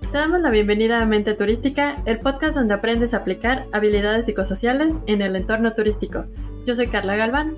Te 0.00 0.18
damos 0.18 0.40
la 0.40 0.50
bienvenida 0.50 1.02
a 1.02 1.04
Mente 1.04 1.34
Turística, 1.34 1.96
el 2.06 2.20
podcast 2.20 2.56
donde 2.56 2.74
aprendes 2.74 3.12
a 3.12 3.18
aplicar 3.18 3.66
habilidades 3.72 4.26
psicosociales 4.26 4.94
en 5.06 5.20
el 5.20 5.36
entorno 5.36 5.74
turístico. 5.74 6.24
Yo 6.64 6.74
soy 6.74 6.86
Carla 6.88 7.16
Galván. 7.16 7.56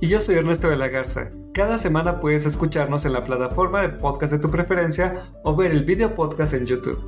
Y 0.00 0.08
yo 0.08 0.20
soy 0.20 0.36
Ernesto 0.36 0.68
de 0.68 0.76
la 0.76 0.88
Garza. 0.88 1.30
Cada 1.52 1.78
semana 1.78 2.18
puedes 2.18 2.46
escucharnos 2.46 3.06
en 3.06 3.12
la 3.12 3.24
plataforma 3.24 3.82
de 3.82 3.90
podcast 3.90 4.32
de 4.32 4.40
tu 4.40 4.50
preferencia 4.50 5.20
o 5.44 5.54
ver 5.54 5.70
el 5.70 5.84
video 5.84 6.16
podcast 6.16 6.54
en 6.54 6.66
YouTube. 6.66 6.98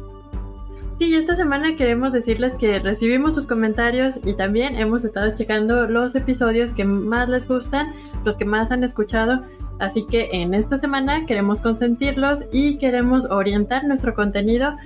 Sí, 0.99 1.15
esta 1.15 1.37
semana 1.37 1.77
queremos 1.77 2.13
decirles 2.13 2.55
que 2.55 2.79
recibimos 2.79 3.35
sus 3.35 3.47
comentarios 3.47 4.19
y 4.25 4.35
también 4.35 4.77
hemos 4.77 5.05
estado 5.05 5.35
checando 5.35 5.87
los 5.89 6.15
episodios 6.15 6.73
que 6.73 6.85
más 6.85 7.29
les 7.29 7.47
gustan, 7.49 7.93
los 8.25 8.39
que 8.39 8.47
más 8.47 8.71
han 8.71 8.83
escuchado. 8.83 9.43
Así 9.79 10.07
que 10.07 10.31
en 10.33 10.55
esta 10.55 10.79
semana 10.79 11.27
queremos 11.27 11.61
consentirlos 11.61 12.45
y 12.53 12.79
queremos 12.79 13.27
orientar 13.27 13.85
nuestro 13.85 14.15
contenido 14.15 14.77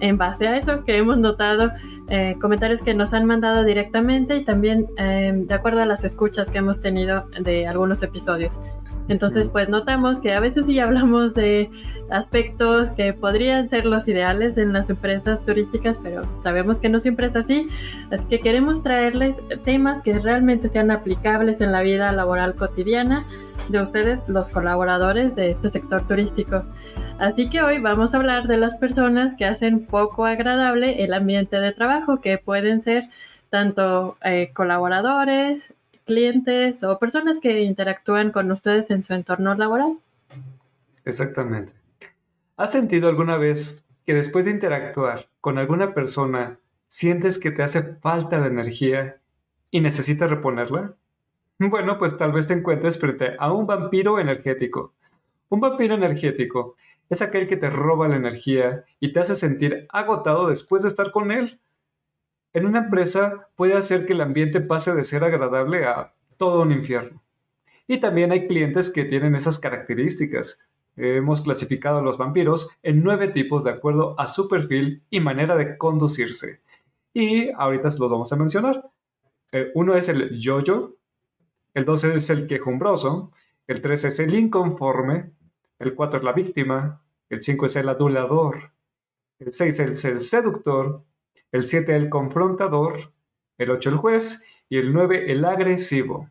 en 0.00 0.18
base 0.18 0.46
a 0.46 0.56
eso 0.56 0.84
que 0.84 0.96
hemos 0.96 1.18
notado 1.18 1.72
eh, 2.08 2.36
comentarios 2.40 2.82
que 2.82 2.92
nos 2.92 3.14
han 3.14 3.24
mandado 3.24 3.64
directamente 3.64 4.36
y 4.36 4.44
también 4.44 4.86
eh, 4.98 5.32
de 5.34 5.54
acuerdo 5.54 5.80
a 5.80 5.86
las 5.86 6.04
escuchas 6.04 6.50
que 6.50 6.58
hemos 6.58 6.80
tenido 6.80 7.24
de 7.40 7.66
algunos 7.66 8.02
episodios. 8.02 8.60
Entonces, 9.08 9.48
pues 9.48 9.68
notamos 9.68 10.18
que 10.18 10.32
a 10.32 10.40
veces 10.40 10.66
sí 10.66 10.78
hablamos 10.78 11.34
de 11.34 11.70
aspectos 12.10 12.90
que 12.92 13.12
podrían 13.12 13.68
ser 13.68 13.84
los 13.86 14.08
ideales 14.08 14.56
en 14.56 14.72
las 14.72 14.88
empresas 14.88 15.44
turísticas, 15.44 15.98
pero 16.02 16.22
sabemos 16.42 16.78
que 16.78 16.88
no 16.88 17.00
siempre 17.00 17.26
es 17.26 17.36
así. 17.36 17.68
Así 18.10 18.24
que 18.26 18.40
queremos 18.40 18.82
traerles 18.82 19.34
temas 19.64 20.02
que 20.02 20.18
realmente 20.18 20.68
sean 20.68 20.90
aplicables 20.90 21.60
en 21.60 21.72
la 21.72 21.82
vida 21.82 22.12
laboral 22.12 22.54
cotidiana 22.54 23.26
de 23.68 23.82
ustedes, 23.82 24.22
los 24.26 24.48
colaboradores 24.48 25.34
de 25.36 25.50
este 25.50 25.68
sector 25.68 26.06
turístico. 26.06 26.64
Así 27.18 27.48
que 27.48 27.62
hoy 27.62 27.78
vamos 27.78 28.14
a 28.14 28.16
hablar 28.16 28.48
de 28.48 28.56
las 28.56 28.74
personas 28.74 29.34
que 29.36 29.44
hacen 29.44 29.86
poco 29.86 30.24
agradable 30.24 31.04
el 31.04 31.12
ambiente 31.14 31.60
de 31.60 31.72
trabajo, 31.72 32.20
que 32.20 32.38
pueden 32.38 32.82
ser 32.82 33.08
tanto 33.50 34.16
eh, 34.24 34.50
colaboradores, 34.52 35.72
clientes 36.04 36.82
o 36.82 36.98
personas 36.98 37.40
que 37.40 37.62
interactúan 37.62 38.30
con 38.30 38.50
ustedes 38.50 38.90
en 38.90 39.02
su 39.02 39.14
entorno 39.14 39.54
laboral. 39.54 39.98
Exactamente. 41.04 41.72
¿Has 42.56 42.72
sentido 42.72 43.08
alguna 43.08 43.36
vez 43.36 43.84
que 44.06 44.14
después 44.14 44.44
de 44.44 44.52
interactuar 44.52 45.28
con 45.40 45.58
alguna 45.58 45.94
persona 45.94 46.58
sientes 46.86 47.38
que 47.38 47.50
te 47.50 47.62
hace 47.62 47.96
falta 47.96 48.40
de 48.40 48.48
energía 48.48 49.20
y 49.70 49.80
necesitas 49.80 50.30
reponerla? 50.30 50.94
Bueno, 51.58 51.98
pues 51.98 52.18
tal 52.18 52.32
vez 52.32 52.46
te 52.48 52.54
encuentres 52.54 52.98
frente 52.98 53.36
a 53.38 53.52
un 53.52 53.66
vampiro 53.66 54.18
energético. 54.18 54.94
Un 55.48 55.60
vampiro 55.60 55.94
energético 55.94 56.76
es 57.10 57.22
aquel 57.22 57.46
que 57.46 57.56
te 57.56 57.70
roba 57.70 58.08
la 58.08 58.16
energía 58.16 58.84
y 59.00 59.12
te 59.12 59.20
hace 59.20 59.36
sentir 59.36 59.86
agotado 59.90 60.48
después 60.48 60.82
de 60.82 60.88
estar 60.88 61.10
con 61.10 61.30
él. 61.30 61.60
En 62.54 62.66
una 62.66 62.78
empresa 62.78 63.48
puede 63.56 63.74
hacer 63.74 64.06
que 64.06 64.12
el 64.12 64.20
ambiente 64.20 64.60
pase 64.60 64.94
de 64.94 65.04
ser 65.04 65.24
agradable 65.24 65.84
a 65.84 66.14
todo 66.36 66.62
un 66.62 66.72
infierno. 66.72 67.22
Y 67.86 67.98
también 67.98 68.32
hay 68.32 68.46
clientes 68.46 68.90
que 68.90 69.04
tienen 69.04 69.34
esas 69.34 69.58
características. 69.58 70.66
Hemos 70.96 71.42
clasificado 71.42 71.98
a 71.98 72.02
los 72.02 72.16
vampiros 72.16 72.70
en 72.82 73.02
nueve 73.02 73.28
tipos 73.28 73.64
de 73.64 73.72
acuerdo 73.72 74.18
a 74.18 74.28
su 74.28 74.48
perfil 74.48 75.02
y 75.10 75.18
manera 75.18 75.56
de 75.56 75.76
conducirse. 75.76 76.62
Y 77.12 77.50
ahorita 77.50 77.88
los 77.88 78.10
vamos 78.10 78.32
a 78.32 78.36
mencionar. 78.36 78.88
Eh, 79.52 79.72
uno 79.74 79.94
es 79.94 80.08
el 80.08 80.38
yo-yo, 80.38 80.94
el 81.74 81.84
dos 81.84 82.04
es 82.04 82.30
el 82.30 82.46
quejumbroso, 82.46 83.32
el 83.66 83.80
tres 83.80 84.04
es 84.04 84.20
el 84.20 84.34
inconforme, 84.34 85.32
el 85.80 85.94
4 85.94 86.18
es 86.18 86.24
la 86.24 86.32
víctima, 86.32 87.02
el 87.28 87.42
5 87.42 87.66
es 87.66 87.76
el 87.76 87.88
adulador, 87.88 88.72
el 89.38 89.52
6 89.52 89.80
es 89.80 90.04
el 90.04 90.22
seductor, 90.22 91.04
el 91.54 91.62
7 91.62 91.94
el 91.94 92.08
confrontador, 92.10 93.12
el 93.58 93.70
8 93.70 93.90
el 93.90 93.96
juez 93.96 94.44
y 94.68 94.78
el 94.78 94.92
9 94.92 95.30
el 95.30 95.44
agresivo. 95.44 96.28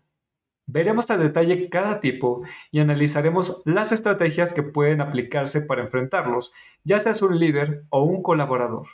Veremos 0.66 1.09
a 1.11 1.17
detalle 1.17 1.69
cada 1.69 2.01
tipo 2.01 2.44
y 2.72 2.81
analizaremos 2.81 3.61
las 3.63 3.94
estrategias 3.94 4.51
que 4.51 4.63
pueden 4.63 5.00
aplicarse 5.00 5.61
para 5.61 5.81
enfrentarlos, 5.81 6.53
ya 6.84 7.00
seas 7.00 7.22
un 7.22 7.39
líder 7.39 7.85
o 7.89 8.03
un 8.03 8.22
colaborador. 8.22 8.88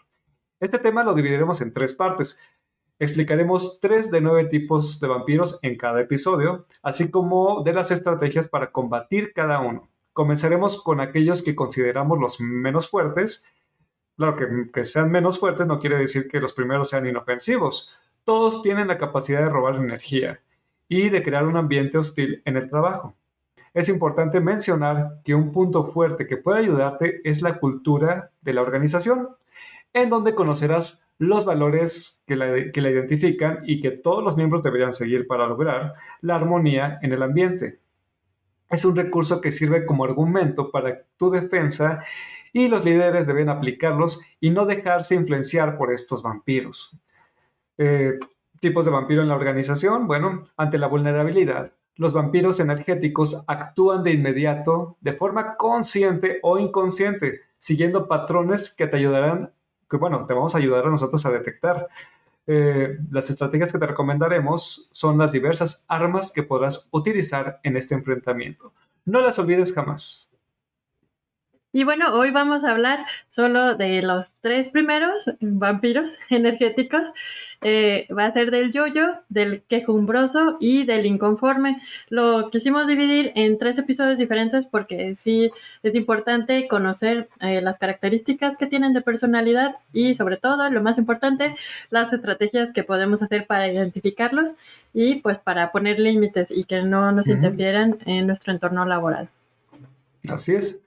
Este 0.60 0.78
tema 0.78 1.04
lo 1.04 1.16
dividiremos 1.16 1.62
en 1.62 1.74
tres 1.74 1.94
partes. 1.94 2.40
Explicaremos 3.00 3.80
tres 3.82 4.12
de 4.12 4.22
nueve 4.22 4.46
tipos 4.46 5.00
de 5.00 5.08
vampiros 5.08 5.58
en 5.64 5.78
cada 5.78 6.00
episodio, 6.00 6.68
así 6.84 7.10
como 7.10 7.64
de 7.64 7.74
las 7.74 7.90
estrategias 7.90 8.50
para 8.50 8.72
combatir 8.72 9.34
cada 9.34 9.62
uno. 9.62 9.90
Comenzaremos 10.14 10.84
con 10.84 11.02
aquellos 11.02 11.42
que 11.42 11.56
consideramos 11.56 12.20
los 12.20 12.40
menos 12.40 12.88
fuertes. 12.88 13.52
Claro 14.20 14.36
que, 14.74 14.84
sean 14.84 15.10
menos 15.10 15.40
fuertes 15.40 15.66
no 15.66 15.80
quiere 15.80 15.96
decir 15.96 16.28
que 16.28 16.42
los 16.42 16.52
primeros 16.52 16.90
sean 16.90 17.08
inofensivos. 17.08 17.98
Todos 18.26 18.62
tienen 18.62 18.90
la 18.90 18.98
capacidad 18.98 19.40
de 19.40 19.48
robar 19.48 19.76
energía 19.76 20.42
y 20.90 21.08
de 21.08 21.24
crear 21.24 21.46
un 21.48 21.56
ambiente 21.56 21.98
hostil 21.98 22.42
en 22.44 22.58
el 22.58 22.70
trabajo. 22.70 23.16
Es 23.74 23.88
importante 23.88 24.42
mencionar 24.42 25.22
que 25.24 25.36
un 25.36 25.54
punto 25.54 25.84
fuerte 25.84 26.28
que 26.28 26.36
puede 26.36 26.60
ayudarte 26.60 27.22
es 27.24 27.42
la 27.42 27.60
cultura 27.60 28.32
de 28.42 28.52
la 28.52 28.62
organización, 28.62 29.30
en 29.94 30.10
donde 30.10 30.36
conocerás 30.36 31.10
los 31.18 31.46
valores 31.46 32.22
que 32.28 32.36
la, 32.36 32.72
que 32.74 32.82
la, 32.82 32.90
identifican 32.90 33.62
y 33.64 33.80
que 33.80 33.92
todos 33.92 34.22
los 34.22 34.36
miembros 34.36 34.64
deberían 34.64 34.94
seguir 34.94 35.28
para 35.28 35.48
lograr 35.48 35.94
la 36.20 36.36
armonía 36.36 37.00
en 37.02 37.14
el 37.14 37.24
ambiente 37.24 37.80
es 38.70 38.86
un 38.86 38.96
recurso 38.96 39.42
que 39.42 39.52
sirve 39.52 39.86
como 39.86 40.06
argumento 40.06 40.72
para 40.72 41.02
tu 41.18 41.32
defensa 41.32 42.04
y 42.54 42.68
los 42.68 42.86
líderes 42.86 43.28
deben 43.28 43.50
aplicarlos 43.50 44.22
y 44.40 44.50
no 44.50 44.66
dejarse 44.66 45.16
influenciar 45.16 45.78
por 45.78 45.94
estos 45.94 46.24
vampiros. 46.24 46.98
Eh, 47.78 48.20
tipos 48.60 48.86
de 48.86 48.92
vampiro 48.92 49.22
en 49.22 49.30
la 49.30 49.36
organización. 49.36 50.08
Bueno, 50.08 50.46
ante 50.58 50.78
la 50.78 50.88
vulnerabilidad, 50.88 51.74
los 51.96 52.14
vampiros 52.14 52.60
energéticos 52.60 53.44
actúan 53.48 54.04
de 54.04 54.14
inmediato, 54.14 54.98
de 55.02 55.14
forma 55.14 55.56
consciente 55.56 56.40
o 56.44 56.58
inconsciente, 56.58 57.42
siguiendo 57.58 58.08
patrones 58.08 58.76
que 58.76 58.88
te 58.88 58.98
ayudarán, 58.98 59.52
que 59.90 59.98
bueno, 59.98 60.26
te 60.26 60.34
vamos 60.34 60.56
a 60.56 60.60
ayudar 60.60 60.86
a 60.86 60.90
nosotros 60.90 61.26
a 61.26 61.32
detectar. 61.32 61.88
Eh, 62.48 62.98
las 63.12 63.30
estrategias 63.30 63.72
que 63.72 63.80
te 63.80 63.88
recomendaremos 63.88 64.90
son 64.92 65.18
las 65.18 65.32
diversas 65.32 65.86
armas 65.90 66.32
que 66.32 66.44
podrás 66.44 66.88
utilizar 66.92 67.60
en 67.64 67.78
este 67.78 67.96
enfrentamiento. 67.96 68.74
No 69.06 69.22
las 69.22 69.38
olvides 69.40 69.74
jamás. 69.74 70.29
Y 71.72 71.84
bueno, 71.84 72.16
hoy 72.16 72.32
vamos 72.32 72.64
a 72.64 72.72
hablar 72.72 73.06
solo 73.28 73.76
de 73.76 74.02
los 74.02 74.34
tres 74.42 74.70
primeros 74.70 75.30
vampiros 75.40 76.14
energéticos. 76.32 77.04
Eh, 77.62 78.08
va 78.18 78.26
a 78.26 78.34
ser 78.34 78.50
del 78.50 78.72
yoyo, 78.72 79.20
del 79.30 79.62
quejumbroso 79.64 80.58
y 80.60 80.86
del 80.86 81.06
inconforme. 81.06 81.80
Lo 82.08 82.50
quisimos 82.50 82.88
dividir 82.88 83.34
en 83.36 83.60
tres 83.60 83.78
episodios 83.78 84.18
diferentes 84.18 84.66
porque 84.66 85.14
sí 85.16 85.52
es 85.84 85.94
importante 85.94 86.68
conocer 86.68 87.30
eh, 87.40 87.62
las 87.62 87.78
características 87.78 88.58
que 88.58 88.66
tienen 88.66 88.94
de 88.94 89.02
personalidad 89.02 89.76
y 89.94 90.16
sobre 90.16 90.38
todo, 90.38 90.68
lo 90.72 90.82
más 90.82 90.98
importante, 90.98 91.56
las 91.92 92.12
estrategias 92.12 92.72
que 92.72 92.84
podemos 92.84 93.22
hacer 93.22 93.46
para 93.46 93.72
identificarlos 93.72 94.54
y 94.92 95.16
pues 95.16 95.38
para 95.38 95.72
poner 95.72 96.00
límites 96.00 96.50
y 96.50 96.64
que 96.64 96.82
no 96.82 97.12
nos 97.12 97.28
interfieran 97.28 98.00
en 98.08 98.26
nuestro 98.26 98.54
entorno 98.54 98.86
laboral. 98.86 99.30
Así 100.28 100.56
es. 100.56 100.80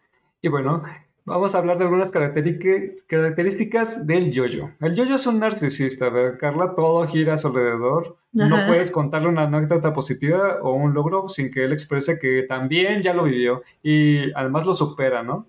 Y 0.44 0.48
bueno, 0.48 0.82
vamos 1.24 1.54
a 1.54 1.58
hablar 1.58 1.78
de 1.78 1.84
algunas 1.84 2.10
características 2.10 4.04
del 4.04 4.32
yoyo. 4.32 4.70
El 4.80 4.96
yoyo 4.96 5.14
es 5.14 5.24
un 5.28 5.38
narcisista, 5.38 6.08
¿verdad, 6.08 6.36
Carla? 6.40 6.74
Todo 6.74 7.06
gira 7.06 7.34
a 7.34 7.38
su 7.38 7.46
alrededor. 7.46 8.16
No 8.32 8.66
puedes 8.66 8.90
contarle 8.90 9.28
una 9.28 9.44
anécdota 9.44 9.92
positiva 9.92 10.58
o 10.62 10.72
un 10.72 10.94
logro 10.94 11.28
sin 11.28 11.52
que 11.52 11.64
él 11.64 11.72
exprese 11.72 12.18
que 12.18 12.42
también 12.42 13.02
ya 13.02 13.14
lo 13.14 13.22
vivió 13.22 13.62
y 13.84 14.32
además 14.32 14.66
lo 14.66 14.74
supera, 14.74 15.22
¿no? 15.22 15.46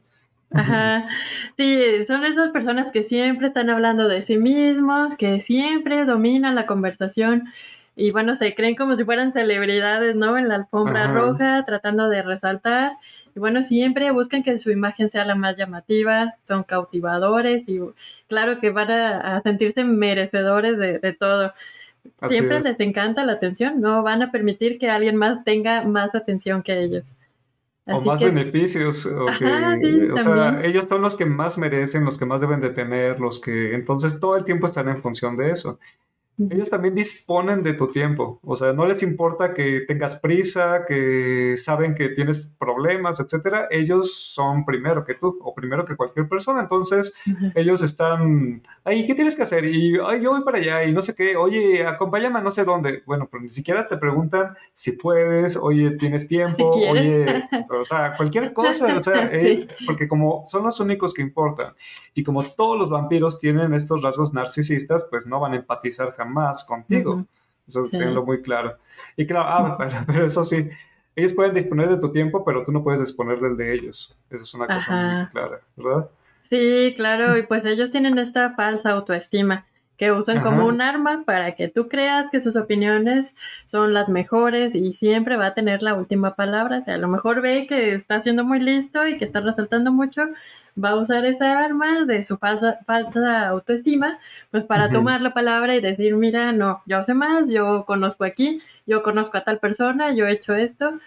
Ajá, 0.52 1.08
sí, 1.58 2.06
son 2.06 2.24
esas 2.24 2.52
personas 2.52 2.92
que 2.92 3.02
siempre 3.02 3.48
están 3.48 3.72
hablando 3.72 4.08
de 4.08 4.22
sí 4.22 4.38
mismos, 4.38 5.16
que 5.16 5.42
siempre 5.42 6.06
dominan 6.06 6.54
la 6.54 6.68
conversación 6.68 7.46
y 7.96 8.12
bueno, 8.12 8.36
se 8.36 8.54
creen 8.54 8.76
como 8.76 8.96
si 8.96 9.06
fueran 9.06 9.32
celebridades, 9.32 10.16
¿no? 10.16 10.38
En 10.38 10.50
la 10.50 10.56
alfombra 10.56 11.08
roja, 11.08 11.66
tratando 11.66 12.10
de 12.10 12.22
resaltar 12.22 12.92
y 13.36 13.40
bueno, 13.40 13.64
siempre 13.64 14.12
buscan 14.12 14.44
que 14.44 14.58
su 14.58 14.70
imagen 14.70 15.10
sea 15.10 15.26
la 15.26 15.36
más 15.36 15.56
llamativa, 15.58 16.36
son 16.44 16.64
cautivadores 16.64 17.68
y 17.68 17.80
claro 18.28 18.60
que 18.60 18.70
van 18.70 18.92
a, 18.92 19.42
sentirse 19.42 19.84
merecedores 19.84 20.78
de, 20.78 21.14
todo. 21.14 21.54
siempre 22.30 22.60
les 22.60 22.80
encanta 22.80 23.26
la 23.26 23.34
atención, 23.34 23.82
no 23.82 24.04
van 24.04 24.22
a 24.22 24.32
permitir 24.32 24.78
que 24.78 24.90
alguien 24.90 25.16
más 25.16 25.44
tenga 25.44 25.84
más 25.84 26.14
atención 26.14 26.62
que 26.62 26.80
ellos. 26.80 27.16
o 27.88 28.02
más 28.02 28.22
beneficios. 28.22 29.08
O, 29.08 29.28
sea, 29.34 30.62
ellos 30.64 30.86
son 30.86 31.02
los 31.02 31.16
que 31.16 31.26
más 31.26 31.58
merecen, 31.58 32.06
los 32.06 32.20
que 32.20 32.26
más 32.26 32.40
deben 32.40 32.62
de 32.62 32.70
tener, 32.70 33.20
los 33.20 33.42
que 33.42 33.74
entonces 33.74 34.20
todo 34.20 34.38
el 34.38 34.44
tiempo 34.44 34.68
están 34.68 34.90
en 34.90 34.98
función 34.98 35.36
de 35.38 35.50
eso. 35.50 35.80
Ellos 36.38 36.70
también 36.70 36.96
disponen 36.96 37.62
de 37.62 37.74
tu 37.74 37.88
tiempo. 37.88 38.40
O 38.44 38.56
sea, 38.56 38.74
no 38.74 38.86
les 38.88 39.04
importa 39.04 39.54
que 39.54 39.82
tengas 39.82 40.20
prisa, 40.20 40.84
que 40.88 41.56
saben 41.58 41.94
que 41.94 42.10
tienes 42.10 42.52
problemas, 42.58 43.20
etcétera. 43.20 43.68
Ellos 43.70 44.16
son 44.16 44.66
primero 44.66 45.06
que 45.06 45.14
tú 45.14 45.38
o 45.42 45.54
primero 45.54 45.86
que 45.86 45.96
cualquier 45.96 46.28
persona. 46.28 46.62
Entonces, 46.62 47.16
ellos 47.54 47.84
están 47.84 48.64
ahí, 48.84 49.06
¿qué 49.06 49.14
tienes 49.14 49.36
que 49.36 49.44
hacer? 49.44 49.66
Y 49.66 49.94
Ay, 50.06 50.22
yo 50.22 50.32
voy 50.32 50.44
para 50.44 50.58
allá 50.58 50.84
y 50.84 50.92
no 50.92 51.04
sé 51.04 51.16
qué. 51.16 51.36
Oye, 51.36 51.86
acompáñame 51.86 52.40
a 52.40 52.42
no 52.42 52.50
sé 52.50 52.64
dónde. 52.64 53.04
Bueno, 53.06 53.28
pero 53.32 53.44
ni 53.44 53.50
siquiera 53.50 53.86
te 53.86 53.98
preguntan 53.98 54.56
si 54.74 54.94
puedes, 54.94 55.56
oye, 55.56 55.92
tienes 55.92 56.28
tiempo, 56.28 56.70
oye, 56.70 57.26
o 57.70 57.86
sea, 57.86 58.16
cualquier 58.18 58.54
cosa. 58.54 58.98
O 58.98 59.04
sea, 59.04 59.30
eh, 59.32 59.68
porque 59.86 60.08
como 60.08 60.46
son 60.48 60.64
los 60.64 60.80
únicos 60.80 61.14
que 61.14 61.22
importan 61.22 61.74
y 62.16 62.24
como 62.24 62.44
todos 62.44 62.78
los 62.78 62.90
vampiros 62.90 63.40
tienen 63.40 63.74
estos 63.74 64.02
rasgos 64.02 64.34
narcisistas, 64.34 65.06
pues 65.10 65.28
no 65.28 65.40
van 65.40 65.54
a 65.54 65.58
empatizar 65.58 66.12
jamás 66.12 66.23
más 66.26 66.64
contigo. 66.66 67.26
Eso 67.68 67.84
tengo 67.84 68.26
muy 68.26 68.42
claro. 68.42 68.78
Y 69.16 69.26
claro, 69.26 69.46
ah, 69.48 69.78
pero, 70.06 70.26
eso 70.26 70.44
sí, 70.44 70.70
ellos 71.16 71.34
pueden 71.34 71.54
disponer 71.54 71.90
de 71.90 71.98
tu 71.98 72.12
tiempo, 72.12 72.44
pero 72.44 72.66
tú 72.66 72.72
no 72.72 72.84
puedes 72.84 73.00
disponer 73.00 73.40
del 73.40 73.56
de 73.56 73.74
ellos. 73.74 74.16
Eso 74.30 74.44
es 74.44 74.54
una 74.54 74.68
cosa 74.68 75.18
muy 75.18 75.28
clara, 75.28 75.62
¿verdad? 75.76 76.10
Sí, 76.42 76.94
claro, 76.96 77.38
y 77.38 77.44
pues 77.44 77.64
ellos 77.66 77.92
tienen 77.92 78.18
esta 78.18 78.52
falsa 78.52 78.92
autoestima 78.92 79.66
que 79.98 80.12
usan 80.12 80.42
como 80.42 80.66
un 80.66 80.82
arma 80.82 81.24
para 81.26 81.56
que 81.56 81.68
tú 81.68 81.88
creas 81.88 82.30
que 82.32 82.42
sus 82.42 82.56
opiniones 82.56 83.36
son 83.66 83.94
las 83.94 84.10
mejores 84.10 84.74
y 84.74 84.94
siempre 84.94 85.38
va 85.38 85.48
a 85.48 85.54
tener 85.54 85.84
la 85.84 85.94
última 85.94 86.36
palabra. 86.36 86.80
O 86.80 86.84
sea, 86.84 86.96
a 86.96 86.98
lo 86.98 87.08
mejor 87.08 87.42
ve 87.42 87.68
que 87.68 87.94
está 87.94 88.20
siendo 88.20 88.44
muy 88.44 88.60
listo 88.60 89.08
y 89.08 89.18
que 89.18 89.26
está 89.26 89.42
resaltando 89.42 89.92
mucho, 89.92 90.24
va 90.82 90.90
a 90.90 90.96
usar 90.96 91.26
esa 91.26 91.60
arma 91.60 92.06
de 92.06 92.24
su 92.24 92.38
falsa, 92.38 92.80
falsa 92.86 93.48
autoestima, 93.48 94.20
pues 94.50 94.64
para 94.64 94.90
tomar 94.90 95.22
la 95.22 95.34
palabra 95.34 95.76
y 95.76 95.82
decir, 95.82 96.16
mira, 96.16 96.52
no, 96.52 96.82
yo 96.86 97.04
sé 97.04 97.14
más, 97.14 97.50
yo 97.50 97.86
conozco 97.86 98.24
aquí, 98.24 98.62
yo 98.88 99.04
conozco 99.04 99.38
a 99.38 99.44
tal 99.44 99.60
persona, 99.60 100.14
yo 100.14 100.26
he 100.26 100.34
hecho 100.34 100.56
esto. 100.56 101.00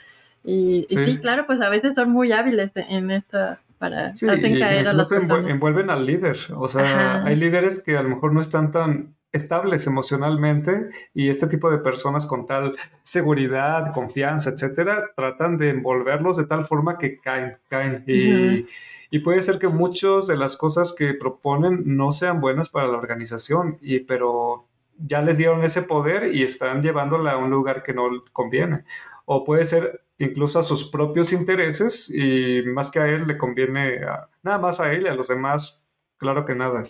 Y 0.44 0.86
sí, 0.88 1.18
claro, 1.18 1.46
pues 1.46 1.60
a 1.60 1.68
veces 1.68 1.96
son 1.96 2.10
muy 2.10 2.30
hábiles 2.30 2.70
en 2.76 3.10
esta 3.10 3.58
para 3.78 4.08
hacen 4.08 4.58
caer 4.58 4.88
a 4.88 4.92
las 4.92 5.08
personas. 5.08 5.50
envuelven 5.50 5.90
al 5.90 6.06
líder. 6.06 6.38
O 6.56 6.68
sea, 6.68 7.24
hay 7.24 7.36
líderes 7.36 7.82
que 7.82 7.96
a 7.96 8.02
lo 8.02 8.08
mejor 8.08 8.32
no 8.32 8.40
están 8.40 8.72
tan 8.72 9.16
estables 9.32 9.86
emocionalmente 9.86 10.88
y 11.14 11.28
este 11.28 11.46
tipo 11.46 11.70
de 11.70 11.78
personas 11.78 12.26
con 12.26 12.46
tal 12.46 12.76
seguridad, 13.02 13.92
confianza, 13.92 14.50
etcétera, 14.50 15.10
tratan 15.14 15.56
de 15.58 15.70
envolverlos 15.70 16.36
de 16.38 16.46
tal 16.46 16.64
forma 16.64 16.98
que 16.98 17.18
caen, 17.20 17.58
caen. 17.68 18.02
Y, 18.06 18.66
y 19.10 19.18
puede 19.20 19.42
ser 19.42 19.58
que 19.58 19.68
muchas 19.68 20.26
de 20.26 20.36
las 20.36 20.56
cosas 20.56 20.94
que 20.96 21.14
proponen 21.14 21.82
no 21.84 22.12
sean 22.12 22.40
buenas 22.40 22.68
para 22.68 22.88
la 22.88 22.96
organización, 22.96 23.78
y, 23.80 24.00
pero 24.00 24.66
ya 24.98 25.20
les 25.22 25.36
dieron 25.36 25.62
ese 25.62 25.82
poder 25.82 26.34
y 26.34 26.42
están 26.42 26.82
llevándola 26.82 27.32
a 27.32 27.36
un 27.36 27.50
lugar 27.50 27.82
que 27.82 27.92
no 27.92 28.08
conviene. 28.32 28.84
O 29.26 29.44
puede 29.44 29.66
ser 29.66 30.06
incluso 30.18 30.58
a 30.58 30.62
sus 30.62 30.90
propios 30.90 31.32
intereses 31.32 32.10
y 32.10 32.62
más 32.66 32.90
que 32.90 33.00
a 33.00 33.08
él 33.08 33.26
le 33.26 33.36
conviene 33.36 34.00
nada 34.42 34.58
más 34.58 34.80
a 34.80 34.92
él 34.92 35.02
y 35.02 35.08
a 35.08 35.14
los 35.14 35.28
demás, 35.28 35.86
claro 36.16 36.44
que 36.44 36.54
nada, 36.54 36.84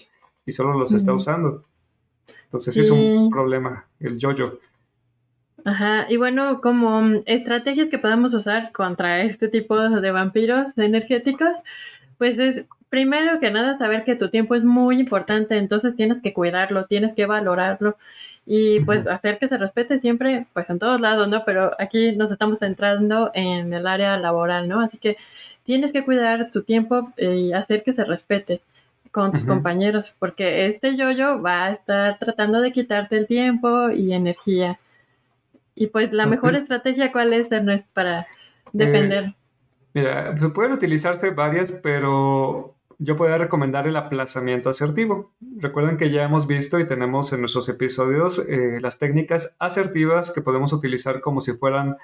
y 0.45 0.53
solo 0.53 0.79
los 0.79 0.93
está 0.93 1.13
usando. 1.13 1.63
Entonces 2.45 2.75
sí. 2.75 2.81
es 2.81 2.91
un 2.91 3.29
problema, 3.31 3.87
el 3.99 4.17
yo-yo. 4.17 4.59
Ajá, 5.65 6.07
y 6.09 6.17
bueno, 6.17 6.61
como 6.61 7.21
estrategias 7.27 7.89
que 7.89 7.99
podemos 7.99 8.33
usar 8.35 8.71
contra 8.71 9.23
este 9.23 9.49
tipo 9.49 9.77
de 9.77 10.11
vampiros 10.13 10.79
energéticos, 10.79 11.57
pues 12.19 12.39
es 12.39 12.65
primero 12.89 13.41
que 13.41 13.51
nada 13.51 13.77
saber 13.77 14.05
que 14.05 14.15
tu 14.15 14.31
tiempo 14.31 14.55
es 14.55 14.63
muy 14.63 15.01
importante, 15.01 15.57
entonces 15.57 15.97
tienes 15.97 16.23
que 16.23 16.33
cuidarlo, 16.33 16.87
tienes 16.87 17.15
que 17.15 17.27
valorarlo 17.27 17.97
y 18.47 18.81
pues 18.81 19.09
hacer 19.09 19.39
que 19.39 19.49
se 19.49 19.59
respete 19.59 19.99
siempre, 19.99 20.47
pues 20.53 20.71
en 20.71 20.79
todos 20.79 21.01
lados, 21.01 21.29
¿no? 21.29 21.45
Pero 21.45 21.73
aquí 21.81 22.13
nos 22.13 22.31
estamos 22.31 22.61
centrando 22.61 23.33
en 23.35 23.75
el 23.75 23.89
área 23.89 24.17
laboral, 24.17 24.69
¿no? 24.69 24.81
Así 24.81 24.99
que 24.99 25.17
tienes 25.65 25.93
que 25.93 26.05
cuidar 26.05 26.53
tu 26.53 26.63
tiempo 26.63 27.13
y 27.19 27.53
hacer 27.53 27.83
que 27.83 27.93
se 27.93 28.05
respete 28.05 28.61
con 29.11 29.33
tus 29.33 29.45
compañeros, 29.45 30.15
porque 30.19 30.67
este 30.67 30.95
yo-yo 30.97 31.43
va 31.43 31.65
a 31.65 31.71
estar 31.73 32.19
tratando 32.19 32.61
de 32.61 32.71
quitarte 32.71 33.17
el 33.17 33.27
tiempo 33.27 33.91
y 33.91 34.13
energía. 34.13 34.79
Y 35.75 35.89
pues 35.89 36.13
la 36.13 36.27
mejor 36.27 36.55
estrategia, 36.55 37.13
¿cuál 37.13 37.33
es, 37.33 37.51
Ernest, 37.51 37.89
para 37.95 38.27
defender? 38.73 39.25
Eh, 39.25 39.35
Mira, 39.95 40.35
pueden 40.55 40.73
utilizarse 40.73 41.31
varias, 41.31 41.73
pero 41.73 42.76
yo 42.99 43.17
podría 43.17 43.39
recomendar 43.39 43.87
el 43.87 43.97
aplazamiento 43.97 44.71
asertivo. 44.71 45.35
Recuerden 45.59 45.97
que 45.97 46.11
ya 46.11 46.25
hemos 46.25 46.47
visto 46.47 46.79
y 46.79 46.87
tenemos 46.87 47.33
en 47.33 47.41
nuestros 47.41 47.69
episodios 47.69 48.39
eh, 48.39 48.79
las 48.81 48.99
técnicas 48.99 49.57
asertivas 49.59 50.31
que 50.33 50.43
podemos 50.43 50.73
utilizar 50.73 51.21
como 51.21 51.41
si 51.41 51.53
fueran 51.53 51.97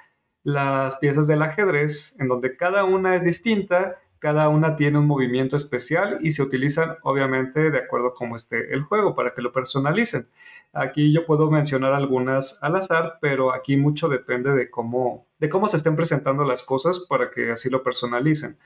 las 0.43 0.97
piezas 0.97 1.27
del 1.27 1.41
ajedrez, 1.41 2.19
en 2.19 2.27
donde 2.27 2.57
cada 2.57 2.83
una 2.83 3.15
es 3.15 3.23
distinta, 3.23 3.97
cada 4.19 4.47
una 4.47 4.75
tiene 4.75 4.99
un 4.99 5.07
movimiento 5.07 5.57
especial 5.57 6.17
y 6.21 6.31
se 6.31 6.43
utilizan 6.43 6.95
obviamente 7.03 7.71
de 7.71 7.77
acuerdo 7.77 8.07
a 8.07 8.13
cómo 8.13 8.35
esté 8.35 8.73
el 8.73 8.83
juego 8.83 9.15
para 9.15 9.33
que 9.33 9.41
lo 9.41 9.51
personalicen. 9.51 10.29
Aquí 10.71 11.11
yo 11.11 11.25
puedo 11.25 11.51
mencionar 11.51 11.93
algunas 11.93 12.61
al 12.63 12.75
azar, 12.77 13.17
pero 13.19 13.53
aquí 13.53 13.75
mucho 13.75 14.07
depende 14.07 14.51
de 14.51 14.69
cómo, 14.69 15.27
de 15.39 15.49
cómo 15.49 15.67
se 15.67 15.77
estén 15.77 15.95
presentando 15.95 16.45
las 16.45 16.63
cosas 16.63 17.05
para 17.09 17.29
que 17.29 17.51
así 17.51 17.69
lo 17.69 17.83
personalicen. 17.83 18.57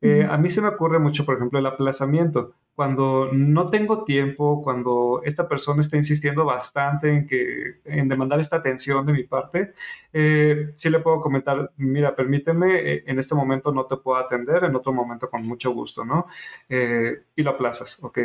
Eh, 0.00 0.26
a 0.28 0.38
mí 0.38 0.48
se 0.48 0.60
me 0.60 0.68
ocurre 0.68 0.98
mucho, 0.98 1.24
por 1.24 1.36
ejemplo, 1.36 1.58
el 1.58 1.66
aplazamiento. 1.66 2.54
Cuando 2.74 3.30
no 3.32 3.70
tengo 3.70 4.04
tiempo, 4.04 4.62
cuando 4.62 5.20
esta 5.24 5.48
persona 5.48 5.80
está 5.80 5.96
insistiendo 5.96 6.44
bastante 6.44 7.12
en, 7.12 7.26
que, 7.26 7.80
en 7.84 8.08
demandar 8.08 8.38
esta 8.38 8.56
atención 8.56 9.04
de 9.04 9.12
mi 9.12 9.24
parte, 9.24 9.74
eh, 10.12 10.70
sí 10.76 10.88
le 10.88 11.00
puedo 11.00 11.20
comentar, 11.20 11.72
mira, 11.76 12.14
permíteme, 12.14 12.76
eh, 12.76 13.04
en 13.06 13.18
este 13.18 13.34
momento 13.34 13.72
no 13.72 13.86
te 13.86 13.96
puedo 13.96 14.18
atender, 14.18 14.64
en 14.64 14.76
otro 14.76 14.92
momento 14.92 15.28
con 15.28 15.44
mucho 15.44 15.72
gusto, 15.72 16.04
¿no? 16.04 16.26
y 16.68 17.42
lo 17.42 17.50
aplazas, 17.50 18.02
ok. 18.04 18.18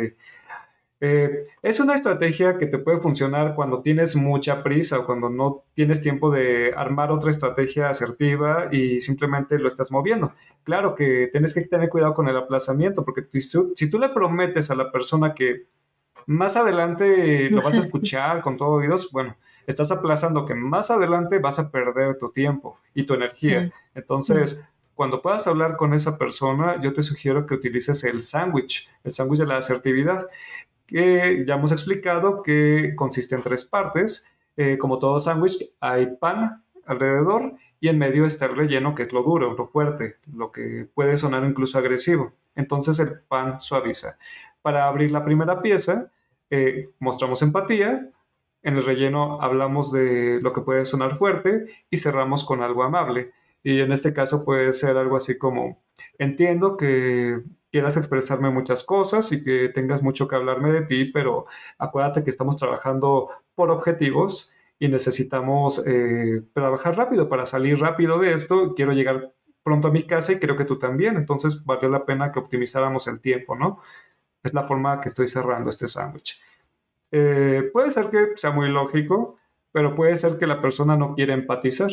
Eh, 1.06 1.48
es 1.60 1.80
una 1.80 1.94
estrategia 1.94 2.56
que 2.56 2.64
te 2.64 2.78
puede 2.78 2.98
funcionar 2.98 3.54
cuando 3.54 3.82
tienes 3.82 4.16
mucha 4.16 4.62
prisa 4.62 5.00
o 5.00 5.04
cuando 5.04 5.28
no 5.28 5.64
tienes 5.74 6.00
tiempo 6.00 6.30
de 6.30 6.72
armar 6.74 7.12
otra 7.12 7.28
estrategia 7.28 7.90
asertiva 7.90 8.68
y 8.72 9.02
simplemente 9.02 9.58
lo 9.58 9.68
estás 9.68 9.92
moviendo. 9.92 10.32
Claro 10.62 10.94
que 10.94 11.28
tienes 11.30 11.52
que 11.52 11.60
tener 11.60 11.90
cuidado 11.90 12.14
con 12.14 12.26
el 12.28 12.36
aplazamiento 12.38 13.04
porque 13.04 13.22
si, 13.38 13.90
tú 13.90 13.98
le 13.98 14.08
prometes 14.08 14.70
a 14.70 14.74
la 14.74 14.90
persona 14.90 15.34
que 15.34 15.66
más 16.24 16.56
adelante 16.56 17.50
lo 17.50 17.60
vas 17.60 17.76
a 17.76 17.80
escuchar 17.84 18.40
con 18.40 18.56
todo 18.56 18.70
oídos, 18.70 19.12
bueno, 19.12 19.36
estás 19.66 19.90
aplazando 19.90 20.46
que 20.46 20.54
más 20.54 20.90
adelante 20.90 21.38
vas 21.38 21.58
a 21.58 21.70
perder 21.70 22.16
tu 22.16 22.30
tiempo 22.30 22.78
y 22.94 23.02
tu 23.02 23.12
energía. 23.12 23.70
Entonces, 23.94 24.64
cuando 24.94 25.20
puedas 25.20 25.46
hablar 25.46 25.76
con 25.76 25.92
esa 25.92 26.16
persona, 26.16 26.80
yo 26.80 26.92
te 26.92 27.02
sugiero 27.02 27.46
que 27.46 27.54
utilices 27.54 28.04
el 28.04 28.22
sándwich, 28.22 28.88
el 29.02 29.12
sándwich 29.12 29.40
de 29.40 29.46
la 29.46 29.56
asertividad 29.56 30.28
que 30.86 31.44
ya 31.46 31.54
hemos 31.54 31.72
explicado 31.72 32.42
que 32.42 32.94
consiste 32.96 33.34
en 33.34 33.42
tres 33.42 33.64
partes. 33.64 34.26
Eh, 34.56 34.78
como 34.78 34.98
todo 34.98 35.20
sándwich, 35.20 35.74
hay 35.80 36.16
pan 36.16 36.64
alrededor 36.86 37.54
y 37.80 37.88
en 37.88 37.98
medio 37.98 38.26
está 38.26 38.46
el 38.46 38.56
relleno, 38.56 38.94
que 38.94 39.04
es 39.04 39.12
lo 39.12 39.22
duro, 39.22 39.54
lo 39.54 39.66
fuerte, 39.66 40.16
lo 40.32 40.52
que 40.52 40.88
puede 40.94 41.18
sonar 41.18 41.44
incluso 41.44 41.78
agresivo. 41.78 42.32
Entonces 42.54 42.98
el 42.98 43.20
pan 43.20 43.60
suaviza. 43.60 44.18
Para 44.62 44.86
abrir 44.86 45.10
la 45.10 45.24
primera 45.24 45.60
pieza, 45.60 46.10
eh, 46.50 46.90
mostramos 46.98 47.42
empatía, 47.42 48.10
en 48.62 48.76
el 48.76 48.84
relleno 48.84 49.40
hablamos 49.42 49.92
de 49.92 50.40
lo 50.40 50.52
que 50.52 50.62
puede 50.62 50.86
sonar 50.86 51.18
fuerte 51.18 51.66
y 51.90 51.98
cerramos 51.98 52.44
con 52.44 52.62
algo 52.62 52.82
amable. 52.82 53.32
Y 53.62 53.80
en 53.80 53.92
este 53.92 54.14
caso 54.14 54.44
puede 54.44 54.72
ser 54.72 54.96
algo 54.96 55.16
así 55.16 55.36
como, 55.36 55.82
entiendo 56.18 56.76
que 56.76 57.42
quieras 57.70 57.96
expresarme 57.96 58.50
muchas 58.50 58.84
cosas 58.84 59.32
y 59.32 59.42
que 59.42 59.68
tengas 59.68 60.02
mucho 60.02 60.28
que 60.28 60.36
hablarme 60.36 60.70
de 60.72 60.82
ti, 60.82 61.06
pero 61.06 61.46
acuérdate 61.78 62.22
que 62.22 62.30
estamos 62.30 62.56
trabajando 62.56 63.30
por 63.54 63.70
objetivos 63.70 64.52
y 64.78 64.88
necesitamos 64.88 65.84
eh, 65.86 66.42
trabajar 66.52 66.96
rápido 66.96 67.28
para 67.28 67.46
salir 67.46 67.80
rápido 67.80 68.18
de 68.18 68.32
esto. 68.32 68.74
Quiero 68.74 68.92
llegar 68.92 69.32
pronto 69.64 69.88
a 69.88 69.90
mi 69.90 70.04
casa 70.04 70.32
y 70.32 70.38
creo 70.38 70.56
que 70.56 70.64
tú 70.64 70.78
también, 70.78 71.16
entonces 71.16 71.64
valió 71.64 71.88
la 71.88 72.04
pena 72.04 72.30
que 72.30 72.38
optimizáramos 72.38 73.08
el 73.08 73.20
tiempo, 73.20 73.56
¿no? 73.56 73.80
Es 74.42 74.52
la 74.54 74.64
forma 74.64 75.00
que 75.00 75.08
estoy 75.08 75.26
cerrando 75.26 75.70
este 75.70 75.88
sándwich. 75.88 76.40
Eh, 77.10 77.70
puede 77.72 77.90
ser 77.90 78.10
que 78.10 78.36
sea 78.36 78.50
muy 78.50 78.68
lógico, 78.68 79.38
pero 79.72 79.94
puede 79.94 80.16
ser 80.16 80.38
que 80.38 80.46
la 80.46 80.60
persona 80.60 80.96
no 80.96 81.14
quiera 81.14 81.34
empatizar 81.34 81.90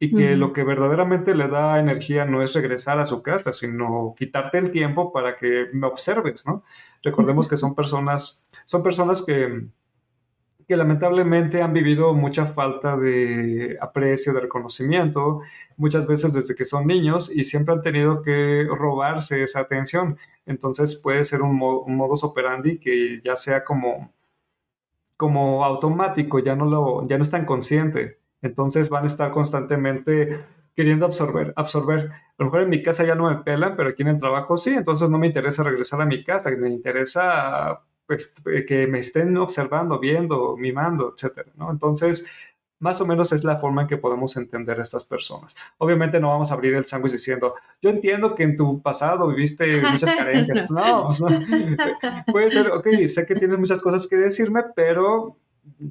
y 0.00 0.14
que 0.14 0.36
lo 0.36 0.52
que 0.52 0.62
verdaderamente 0.62 1.34
le 1.34 1.48
da 1.48 1.80
energía 1.80 2.24
no 2.24 2.42
es 2.42 2.54
regresar 2.54 3.00
a 3.00 3.06
su 3.06 3.20
casa, 3.22 3.52
sino 3.52 4.14
quitarte 4.16 4.58
el 4.58 4.70
tiempo 4.70 5.12
para 5.12 5.36
que 5.36 5.66
me 5.72 5.88
observes, 5.88 6.46
¿no? 6.46 6.62
Recordemos 7.02 7.48
que 7.48 7.56
son 7.56 7.74
personas, 7.74 8.48
son 8.64 8.84
personas 8.84 9.24
que, 9.26 9.66
que 10.68 10.76
lamentablemente 10.76 11.62
han 11.62 11.72
vivido 11.72 12.14
mucha 12.14 12.46
falta 12.46 12.96
de 12.96 13.76
aprecio, 13.80 14.32
de 14.32 14.40
reconocimiento, 14.40 15.40
muchas 15.76 16.06
veces 16.06 16.32
desde 16.32 16.54
que 16.54 16.64
son 16.64 16.86
niños 16.86 17.34
y 17.34 17.42
siempre 17.42 17.74
han 17.74 17.82
tenido 17.82 18.22
que 18.22 18.68
robarse 18.70 19.42
esa 19.42 19.60
atención. 19.60 20.16
Entonces 20.46 20.94
puede 20.94 21.24
ser 21.24 21.42
un, 21.42 21.60
un 21.60 21.96
modus 21.96 22.22
operandi 22.22 22.78
que 22.78 23.20
ya 23.24 23.34
sea 23.34 23.64
como 23.64 24.12
como 25.18 25.64
automático, 25.64 26.38
ya 26.38 26.54
no, 26.54 26.64
lo, 26.64 27.06
ya 27.08 27.18
no 27.18 27.22
es 27.24 27.30
tan 27.30 27.44
consciente. 27.44 28.17
Entonces 28.42 28.88
van 28.88 29.04
a 29.04 29.06
estar 29.06 29.30
constantemente 29.30 30.44
queriendo 30.74 31.06
absorber, 31.06 31.52
absorber. 31.56 32.10
A 32.10 32.34
lo 32.38 32.44
mejor 32.46 32.62
en 32.62 32.70
mi 32.70 32.82
casa 32.82 33.04
ya 33.04 33.16
no 33.16 33.28
me 33.28 33.42
pelan, 33.42 33.74
pero 33.76 33.88
aquí 33.90 34.02
en 34.02 34.08
el 34.08 34.18
trabajo 34.18 34.56
sí, 34.56 34.70
entonces 34.70 35.10
no 35.10 35.18
me 35.18 35.26
interesa 35.26 35.64
regresar 35.64 36.00
a 36.00 36.06
mi 36.06 36.22
casa, 36.22 36.50
me 36.50 36.68
interesa 36.68 37.82
pues, 38.06 38.34
que 38.66 38.86
me 38.86 39.00
estén 39.00 39.36
observando, 39.36 39.98
viendo, 39.98 40.56
mimando, 40.56 41.12
etcétera, 41.14 41.50
¿no? 41.56 41.70
Entonces, 41.70 42.26
más 42.80 43.00
o 43.00 43.06
menos 43.06 43.32
es 43.32 43.44
la 43.44 43.58
forma 43.58 43.82
en 43.82 43.88
que 43.88 43.96
podemos 43.96 44.36
entender 44.36 44.78
a 44.78 44.82
estas 44.82 45.04
personas. 45.04 45.56
Obviamente 45.78 46.20
no 46.20 46.28
vamos 46.28 46.50
a 46.50 46.54
abrir 46.54 46.74
el 46.74 46.84
sándwich 46.84 47.12
diciendo, 47.12 47.54
yo 47.82 47.90
entiendo 47.90 48.34
que 48.34 48.44
en 48.44 48.56
tu 48.56 48.80
pasado 48.80 49.28
viviste 49.28 49.80
muchas 49.80 50.14
carencias. 50.14 50.70
No, 50.70 51.06
pues 51.06 51.20
no. 51.20 51.28
Puede 52.32 52.50
ser, 52.50 52.70
ok, 52.70 52.86
sé 53.06 53.26
que 53.26 53.34
tienes 53.34 53.58
muchas 53.58 53.82
cosas 53.82 54.06
que 54.06 54.16
decirme, 54.16 54.62
pero 54.76 55.36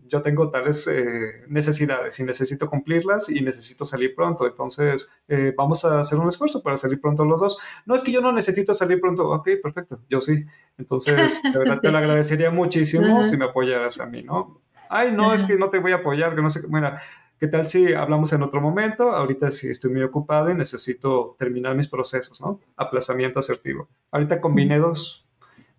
yo 0.08 0.22
tengo 0.22 0.50
tales 0.50 0.88
eh, 0.88 1.44
necesidades 1.48 2.20
y 2.20 2.24
necesito 2.24 2.70
cumplirlas 2.70 3.30
y 3.30 3.42
necesito 3.42 3.86
salir 3.86 4.16
pronto. 4.16 4.48
Entonces, 4.48 5.14
eh, 5.28 5.54
vamos 5.56 5.86
a 5.86 6.00
hacer 6.00 6.18
un 6.20 6.30
esfuerzo 6.30 6.62
para 6.64 6.78
salir 6.78 7.00
pronto 7.00 7.26
los 7.26 7.40
dos. 7.40 7.58
No 7.86 7.96
es 7.96 8.04
que 8.04 8.12
yo 8.12 8.22
no 8.22 8.32
necesito 8.32 8.74
salir 8.74 9.00
pronto. 9.00 9.30
Ok, 9.30 9.50
perfecto, 9.62 10.00
yo 10.10 10.22
sí. 10.22 10.46
Entonces, 10.78 11.42
de 11.54 11.58
verdad 11.58 11.80
te 11.80 11.92
lo 11.92 11.98
agradecería 11.98 12.52
muchísimo 12.52 13.24
si 13.24 13.38
me 13.38 13.46
apoyaras 13.46 14.00
a 14.00 14.06
mí, 14.06 14.24
¿no? 14.24 14.62
Ay, 14.90 15.12
no, 15.12 15.34
es 15.34 15.44
que 15.44 15.58
no 15.58 15.70
te 15.70 15.80
voy 15.80 15.92
a 15.92 15.98
apoyar, 15.98 16.36
que 16.36 16.42
no 16.42 16.50
sé. 16.50 16.62
Mira, 16.70 17.02
¿qué 17.40 17.48
tal 17.48 17.68
si 17.68 17.94
hablamos 17.94 18.32
en 18.34 18.44
otro 18.44 18.62
momento? 18.62 19.12
Ahorita 19.12 19.52
sí 19.52 19.70
estoy 19.70 19.92
muy 19.92 20.04
ocupado 20.04 20.50
y 20.50 20.56
necesito 20.56 21.36
terminar 21.38 21.76
mis 21.76 21.88
procesos, 21.88 22.40
¿no? 22.42 22.60
Aplazamiento 22.76 23.40
asertivo. 23.40 23.90
Ahorita 24.12 24.40
combiné 24.40 24.80
dos, 24.80 25.26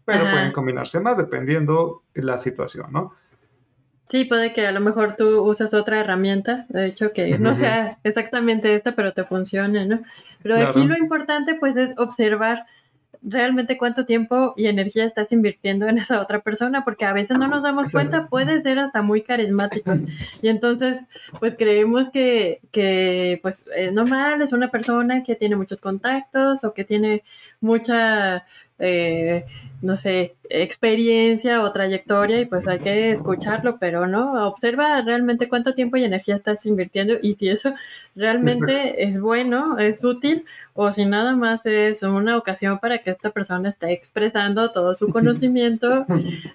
pero 0.05 0.25
pueden 0.25 0.53
combinarse 0.53 1.01
más 1.01 1.19
dependiendo 1.19 2.03
de 2.15 2.23
la 2.23 2.39
situación, 2.39 2.93
¿no? 2.93 3.13
Sí, 4.09 4.25
puede 4.25 4.55
que 4.55 4.67
a 4.67 4.73
lo 4.73 4.81
mejor 4.81 5.17
tú 5.17 5.43
usas 5.43 5.75
otra 5.75 6.01
herramienta, 6.01 6.65
de 6.71 6.87
hecho 6.87 7.13
que 7.13 7.39
no 7.39 7.55
sea 7.55 7.99
exactamente 8.05 8.75
esta, 8.75 8.93
pero 8.93 9.13
te 9.13 9.25
funcione, 9.25 9.85
¿no? 9.85 10.01
Pero 10.43 10.57
aquí 10.57 10.85
lo 10.87 10.97
importante 10.97 11.55
pues 11.55 11.77
es 11.77 11.95
observar 11.99 12.65
realmente 13.23 13.77
cuánto 13.77 14.07
tiempo 14.07 14.55
y 14.57 14.67
energía 14.67 15.05
estás 15.05 15.33
invirtiendo 15.33 15.87
en 15.87 15.99
esa 15.99 16.21
otra 16.21 16.41
persona, 16.41 16.85
porque 16.85 17.05
a 17.05 17.13
veces 17.13 17.37
no 17.39 17.49
nos 17.49 17.63
damos 17.63 17.91
cuenta, 17.93 18.29
puede 18.29 18.61
ser 18.61 18.79
hasta 18.79 19.03
muy 19.03 19.23
carismáticos. 19.23 20.03
Y 20.41 20.49
entonces, 20.49 21.05
pues 21.41 21.57
creemos 21.57 22.11
que, 22.11 22.61
que 22.71 23.41
pues 23.43 23.65
es 23.77 23.93
normal, 23.93 24.41
es 24.41 24.53
una 24.53 24.71
persona 24.71 25.23
que 25.23 25.35
tiene 25.35 25.57
muchos 25.57 25.81
contactos 25.81 26.65
o 26.65 26.73
que 26.73 26.85
tiene 26.85 27.25
mucha 27.61 28.45
eh, 28.79 29.45
no 29.81 29.97
sé, 29.97 30.35
experiencia 30.51 31.63
o 31.63 31.73
trayectoria 31.73 32.41
y 32.41 32.47
pues 32.47 32.67
hay 32.67 32.79
que 32.79 33.13
escucharlo, 33.13 33.79
pero 33.79 34.07
no, 34.07 34.47
observa 34.47 35.01
realmente 35.03 35.49
cuánto 35.49 35.75
tiempo 35.75 35.97
y 35.97 36.05
energía 36.05 36.35
estás 36.35 36.67
invirtiendo 36.67 37.15
y 37.23 37.35
si 37.35 37.49
eso 37.49 37.75
realmente 38.17 39.05
es 39.05 39.21
bueno, 39.21 39.79
es 39.79 40.05
útil 40.05 40.45
o 40.75 40.91
si 40.91 41.05
nada 41.05 41.37
más 41.37 41.65
es 41.67 42.03
una 42.03 42.37
ocasión 42.37 42.81
para 42.81 42.99
que 42.99 43.11
esta 43.11 43.31
persona 43.31 43.69
esté 43.69 43.93
expresando 43.93 44.73
todo 44.73 44.97
su 44.97 45.09
conocimiento 45.13 46.07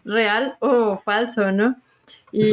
real 0.03 0.57
o 0.59 0.97
falso, 0.97 1.51
¿no? 1.51 1.77
Y, 2.31 2.43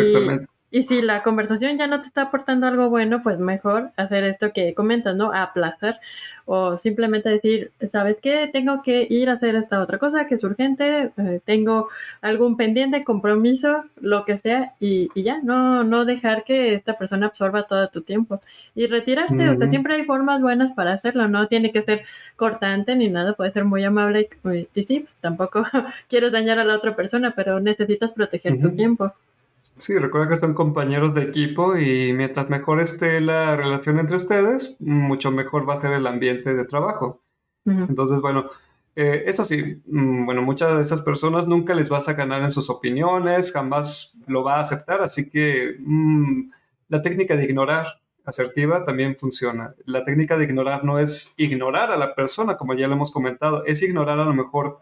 y 0.71 0.83
si 0.83 1.03
la 1.03 1.23
conversación 1.23 1.79
ya 1.79 1.87
no 1.87 2.01
te 2.01 2.07
está 2.07 2.23
aportando 2.23 2.67
algo 2.67 2.91
bueno, 2.91 3.23
pues 3.23 3.39
mejor 3.39 3.91
hacer 3.97 4.25
esto 4.25 4.53
que 4.53 4.73
comentas, 4.75 5.17
¿no? 5.17 5.33
Aplazar 5.33 6.01
o 6.45 6.79
simplemente 6.79 7.29
decir, 7.29 7.73
¿sabes 7.89 8.17
qué? 8.21 8.49
Tengo 8.53 8.83
que 8.83 9.07
ir 9.09 9.29
a 9.29 9.35
hacer 9.35 9.55
esta 9.55 9.81
otra 9.81 9.99
cosa 9.99 10.27
que 10.27 10.35
es 10.37 10.45
urgente, 10.45 11.13
eh, 11.17 11.41
tengo 11.45 11.89
algún 12.23 12.57
pendiente, 12.57 13.05
compromiso, 13.05 13.85
lo 14.01 14.25
que 14.25 14.39
sea, 14.39 14.75
y, 14.81 15.09
ya, 15.21 15.41
no, 15.43 15.85
no 15.85 16.05
dejar 16.05 16.45
que 16.45 16.75
esta 16.75 16.99
persona 16.99 17.27
absorba 17.27 17.65
todo 17.65 17.89
tu 17.89 18.03
tiempo 18.03 18.41
y 18.75 18.87
retirarte. 18.87 19.49
O 19.49 19.55
sea, 19.55 19.69
siempre 19.69 19.95
hay 19.95 20.05
formas 20.05 20.41
buenas 20.41 20.73
para 20.73 20.93
hacerlo, 20.93 21.29
no 21.29 21.47
tiene 21.49 21.73
que 21.73 21.83
ser 21.83 22.05
cortante 22.37 22.97
ni 22.97 23.09
nada, 23.09 23.35
puede 23.35 23.51
ser 23.51 23.65
muy 23.65 23.85
amable 23.85 24.29
y, 24.45 24.69
y 24.75 24.85
sí, 24.85 25.01
pues 25.01 25.17
tampoco 25.21 25.65
quieres 26.09 26.33
dañar 26.33 26.59
a 26.59 26.65
la 26.65 26.75
otra 26.75 26.97
persona, 26.97 27.33
pero 27.37 27.61
necesitas 27.61 28.13
proteger 28.13 28.61
tu 28.61 28.71
tiempo. 28.75 29.13
Sí, 29.61 29.99
recuerda 29.99 30.29
que 30.29 30.37
son 30.37 30.55
compañeros 30.55 31.15
de 31.15 31.23
equipo 31.23 31.77
y 31.77 32.13
mientras 32.13 32.49
mejor 32.49 32.81
esté 32.81 33.21
la 33.21 33.57
relación 33.57 33.99
entre 33.99 34.17
ustedes, 34.17 34.77
mucho 34.81 35.31
mejor 35.31 35.69
va 35.69 35.75
a 35.75 35.81
ser 35.81 35.93
el 35.93 36.07
ambiente 36.07 36.55
de 36.55 36.65
trabajo. 36.65 37.23
Entonces, 37.67 38.21
bueno, 38.21 38.51
eh, 38.97 39.25
eso 39.27 39.45
sí, 39.45 39.81
mm, 39.87 40.25
bueno, 40.25 40.43
muchas 40.43 40.75
de 40.77 40.83
esas 40.83 41.03
personas 41.03 41.47
nunca 41.47 41.75
les 41.75 41.89
vas 41.89 42.09
a 42.09 42.15
ganar 42.15 42.43
en 42.43 42.51
sus 42.51 42.69
opiniones, 42.71 43.53
jamás 43.53 44.19
lo 44.27 44.43
va 44.43 44.57
a 44.57 44.61
aceptar, 44.61 45.03
así 45.03 45.29
que 45.29 45.77
mm, 45.79 46.51
la 46.89 47.03
técnica 47.03 47.37
de 47.37 47.45
ignorar 47.45 47.87
asertiva 48.25 48.85
también 48.85 49.17
funciona. 49.17 49.75
La 49.85 50.05
técnica 50.05 50.37
de 50.37 50.45
ignorar 50.45 50.85
no 50.85 50.99
es 50.99 51.35
ignorar 51.39 51.91
a 51.91 51.97
la 51.97 52.15
persona, 52.15 52.57
como 52.57 52.75
ya 52.75 52.89
lo 52.89 52.95
hemos 52.95 53.13
comentado, 53.13 53.65
es 53.65 53.83
ignorar 53.83 54.19
a 54.19 54.25
lo 54.25 54.35
mejor 54.35 54.81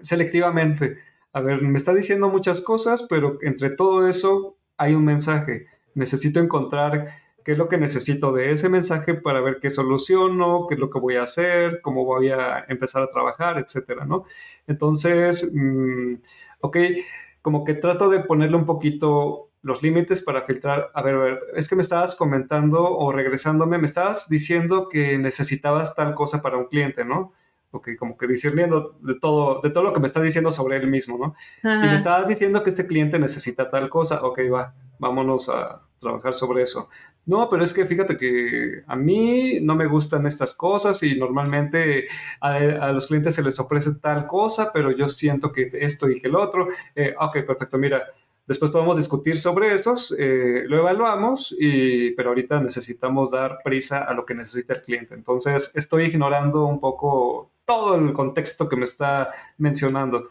selectivamente 0.00 0.98
a 1.32 1.40
ver, 1.40 1.62
me 1.62 1.78
está 1.78 1.94
diciendo 1.94 2.28
muchas 2.28 2.60
cosas, 2.60 3.06
pero 3.08 3.38
entre 3.42 3.70
todo 3.70 4.06
eso 4.08 4.56
hay 4.76 4.94
un 4.94 5.04
mensaje. 5.04 5.66
Necesito 5.94 6.40
encontrar 6.40 7.22
qué 7.44 7.52
es 7.52 7.58
lo 7.58 7.68
que 7.68 7.78
necesito 7.78 8.32
de 8.32 8.52
ese 8.52 8.68
mensaje 8.68 9.14
para 9.14 9.40
ver 9.40 9.58
qué 9.60 9.70
soluciono, 9.70 10.66
qué 10.68 10.74
es 10.74 10.80
lo 10.80 10.90
que 10.90 10.98
voy 11.00 11.16
a 11.16 11.22
hacer, 11.22 11.80
cómo 11.82 12.04
voy 12.04 12.30
a 12.30 12.64
empezar 12.68 13.02
a 13.02 13.10
trabajar, 13.10 13.58
etcétera, 13.58 14.04
¿no? 14.04 14.24
Entonces, 14.66 15.50
mm, 15.52 16.14
ok, 16.60 16.76
como 17.40 17.64
que 17.64 17.74
trato 17.74 18.08
de 18.08 18.20
ponerle 18.20 18.56
un 18.56 18.66
poquito 18.66 19.50
los 19.62 19.82
límites 19.82 20.22
para 20.22 20.42
filtrar. 20.42 20.90
A 20.94 21.02
ver, 21.02 21.14
a 21.14 21.18
ver, 21.18 21.40
es 21.54 21.68
que 21.68 21.76
me 21.76 21.82
estabas 21.82 22.14
comentando 22.14 22.82
o 22.84 23.12
regresándome, 23.12 23.78
me 23.78 23.86
estabas 23.86 24.28
diciendo 24.28 24.88
que 24.88 25.18
necesitabas 25.18 25.94
tal 25.94 26.14
cosa 26.14 26.42
para 26.42 26.58
un 26.58 26.66
cliente, 26.66 27.04
¿no? 27.04 27.32
Ok, 27.72 27.96
como 27.98 28.16
que 28.16 28.26
discerniendo 28.26 28.98
de 29.00 29.14
todo, 29.18 29.60
de 29.62 29.70
todo 29.70 29.82
lo 29.82 29.92
que 29.92 30.00
me 30.00 30.06
está 30.06 30.20
diciendo 30.20 30.52
sobre 30.52 30.76
él 30.76 30.86
mismo, 30.86 31.18
¿no? 31.18 31.34
Y 31.62 31.86
me 31.86 31.96
estabas 31.96 32.28
diciendo 32.28 32.62
que 32.62 32.70
este 32.70 32.86
cliente 32.86 33.18
necesita 33.18 33.70
tal 33.70 33.88
cosa, 33.88 34.22
ok, 34.22 34.40
va, 34.52 34.74
vámonos 34.98 35.48
a 35.48 35.80
trabajar 35.98 36.34
sobre 36.34 36.62
eso. 36.62 36.88
No, 37.24 37.48
pero 37.48 37.62
es 37.64 37.72
que 37.72 37.86
fíjate 37.86 38.16
que 38.16 38.82
a 38.86 38.96
mí 38.96 39.60
no 39.62 39.74
me 39.74 39.86
gustan 39.86 40.26
estas 40.26 40.54
cosas 40.54 41.02
y 41.02 41.16
normalmente 41.18 42.06
a, 42.40 42.90
los 42.92 43.06
clientes 43.06 43.34
se 43.34 43.42
les 43.42 43.58
ofrece 43.58 43.94
tal 43.94 44.26
cosa, 44.26 44.70
pero 44.72 44.90
yo 44.90 45.08
siento 45.08 45.52
que 45.52 45.70
esto 45.72 46.10
y 46.10 46.20
que 46.20 46.28
el 46.28 46.36
otro. 46.36 46.68
Eh, 46.94 47.14
ok, 47.18 47.44
perfecto, 47.46 47.78
mira, 47.78 48.02
Después 48.44 48.72
podemos 48.72 48.96
discutir 48.96 49.38
sobre 49.38 49.72
esos, 49.72 50.12
eh, 50.18 50.64
lo 50.66 50.78
evaluamos, 50.78 51.54
y, 51.56 52.10
pero 52.10 52.30
ahorita 52.30 52.58
necesitamos 52.60 53.30
dar 53.30 53.58
prisa 53.62 54.02
a 54.02 54.14
lo 54.14 54.26
que 54.26 54.34
necesita 54.34 54.74
el 54.74 54.82
cliente. 54.82 55.14
Entonces, 55.14 55.70
estoy 55.76 56.06
ignorando 56.06 56.64
un 56.64 56.80
poco 56.80 57.51
todo 57.64 57.94
el 57.94 58.12
contexto 58.12 58.68
que 58.68 58.76
me 58.76 58.84
está 58.84 59.32
mencionando. 59.58 60.28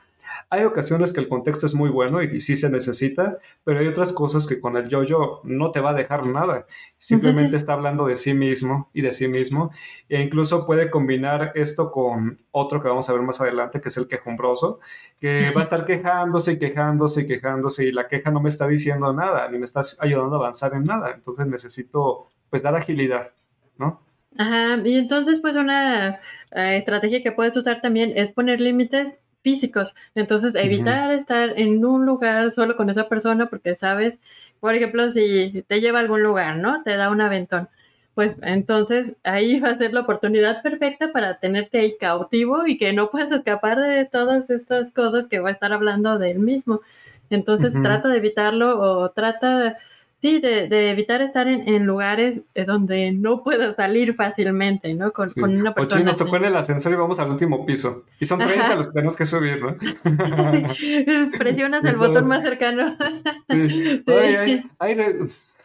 Hay 0.50 0.66
ocasiones 0.66 1.14
que 1.14 1.22
el 1.22 1.30
contexto 1.30 1.66
es 1.66 1.74
muy 1.74 1.90
bueno 1.90 2.22
y, 2.22 2.42
sí 2.42 2.58
se 2.58 2.70
necesita, 2.70 3.38
pero 3.64 3.80
hay 3.80 3.88
otras 3.88 4.12
cosas 4.12 4.46
que 4.48 4.60
con 4.60 4.76
el 4.76 4.90
yo-yo 4.90 5.40
no 5.46 5.72
te 5.72 5.80
va 5.80 5.92
a 5.92 5.94
dejar 5.94 6.26
nada. 6.26 6.66
Simplemente 6.98 7.56
está 7.56 7.74
hablando 7.74 8.06
de 8.06 8.18
sí 8.18 8.34
mismo 8.34 8.90
y 8.94 9.02
de 9.02 9.14
sí 9.14 9.30
mismo. 9.30 9.72
E 10.10 10.22
incluso 10.22 10.66
puede 10.66 10.90
combinar 10.90 11.54
esto 11.56 11.90
con 11.92 12.44
otro 12.52 12.82
que 12.82 12.90
vamos 12.90 13.10
a 13.10 13.14
ver 13.14 13.22
más 13.22 13.40
adelante, 13.40 13.80
que 13.80 13.90
es 13.90 13.98
el 13.98 14.08
quejumbroso, 14.08 14.80
que 15.20 15.52
va 15.52 15.62
a 15.62 15.64
estar 15.64 15.86
quejándose 15.86 16.54
y 16.54 16.60
quejándose 16.60 17.22
y 17.22 17.28
quejándose 17.28 17.86
y 17.86 17.92
la 17.94 18.08
queja 18.10 18.30
no 18.30 18.42
me 18.42 18.50
está 18.50 18.68
diciendo 18.68 19.14
nada, 19.14 19.48
ni 19.50 19.58
me 19.58 19.66
está 19.66 19.82
ayudando 20.00 20.36
a 20.36 20.40
avanzar 20.40 20.74
en 20.74 20.84
nada. 20.84 21.12
Entonces 21.16 21.48
necesito 21.48 22.28
pues 22.50 22.62
dar 22.62 22.76
agilidad, 22.76 23.32
¿no? 23.78 24.02
Ajá, 24.38 24.82
y 24.86 24.98
entonces 24.98 25.40
pues 25.40 25.56
una 25.56 26.22
eh, 26.56 26.78
estrategia 26.78 27.22
que 27.22 27.32
puedes 27.32 27.56
usar 27.58 27.82
también 27.82 28.14
es 28.16 28.32
poner 28.32 28.62
límites 28.62 29.20
físicos. 29.44 29.96
Entonces, 30.16 30.56
evitar 30.56 31.12
estar 31.12 31.60
en 31.60 31.84
un 31.86 32.06
lugar 32.06 32.52
solo 32.52 32.76
con 32.76 32.90
esa 32.90 33.10
persona 33.10 33.48
porque 33.50 33.76
sabes, 33.76 34.20
por 34.60 34.76
ejemplo, 34.76 35.10
si 35.10 35.64
te 35.68 35.82
lleva 35.82 36.00
a 36.00 36.02
algún 36.02 36.24
lugar, 36.24 36.58
¿no? 36.58 36.84
Te 36.84 36.96
da 36.96 37.10
un 37.10 37.22
aventón. 37.22 37.70
Pues 38.14 38.36
entonces 38.42 39.16
ahí 39.24 39.60
va 39.60 39.70
a 39.70 39.78
ser 39.78 39.94
la 39.94 40.02
oportunidad 40.02 40.62
perfecta 40.62 41.12
para 41.14 41.40
tenerte 41.40 41.80
ahí 41.80 41.98
cautivo 41.98 42.68
y 42.68 42.78
que 42.78 42.94
no 42.94 43.08
puedas 43.10 43.32
escapar 43.32 43.80
de 43.80 44.06
todas 44.06 44.50
estas 44.50 44.92
cosas 44.92 45.28
que 45.28 45.40
va 45.40 45.50
a 45.50 45.54
estar 45.54 45.72
hablando 45.74 46.20
de 46.20 46.32
él 46.32 46.40
mismo. 46.40 46.82
Entonces 47.30 47.74
trata 47.82 48.10
de 48.10 48.18
evitarlo 48.18 48.80
o 48.80 49.12
trata 49.12 49.78
Sí, 50.22 50.40
de, 50.40 50.92
evitar 50.92 51.24
estar 51.24 51.48
en, 51.48 51.86
lugares 51.88 52.44
eh, 52.54 52.64
donde 52.64 53.12
no 53.12 53.44
puedas 53.44 53.76
salir 53.76 54.14
fácilmente, 54.14 54.94
¿no? 54.94 55.12
Con, 55.14 55.30
una 55.36 55.74
persona. 55.74 55.96
O 55.96 56.00
sí, 56.00 56.06
nos 56.06 56.18
tocó 56.18 56.36
en 56.38 56.46
el 56.46 56.56
ascensor 56.56 56.94
y 56.94 56.96
vamos 56.96 57.18
al 57.18 57.32
último 57.32 57.66
piso. 57.66 58.04
Y 58.20 58.26
son 58.26 58.38
30 58.38 58.76
los 58.76 58.88
que 58.88 58.94
tenemos 58.94 59.18
que 59.18 59.26
subir, 59.26 59.60
¿no? 59.60 59.76
Presionas 61.40 61.84
el 61.86 61.96
botón 61.96 62.28
más 62.28 62.44
cercano. 62.44 62.96
sí. 63.50 64.04
Ay, 64.06 64.60
ay, 64.78 64.96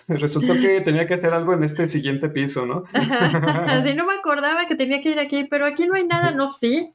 resultó 0.09 0.55
que 0.55 0.81
tenía 0.81 1.07
que 1.07 1.15
hacer 1.15 1.35
algo 1.35 1.53
en 1.53 1.63
este 1.63 1.87
siguiente 1.87 2.31
piso, 2.31 2.65
¿no? 2.65 2.85
Así 2.95 3.93
no 3.93 4.07
me 4.07 4.15
acordaba 4.15 4.67
que 4.67 4.75
tenía 4.75 5.03
que 5.03 5.11
ir 5.11 5.19
aquí, 5.19 5.45
pero 5.45 5.67
aquí 5.67 5.87
no 5.87 5.97
hay 5.97 6.07
nada, 6.07 6.31
no, 6.31 6.55
sí. 6.55 6.95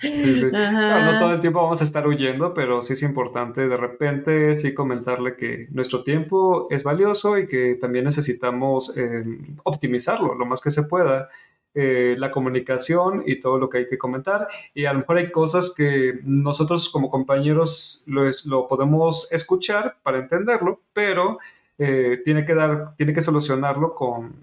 Sí, 0.00 0.34
sí. 0.34 0.46
No, 0.52 1.18
todo 1.18 1.32
el 1.32 1.40
tiempo 1.40 1.62
vamos 1.62 1.80
a 1.80 1.84
estar 1.84 2.06
huyendo, 2.06 2.54
pero 2.54 2.82
sí 2.82 2.94
es 2.94 3.02
importante 3.02 3.68
de 3.68 3.76
repente 3.76 4.60
sí 4.60 4.74
comentarle 4.74 5.36
que 5.36 5.68
nuestro 5.70 6.02
tiempo 6.02 6.68
es 6.70 6.84
valioso 6.84 7.38
y 7.38 7.46
que 7.46 7.74
también 7.74 8.04
necesitamos 8.04 8.96
eh, 8.96 9.24
optimizarlo 9.64 10.34
lo 10.34 10.46
más 10.46 10.60
que 10.60 10.70
se 10.70 10.84
pueda. 10.84 11.28
Eh, 11.74 12.16
la 12.18 12.32
comunicación 12.32 13.22
y 13.24 13.40
todo 13.40 13.58
lo 13.58 13.68
que 13.68 13.78
hay 13.78 13.86
que 13.86 13.98
comentar. 13.98 14.48
Y 14.74 14.86
a 14.86 14.92
lo 14.92 15.00
mejor 15.00 15.18
hay 15.18 15.30
cosas 15.30 15.72
que 15.76 16.18
nosotros 16.24 16.88
como 16.88 17.08
compañeros 17.08 18.02
lo, 18.06 18.22
lo 18.46 18.66
podemos 18.66 19.30
escuchar 19.30 19.96
para 20.02 20.18
entenderlo, 20.18 20.80
pero 20.92 21.38
eh, 21.78 22.20
tiene, 22.24 22.44
que 22.44 22.54
dar, 22.54 22.96
tiene 22.96 23.12
que 23.12 23.22
solucionarlo 23.22 23.94
con 23.94 24.34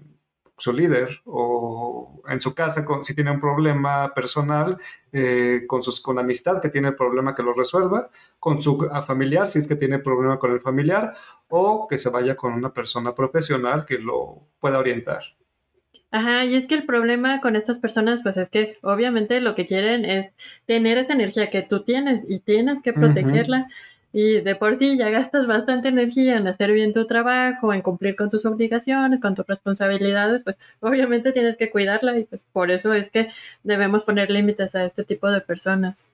su 0.56 0.72
líder 0.72 1.20
o 1.26 2.22
en 2.28 2.40
su 2.40 2.54
casa 2.54 2.84
con, 2.84 3.04
si 3.04 3.14
tiene 3.14 3.30
un 3.30 3.40
problema 3.40 4.12
personal 4.14 4.78
eh, 5.12 5.64
con, 5.66 5.82
sus, 5.82 6.00
con 6.00 6.18
amistad 6.18 6.60
que 6.60 6.70
tiene 6.70 6.88
el 6.88 6.96
problema 6.96 7.34
que 7.34 7.42
lo 7.42 7.52
resuelva, 7.52 8.08
con 8.38 8.60
su 8.60 8.88
familiar 9.06 9.48
si 9.48 9.58
es 9.58 9.68
que 9.68 9.76
tiene 9.76 9.98
problema 9.98 10.38
con 10.38 10.52
el 10.52 10.60
familiar 10.60 11.14
o 11.48 11.86
que 11.86 11.98
se 11.98 12.08
vaya 12.08 12.36
con 12.36 12.52
una 12.54 12.72
persona 12.72 13.14
profesional 13.14 13.84
que 13.84 13.98
lo 13.98 14.46
pueda 14.58 14.78
orientar. 14.78 15.22
Ajá, 16.10 16.44
y 16.44 16.54
es 16.54 16.66
que 16.66 16.76
el 16.76 16.86
problema 16.86 17.40
con 17.40 17.56
estas 17.56 17.78
personas, 17.78 18.20
pues 18.22 18.36
es 18.36 18.48
que 18.48 18.78
obviamente 18.82 19.40
lo 19.40 19.54
que 19.54 19.66
quieren 19.66 20.04
es 20.04 20.32
tener 20.64 20.98
esa 20.98 21.12
energía 21.12 21.50
que 21.50 21.62
tú 21.62 21.82
tienes 21.82 22.24
y 22.28 22.40
tienes 22.40 22.80
que 22.80 22.92
protegerla. 22.92 23.68
Y 24.18 24.40
de 24.40 24.54
por 24.54 24.76
sí 24.76 24.96
ya 24.96 25.10
gastas 25.10 25.46
bastante 25.46 25.88
energía 25.88 26.38
en 26.38 26.48
hacer 26.48 26.72
bien 26.72 26.94
tu 26.94 27.06
trabajo, 27.06 27.74
en 27.74 27.82
cumplir 27.82 28.16
con 28.16 28.30
tus 28.30 28.46
obligaciones, 28.46 29.20
con 29.20 29.34
tus 29.34 29.46
responsabilidades, 29.46 30.40
pues 30.42 30.56
obviamente 30.80 31.32
tienes 31.32 31.58
que 31.58 31.70
cuidarla 31.70 32.18
y 32.18 32.24
pues 32.24 32.42
por 32.50 32.70
eso 32.70 32.94
es 32.94 33.10
que 33.10 33.28
debemos 33.62 34.04
poner 34.04 34.30
límites 34.30 34.74
a 34.74 34.86
este 34.86 35.04
tipo 35.04 35.30
de 35.30 35.42
personas. 35.42 36.06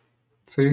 Sí, 0.46 0.64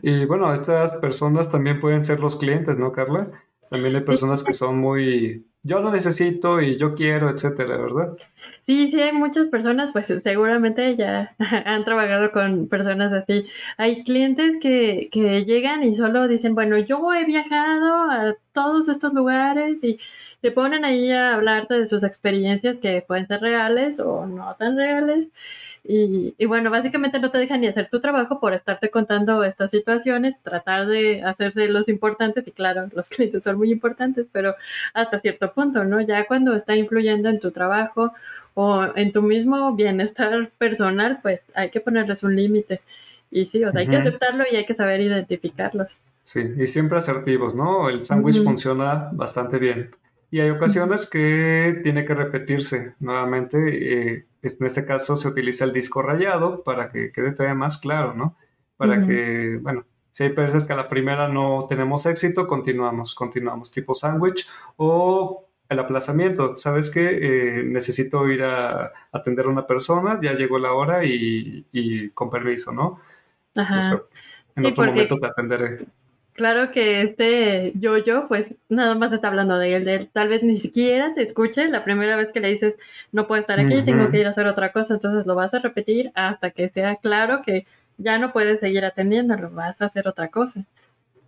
y 0.00 0.24
bueno, 0.24 0.50
estas 0.54 0.94
personas 0.94 1.52
también 1.52 1.78
pueden 1.78 2.06
ser 2.06 2.20
los 2.20 2.38
clientes, 2.38 2.78
¿no, 2.78 2.90
Carla? 2.90 3.32
También 3.68 3.94
hay 3.94 4.00
personas 4.00 4.42
que 4.42 4.54
son 4.54 4.78
muy 4.78 5.44
yo 5.62 5.80
lo 5.80 5.90
necesito 5.90 6.60
y 6.60 6.76
yo 6.76 6.94
quiero, 6.94 7.30
etcétera, 7.30 7.76
¿verdad? 7.76 8.16
Sí, 8.62 8.88
sí, 8.88 9.00
hay 9.00 9.12
muchas 9.12 9.48
personas, 9.48 9.92
pues 9.92 10.12
seguramente 10.22 10.96
ya 10.96 11.34
han 11.38 11.84
trabajado 11.84 12.32
con 12.32 12.68
personas 12.68 13.12
así. 13.12 13.46
Hay 13.76 14.04
clientes 14.04 14.56
que, 14.60 15.08
que 15.12 15.44
llegan 15.44 15.82
y 15.82 15.94
solo 15.94 16.28
dicen, 16.28 16.54
bueno, 16.54 16.78
yo 16.78 17.12
he 17.14 17.24
viajado 17.24 18.10
a 18.10 18.34
todos 18.52 18.88
estos 18.88 19.12
lugares 19.12 19.82
y 19.84 19.98
se 20.40 20.52
ponen 20.52 20.84
ahí 20.84 21.10
a 21.10 21.34
hablarte 21.34 21.80
de 21.80 21.86
sus 21.86 22.04
experiencias 22.04 22.78
que 22.78 23.02
pueden 23.06 23.26
ser 23.26 23.40
reales 23.40 23.98
o 24.00 24.26
no 24.26 24.54
tan 24.56 24.76
reales. 24.76 25.30
Y, 25.90 26.34
y, 26.36 26.44
bueno, 26.44 26.70
básicamente 26.70 27.18
no 27.18 27.30
te 27.30 27.38
dejan 27.38 27.62
ni 27.62 27.66
hacer 27.66 27.88
tu 27.88 27.98
trabajo 27.98 28.40
por 28.40 28.52
estarte 28.52 28.90
contando 28.90 29.42
estas 29.42 29.70
situaciones, 29.70 30.34
tratar 30.42 30.86
de 30.86 31.22
hacerse 31.22 31.66
los 31.68 31.88
importantes, 31.88 32.46
y 32.46 32.52
claro, 32.52 32.90
los 32.92 33.08
clientes 33.08 33.44
son 33.44 33.56
muy 33.56 33.72
importantes, 33.72 34.26
pero 34.30 34.54
hasta 34.92 35.18
cierto 35.18 35.50
punto, 35.54 35.84
¿no? 35.84 36.02
Ya 36.02 36.26
cuando 36.26 36.54
está 36.54 36.76
influyendo 36.76 37.30
en 37.30 37.40
tu 37.40 37.52
trabajo 37.52 38.12
o 38.52 38.86
en 38.96 39.12
tu 39.12 39.22
mismo 39.22 39.74
bienestar 39.76 40.50
personal, 40.58 41.20
pues 41.22 41.40
hay 41.54 41.70
que 41.70 41.80
ponerles 41.80 42.22
un 42.22 42.36
límite. 42.36 42.82
Y 43.30 43.46
sí, 43.46 43.64
o 43.64 43.72
sea, 43.72 43.80
hay 43.80 43.88
que 43.88 43.96
aceptarlo 43.96 44.44
y 44.50 44.56
hay 44.56 44.66
que 44.66 44.74
saber 44.74 45.00
identificarlos. 45.00 45.98
Sí, 46.22 46.52
y 46.58 46.66
siempre 46.66 46.98
asertivos, 46.98 47.54
¿no? 47.54 47.88
El 47.88 48.04
sándwich 48.04 48.44
funciona 48.44 49.08
bastante 49.12 49.58
bien. 49.58 49.90
Y 50.30 50.40
hay 50.40 50.50
ocasiones 50.50 51.08
que 51.08 51.80
tiene 51.82 52.04
que 52.04 52.12
repetirse 52.12 52.92
nuevamente. 53.00 54.16
Eh, 54.16 54.26
en 54.42 54.66
este 54.66 54.84
caso 54.84 55.16
se 55.16 55.28
utiliza 55.28 55.64
el 55.64 55.72
disco 55.72 56.02
rayado 56.02 56.62
para 56.62 56.90
que 56.90 57.12
quede 57.12 57.32
todavía 57.32 57.54
más 57.54 57.78
claro, 57.78 58.14
¿no? 58.14 58.36
Para 58.76 59.04
que, 59.04 59.58
bueno, 59.60 59.84
si 60.12 60.24
hay 60.24 60.30
veces 60.30 60.66
que 60.66 60.72
a 60.72 60.76
la 60.76 60.88
primera 60.88 61.28
no 61.28 61.66
tenemos 61.68 62.06
éxito, 62.06 62.46
continuamos, 62.46 63.14
continuamos, 63.14 63.70
tipo 63.72 63.94
sándwich 63.94 64.48
o 64.76 65.48
el 65.68 65.78
aplazamiento. 65.78 66.56
¿Sabes 66.56 66.90
qué? 66.90 67.18
Eh, 67.20 67.62
necesito 67.64 68.28
ir 68.28 68.42
a 68.42 68.92
atender 69.12 69.46
a 69.46 69.50
una 69.50 69.66
persona, 69.66 70.18
ya 70.22 70.34
llegó 70.34 70.58
la 70.58 70.72
hora 70.72 71.04
y, 71.04 72.10
con 72.14 72.30
permiso, 72.30 72.72
¿no? 72.72 73.00
Ajá. 73.56 74.00
en 74.54 74.66
otro 74.66 74.84
momento 74.84 75.18
te 75.18 75.26
atenderé. 75.26 75.86
Claro 76.38 76.70
que 76.70 77.02
este 77.02 77.72
yo-yo, 77.74 78.28
pues 78.28 78.54
nada 78.68 78.94
más 78.94 79.12
está 79.12 79.26
hablando 79.26 79.58
de 79.58 79.74
él, 79.74 79.84
de 79.84 79.94
él. 79.96 80.08
Tal 80.12 80.28
vez 80.28 80.44
ni 80.44 80.56
siquiera 80.56 81.12
te 81.12 81.22
escuche 81.22 81.68
la 81.68 81.82
primera 81.82 82.14
vez 82.14 82.30
que 82.30 82.38
le 82.38 82.48
dices, 82.48 82.76
no 83.10 83.26
puedo 83.26 83.40
estar 83.40 83.58
aquí, 83.58 83.82
tengo 83.82 84.08
que 84.08 84.20
ir 84.20 84.26
a 84.28 84.30
hacer 84.30 84.46
otra 84.46 84.70
cosa. 84.70 84.94
Entonces 84.94 85.26
lo 85.26 85.34
vas 85.34 85.52
a 85.54 85.58
repetir 85.58 86.12
hasta 86.14 86.52
que 86.52 86.68
sea 86.68 86.94
claro 86.94 87.42
que 87.44 87.66
ya 87.96 88.20
no 88.20 88.32
puedes 88.32 88.60
seguir 88.60 88.84
atendiéndolo, 88.84 89.50
vas 89.50 89.82
a 89.82 89.86
hacer 89.86 90.06
otra 90.06 90.28
cosa. 90.28 90.64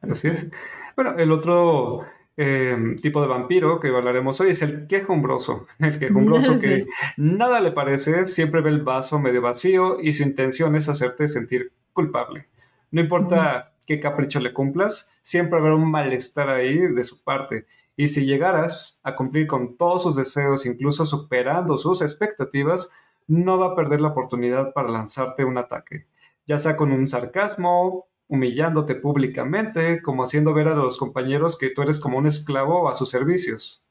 Así 0.00 0.28
es. 0.28 0.46
Bueno, 0.94 1.16
el 1.18 1.32
otro 1.32 2.06
em, 2.36 2.94
tipo 2.94 3.20
de 3.20 3.26
vampiro 3.26 3.80
que 3.80 3.88
hablaremos 3.88 4.40
hoy 4.40 4.50
es 4.50 4.62
el 4.62 4.86
quejumbroso. 4.86 5.66
El 5.80 5.98
quejumbroso 5.98 6.56
que 6.60 6.86
nada 7.16 7.60
le 7.60 7.72
parece, 7.72 8.28
siempre 8.28 8.60
ve 8.60 8.70
el 8.70 8.82
vaso 8.82 9.18
medio 9.18 9.42
vacío 9.42 10.00
y 10.00 10.12
su 10.12 10.22
intención 10.22 10.76
es 10.76 10.88
hacerte 10.88 11.26
sentir 11.26 11.72
culpable. 11.92 12.46
No 12.92 13.00
importa 13.00 13.69
qué 13.90 13.98
capricho 13.98 14.38
le 14.38 14.52
cumplas, 14.52 15.18
siempre 15.20 15.58
habrá 15.58 15.74
un 15.74 15.90
malestar 15.90 16.48
ahí 16.48 16.78
de 16.78 17.02
su 17.02 17.24
parte. 17.24 17.66
Y 17.96 18.06
si 18.06 18.24
llegaras 18.24 19.00
a 19.02 19.16
cumplir 19.16 19.48
con 19.48 19.76
todos 19.76 20.04
sus 20.04 20.14
deseos, 20.14 20.64
incluso 20.64 21.04
superando 21.04 21.76
sus 21.76 22.00
expectativas, 22.00 22.94
no 23.26 23.58
va 23.58 23.72
a 23.72 23.74
perder 23.74 24.00
la 24.00 24.10
oportunidad 24.10 24.72
para 24.74 24.90
lanzarte 24.90 25.44
un 25.44 25.58
ataque, 25.58 26.06
ya 26.46 26.60
sea 26.60 26.76
con 26.76 26.92
un 26.92 27.08
sarcasmo, 27.08 28.06
humillándote 28.28 28.94
públicamente, 28.94 30.00
como 30.02 30.22
haciendo 30.22 30.54
ver 30.54 30.68
a 30.68 30.76
los 30.76 30.96
compañeros 30.96 31.58
que 31.58 31.70
tú 31.70 31.82
eres 31.82 31.98
como 31.98 32.16
un 32.16 32.28
esclavo 32.28 32.88
a 32.88 32.94
sus 32.94 33.10
servicios. 33.10 33.82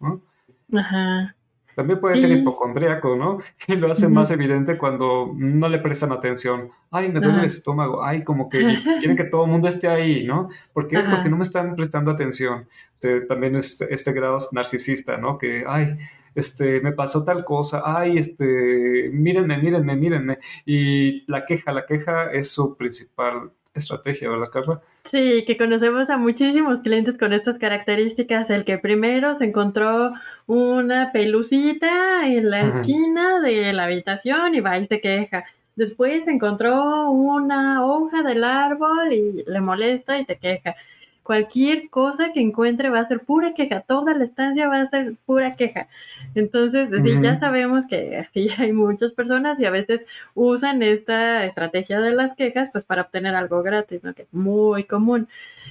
Ajá. 0.72 1.36
También 1.80 2.02
puede 2.02 2.18
ser 2.18 2.30
hipocondríaco, 2.32 3.16
¿no? 3.16 3.40
Y 3.70 3.78
lo 3.78 3.90
hace 3.90 4.10
más 4.10 4.30
evidente 4.32 4.78
cuando 4.78 5.32
no 5.34 5.70
le 5.70 5.80
prestan 5.80 6.12
atención. 6.12 6.72
Ay, 6.92 7.10
me 7.10 7.22
duele 7.22 7.40
el 7.40 7.46
estómago. 7.46 8.04
Ay, 8.04 8.22
como 8.22 8.50
que 8.50 8.60
quieren 9.00 9.16
que 9.16 9.24
todo 9.24 9.46
el 9.46 9.52
mundo 9.52 9.70
esté 9.70 9.88
ahí, 9.88 10.26
¿no? 10.26 10.50
¿Por 10.74 10.90
qué? 10.90 11.00
Porque 11.00 11.30
no 11.30 11.38
me 11.38 11.44
están 11.44 11.78
prestando 11.78 12.12
atención. 12.12 12.68
también 13.30 13.56
este, 13.56 13.94
este 13.94 14.12
grado 14.12 14.40
narcisista, 14.52 15.16
¿no? 15.16 15.38
Que, 15.38 15.64
ay, 15.66 15.96
este, 16.36 16.82
me 16.82 16.92
pasó 16.92 17.24
tal 17.24 17.46
cosa, 17.46 17.82
ay, 17.86 18.18
este, 18.18 19.10
mírenme, 19.14 19.58
mírenme, 19.58 19.96
mírenme. 19.96 20.40
Y 20.66 21.32
la 21.32 21.46
queja, 21.46 21.72
la 21.72 21.86
queja 21.86 22.30
es 22.30 22.52
su 22.52 22.76
principal 22.76 23.54
estrategia, 23.74 24.30
¿verdad, 24.30 24.50
Carla? 24.52 24.82
Sí, 25.10 25.44
que 25.48 25.58
conocemos 25.58 26.12
a 26.12 26.18
muchísimos 26.18 26.82
clientes 26.82 27.18
con 27.18 27.34
estas 27.34 27.58
características. 27.58 28.52
El 28.52 28.64
que 28.64 28.78
primero 28.78 29.34
se 29.34 29.46
encontró 29.46 30.14
una 30.46 31.12
pelucita 31.12 32.28
en 32.28 32.52
la 32.52 32.68
esquina 32.68 33.40
de 33.40 33.74
la 33.74 33.86
habitación 33.86 34.54
y 34.54 34.60
va 34.60 34.78
y 34.78 34.86
se 34.86 35.02
queja. 35.02 35.46
Después 35.76 36.28
encontró 36.28 37.10
una 37.10 37.84
hoja 37.88 38.22
del 38.22 38.44
árbol 38.44 39.12
y 39.12 39.44
le 39.48 39.62
molesta 39.62 40.20
y 40.20 40.26
se 40.26 40.38
queja 40.38 40.76
cualquier 41.30 41.92
cosa 41.92 42.34
que 42.34 42.42
encuentre 42.42 42.90
va 42.90 43.02
a 43.02 43.06
ser 43.06 43.20
pura 43.20 43.54
queja, 43.54 43.82
toda 43.82 44.16
la 44.16 44.24
estancia 44.24 44.68
va 44.68 44.82
a 44.82 44.88
ser 44.88 45.14
pura 45.28 45.56
queja. 45.56 45.88
Entonces, 46.34 46.90
ya 47.22 47.40
sabemos 47.40 47.86
que 47.86 48.18
así 48.18 48.50
hay 48.58 48.74
muchas 48.74 49.12
personas 49.14 49.60
y 49.60 49.66
a 49.66 49.70
veces 49.70 50.08
usan 50.34 50.82
esta 50.82 51.46
estrategia 51.46 52.00
de 52.00 52.14
las 52.14 52.36
quejas 52.36 52.72
pues 52.72 52.84
para 52.84 53.04
obtener 53.04 53.36
algo 53.36 53.62
gratis, 53.62 54.04
¿no? 54.04 54.16
Que 54.16 54.24
es 54.24 54.34
muy 54.34 54.86
común. 54.86 55.28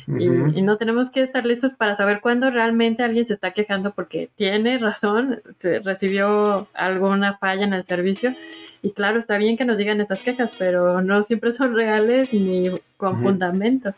y, 0.06 0.28
no 0.62 0.76
tenemos 0.76 1.10
que 1.10 1.24
estar 1.24 1.44
listos 1.44 1.74
para 1.74 1.96
saber 1.96 2.20
cuándo 2.20 2.52
realmente 2.52 3.02
alguien 3.02 3.26
se 3.26 3.34
está 3.34 3.50
quejando 3.50 3.90
porque 3.94 4.30
tiene 4.36 4.78
razón, 4.78 5.42
se 5.56 5.80
recibió 5.80 6.68
alguna 6.72 7.36
falla 7.36 7.64
en 7.64 7.72
el 7.72 7.82
servicio. 7.82 8.32
Y 8.80 8.92
claro, 8.92 9.18
está 9.18 9.38
bien 9.38 9.56
que 9.56 9.64
nos 9.64 9.76
digan 9.76 10.00
esas 10.00 10.22
quejas, 10.22 10.52
pero 10.56 11.02
no 11.02 11.24
siempre 11.24 11.52
son 11.52 11.74
reales 11.74 12.32
ni 12.32 12.70
con 12.96 13.20
fundamento. 13.20 13.92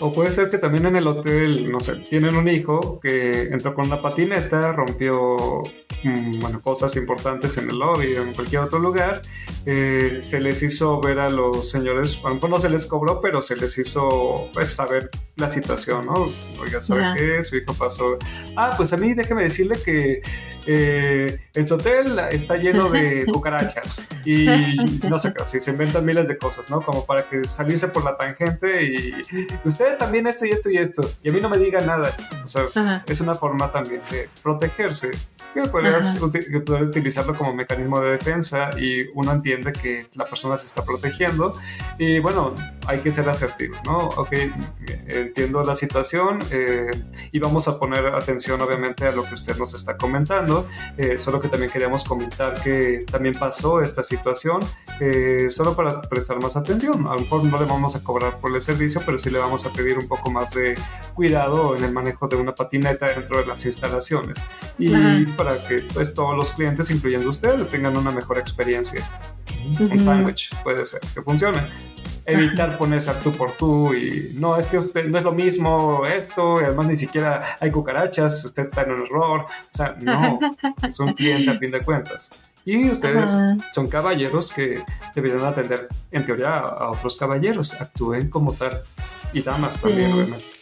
O 0.00 0.12
puede 0.12 0.32
ser 0.32 0.50
que 0.50 0.58
también 0.58 0.86
en 0.86 0.96
el 0.96 1.06
hotel, 1.06 1.70
no 1.70 1.80
sé, 1.80 1.96
tienen 1.96 2.36
un 2.36 2.48
hijo 2.48 3.00
que 3.00 3.44
entró 3.44 3.74
con 3.74 3.86
una 3.86 4.02
patineta, 4.02 4.72
rompió 4.72 5.36
mm, 6.02 6.40
bueno, 6.40 6.60
cosas 6.60 6.96
importantes 6.96 7.56
en 7.58 7.70
el 7.70 7.78
lobby 7.78 8.14
o 8.14 8.22
en 8.22 8.32
cualquier 8.34 8.62
otro 8.62 8.78
lugar. 8.78 9.22
Eh, 9.68 10.20
se 10.22 10.38
les 10.38 10.62
hizo 10.62 11.00
ver 11.00 11.18
a 11.18 11.28
los 11.28 11.68
señores, 11.68 12.22
bueno, 12.22 12.38
pues 12.38 12.50
no 12.52 12.60
se 12.60 12.70
les 12.70 12.86
cobró, 12.86 13.20
pero 13.20 13.42
se 13.42 13.56
les 13.56 13.76
hizo 13.76 14.48
pues, 14.54 14.70
saber 14.70 15.10
la 15.34 15.50
situación, 15.50 16.06
¿no? 16.06 16.30
Oiga, 16.60 16.80
¿sabe 16.82 17.02
qué? 17.16 17.42
Su 17.42 17.56
hijo 17.56 17.74
pasó. 17.74 18.16
Ah, 18.54 18.70
pues 18.76 18.92
a 18.92 18.96
mí 18.96 19.12
déjeme 19.12 19.42
decirle 19.42 19.76
que 19.84 20.22
eh, 20.66 21.38
su 21.66 21.74
hotel 21.74 22.16
está 22.30 22.54
lleno 22.54 22.88
de 22.90 23.26
cucarachas 23.32 24.06
y 24.24 24.46
no 25.08 25.18
sé, 25.18 25.34
si 25.44 25.60
se 25.60 25.72
inventan 25.72 26.04
miles 26.04 26.28
de 26.28 26.38
cosas, 26.38 26.70
¿no? 26.70 26.80
Como 26.80 27.04
para 27.04 27.28
que 27.28 27.42
salirse 27.42 27.88
por 27.88 28.04
la 28.04 28.16
tangente 28.16 28.84
y 28.84 29.14
ustedes 29.64 29.98
también 29.98 30.28
esto 30.28 30.46
y 30.46 30.50
esto 30.50 30.70
y 30.70 30.76
esto, 30.76 31.02
y 31.24 31.30
a 31.30 31.32
mí 31.32 31.40
no 31.40 31.48
me 31.48 31.58
digan 31.58 31.86
nada. 31.86 32.14
O 32.44 32.48
sea, 32.48 33.02
es 33.06 33.20
una 33.20 33.34
forma 33.34 33.72
también 33.72 34.00
de 34.12 34.28
protegerse 34.44 35.10
que 35.62 35.68
podrías 35.68 36.16
poder 36.16 36.82
utilizarlo 36.82 37.34
como 37.34 37.54
mecanismo 37.54 38.00
de 38.00 38.12
defensa 38.12 38.70
y 38.78 39.08
uno 39.14 39.32
entiende 39.32 39.72
que 39.72 40.08
la 40.14 40.24
persona 40.24 40.56
se 40.56 40.66
está 40.66 40.84
protegiendo 40.84 41.52
y 41.98 42.18
bueno, 42.18 42.54
hay 42.86 43.00
que 43.00 43.10
ser 43.10 43.28
asertivo, 43.28 43.76
¿no? 43.84 44.08
Ok, 44.08 44.32
entiendo 45.06 45.62
la 45.62 45.74
situación 45.74 46.38
eh, 46.50 46.90
y 47.32 47.38
vamos 47.38 47.68
a 47.68 47.78
poner 47.78 48.06
atención 48.08 48.60
obviamente 48.60 49.06
a 49.06 49.12
lo 49.12 49.24
que 49.24 49.34
usted 49.34 49.56
nos 49.56 49.74
está 49.74 49.96
comentando, 49.96 50.68
eh, 50.96 51.18
solo 51.18 51.40
que 51.40 51.48
también 51.48 51.70
queríamos 51.70 52.04
comentar 52.04 52.60
que 52.62 53.04
también 53.10 53.34
pasó 53.34 53.80
esta 53.80 54.02
situación, 54.02 54.60
eh, 55.00 55.48
solo 55.50 55.74
para 55.74 56.02
prestar 56.02 56.40
más 56.40 56.56
atención, 56.56 57.06
a 57.06 57.14
lo 57.14 57.20
mejor 57.20 57.44
no 57.44 57.58
le 57.58 57.66
vamos 57.66 57.96
a 57.96 58.04
cobrar 58.04 58.38
por 58.38 58.54
el 58.54 58.62
servicio, 58.62 59.00
pero 59.04 59.18
sí 59.18 59.30
le 59.30 59.38
vamos 59.38 59.64
a 59.66 59.72
pedir 59.72 59.98
un 59.98 60.06
poco 60.06 60.30
más 60.30 60.52
de 60.52 60.74
cuidado 61.14 61.76
en 61.76 61.84
el 61.84 61.92
manejo 61.92 62.28
de 62.28 62.36
una 62.36 62.54
patineta 62.54 63.06
dentro 63.06 63.40
de 63.40 63.46
las 63.46 63.64
instalaciones. 63.64 64.38
Y 64.78 65.24
para 65.46 65.62
que 65.62 65.86
pues, 65.94 66.12
todos 66.12 66.34
los 66.34 66.50
clientes, 66.50 66.90
incluyendo 66.90 67.30
usted, 67.30 67.54
tengan 67.66 67.96
una 67.96 68.10
mejor 68.10 68.36
experiencia. 68.38 69.08
Un 69.78 70.00
sándwich 70.00 70.50
puede 70.64 70.84
ser 70.84 71.00
que 71.14 71.22
funcione. 71.22 71.60
Evitar 72.24 72.76
ponerse 72.76 73.10
a 73.10 73.20
tú 73.20 73.30
por 73.30 73.52
tú 73.52 73.94
y 73.94 74.34
no, 74.36 74.56
es 74.56 74.66
que 74.66 74.78
usted 74.78 75.06
no 75.06 75.18
es 75.18 75.22
lo 75.22 75.30
mismo 75.30 76.04
esto, 76.04 76.60
y 76.60 76.64
además 76.64 76.88
ni 76.88 76.98
siquiera 76.98 77.56
hay 77.60 77.70
cucarachas, 77.70 78.44
usted 78.44 78.64
está 78.64 78.82
en 78.82 78.90
un 78.90 79.06
error, 79.06 79.42
o 79.42 79.46
sea, 79.70 79.94
no, 80.00 80.40
es 80.88 80.98
un 80.98 81.12
cliente 81.12 81.52
a 81.52 81.54
fin 81.54 81.70
de 81.70 81.80
cuentas. 81.80 82.30
Y 82.64 82.90
ustedes 82.90 83.30
son 83.72 83.86
caballeros 83.86 84.52
que 84.52 84.82
deberían 85.14 85.44
atender, 85.44 85.86
en 86.10 86.26
teoría, 86.26 86.56
a 86.56 86.90
otros 86.90 87.16
caballeros, 87.16 87.80
actúen 87.80 88.28
como 88.30 88.52
tal, 88.52 88.82
y 89.32 89.42
damas 89.42 89.80
también, 89.80 90.12
obviamente. 90.12 90.55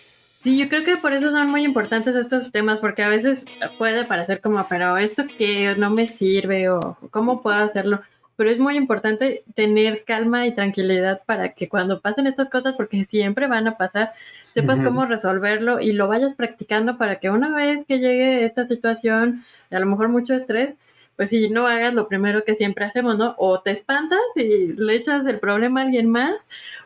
Sí, 0.45 0.59
yo 0.59 0.69
creo 0.69 0.85
que 0.85 0.99
por 0.99 1.13
eso 1.13 1.33
son 1.33 1.51
muy 1.51 1.65
importantes 1.65 2.15
estos 2.15 2.53
temas, 2.53 2.79
porque 2.79 3.03
a 3.03 3.09
veces 3.09 3.45
puede 3.79 4.05
parecer 4.05 4.41
como, 4.41 4.65
pero 4.69 4.97
esto 4.97 5.25
que 5.27 5.75
no 5.77 5.91
me 5.91 6.07
sirve 6.07 6.69
o 6.69 6.97
cómo 7.11 7.43
puedo 7.43 7.57
hacerlo 7.57 8.03
pero 8.37 8.51
es 8.51 8.59
muy 8.59 8.77
importante 8.77 9.45
tener 9.55 10.05
calma 10.05 10.47
y 10.47 10.55
tranquilidad 10.55 11.23
para 11.25 11.55
que 11.55 11.69
cuando 11.69 12.01
pasen 12.01 12.27
estas 12.27 12.51
cosas, 12.51 12.75
porque 12.75 13.05
siempre 13.05 13.47
van 13.47 13.69
a 13.69 13.77
pasar, 13.77 14.13
sepas 14.53 14.81
cómo 14.81 15.07
resolverlo 15.07 15.81
y 15.81 15.93
lo 15.93 16.09
vayas 16.09 16.35
practicando 16.35 16.99
para 16.99 17.21
que 17.21 17.31
una 17.31 17.55
vez 17.55 17.85
que 17.87 17.99
llegue 17.99 18.45
esta 18.45 18.67
situación, 18.67 19.45
a 19.71 19.79
lo 19.79 19.87
mejor 19.87 20.09
mucho 20.09 20.35
estrés, 20.35 20.77
pues 21.17 21.31
si 21.31 21.49
no 21.49 21.69
hagas 21.69 21.95
lo 21.95 22.09
primero 22.09 22.43
que 22.45 22.57
siempre 22.57 22.85
hacemos, 22.85 23.17
¿no? 23.17 23.37
O 23.39 23.61
te 23.61 23.71
espantas 23.71 24.19
y 24.35 24.73
le 24.73 24.97
echas 24.97 25.25
el 25.27 25.39
problema 25.39 25.81
a 25.81 25.85
alguien 25.85 26.09
más, 26.09 26.35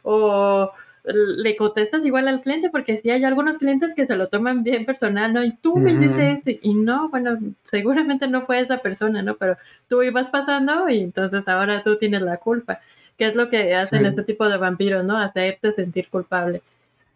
o 0.03 0.71
le 1.13 1.57
contestas 1.57 2.05
igual 2.05 2.29
al 2.29 2.43
cliente, 2.43 2.71
porque 2.71 2.99
si 2.99 3.11
hay 3.11 3.25
algunos 3.25 3.59
clientes 3.59 3.95
que 3.95 4.07
se 4.07 4.17
lo 4.17 4.29
toman 4.29 4.63
bien 4.63 4.85
personal, 4.85 5.33
¿no? 5.33 5.43
Y 5.43 5.53
tú 5.53 5.77
me 5.77 5.93
hiciste 5.93 6.33
esto, 6.33 6.51
y 6.63 6.75
no, 6.75 7.09
bueno, 7.09 7.39
seguramente 7.63 8.29
no 8.29 8.45
fue 8.47 8.61
esa 8.61 8.79
persona, 8.79 9.23
¿no? 9.23 9.37
Pero 9.37 9.57
tú 9.89 10.03
ibas 10.03 10.29
pasando 10.29 10.89
y 10.89 11.01
entonces 11.01 11.49
ahora 11.49 11.83
tú 11.83 11.97
tienes 11.97 12.23
la 12.23 12.37
culpa, 12.37 12.81
que 13.17 13.27
es 13.27 13.35
lo 13.35 13.49
que 13.49 13.75
hacen 13.75 14.05
este 14.07 14.23
tipo 14.23 14.49
de 14.49 14.59
vampiros, 14.59 15.05
¿no? 15.05 15.17
Hacerte 15.17 15.73
sentir 15.73 16.09
culpable. 16.09 16.63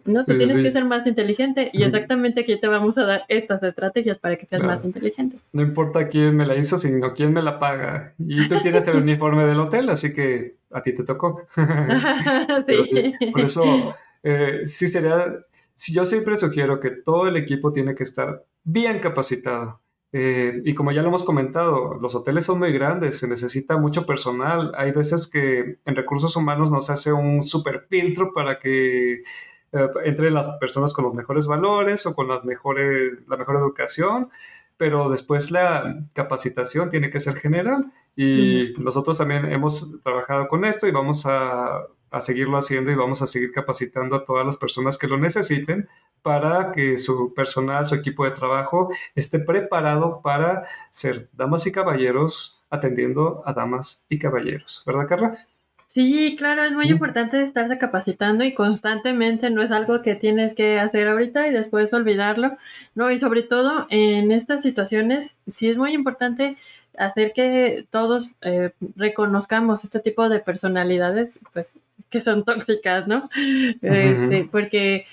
No, 0.04 0.24
tú 0.24 0.36
tienes 0.36 0.56
que 0.56 0.72
ser 0.72 0.84
más 0.84 1.06
inteligente 1.06 1.70
y 1.72 1.82
exactamente 1.82 2.40
aquí 2.40 2.58
te 2.58 2.68
vamos 2.68 2.98
a 2.98 3.04
dar 3.04 3.24
estas 3.28 3.62
estrategias 3.62 4.18
para 4.18 4.36
que 4.36 4.46
seas 4.46 4.62
más 4.62 4.84
inteligente. 4.84 5.38
No 5.52 5.62
importa 5.62 6.08
quién 6.08 6.36
me 6.36 6.46
la 6.46 6.56
hizo, 6.56 6.78
sino 6.78 7.12
quién 7.12 7.32
me 7.32 7.42
la 7.42 7.58
paga. 7.58 8.14
Y 8.18 8.48
tú 8.48 8.56
tienes 8.62 8.86
el 8.88 8.96
uniforme 8.96 9.44
del 9.46 9.60
hotel, 9.60 9.88
así 9.90 10.12
que 10.12 10.56
a 10.70 10.82
ti 10.82 10.94
te 10.94 11.04
tocó. 11.04 11.42
sí. 12.66 13.14
Por 13.32 13.40
eso, 13.40 13.94
eh, 14.22 14.62
sí 14.64 14.88
sería, 14.88 15.26
si 15.74 15.94
yo 15.94 16.04
siempre 16.04 16.36
sugiero 16.36 16.80
que 16.80 16.90
todo 16.90 17.28
el 17.28 17.36
equipo 17.36 17.72
tiene 17.72 17.94
que 17.94 18.02
estar 18.02 18.44
bien 18.64 18.98
capacitado. 18.98 19.80
Eh, 20.14 20.60
y 20.66 20.74
como 20.74 20.92
ya 20.92 21.00
lo 21.00 21.08
hemos 21.08 21.24
comentado, 21.24 21.94
los 21.94 22.14
hoteles 22.14 22.44
son 22.44 22.58
muy 22.58 22.70
grandes, 22.72 23.18
se 23.18 23.26
necesita 23.26 23.78
mucho 23.78 24.04
personal. 24.04 24.72
Hay 24.76 24.92
veces 24.92 25.26
que 25.26 25.78
en 25.84 25.96
recursos 25.96 26.36
humanos 26.36 26.70
nos 26.70 26.90
hace 26.90 27.12
un 27.12 27.42
super 27.44 27.86
filtro 27.88 28.34
para 28.34 28.58
que 28.58 29.22
eh, 29.72 29.88
entre 30.04 30.30
las 30.30 30.48
personas 30.58 30.92
con 30.92 31.04
los 31.06 31.14
mejores 31.14 31.46
valores 31.46 32.04
o 32.06 32.14
con 32.14 32.28
las 32.28 32.44
mejores, 32.44 33.12
la 33.26 33.36
mejor 33.36 33.56
educación, 33.56 34.28
pero 34.76 35.08
después 35.08 35.50
la 35.50 36.04
capacitación 36.12 36.90
tiene 36.90 37.10
que 37.10 37.20
ser 37.20 37.36
general 37.36 37.92
y 38.14 38.74
nosotros 38.78 39.16
también 39.16 39.50
hemos 39.50 40.02
trabajado 40.02 40.48
con 40.48 40.64
esto 40.64 40.86
y 40.86 40.90
vamos 40.90 41.24
a, 41.24 41.86
a, 42.10 42.20
seguirlo 42.20 42.58
haciendo 42.58 42.90
y 42.90 42.94
vamos 42.94 43.22
a 43.22 43.26
seguir 43.26 43.52
capacitando 43.52 44.16
a 44.16 44.24
todas 44.26 44.44
las 44.44 44.58
personas 44.58 44.98
que 44.98 45.06
lo 45.06 45.18
necesiten 45.18 45.88
para 46.20 46.72
que 46.72 46.98
su 46.98 47.32
personal, 47.32 47.88
su 47.88 47.94
equipo 47.94 48.24
de 48.24 48.32
trabajo 48.32 48.90
esté 49.14 49.38
preparado 49.38 50.20
para 50.22 50.68
ser 50.90 51.30
damas 51.32 51.66
y 51.66 51.72
caballeros 51.72 52.62
atendiendo 52.68 53.42
a 53.46 53.52
damas 53.52 54.06
y 54.08 54.18
caballeros. 54.18 54.82
¿Verdad, 54.86 55.06
Carla? 55.08 55.38
Sí, 55.92 56.36
claro, 56.38 56.62
es 56.64 56.72
muy 56.72 56.88
importante 56.88 57.42
estarse 57.42 57.76
capacitando 57.76 58.44
y 58.44 58.54
constantemente, 58.54 59.50
no 59.50 59.60
es 59.60 59.70
algo 59.70 60.00
que 60.00 60.14
tienes 60.14 60.54
que 60.54 60.80
hacer 60.80 61.06
ahorita 61.06 61.46
y 61.46 61.52
después 61.52 61.92
olvidarlo, 61.92 62.56
¿no? 62.94 63.10
Y 63.10 63.18
sobre 63.18 63.42
todo 63.42 63.86
en 63.90 64.32
estas 64.32 64.62
situaciones, 64.62 65.36
sí 65.46 65.68
es 65.68 65.76
muy 65.76 65.92
importante 65.92 66.56
hacer 66.96 67.34
que 67.34 67.84
todos 67.90 68.32
eh, 68.40 68.70
reconozcamos 68.96 69.84
este 69.84 70.00
tipo 70.00 70.30
de 70.30 70.40
personalidades, 70.40 71.40
pues, 71.52 71.70
que 72.08 72.22
son 72.22 72.44
tóxicas, 72.46 73.06
¿no? 73.06 73.28
Este, 73.82 74.48
porque 74.50 75.04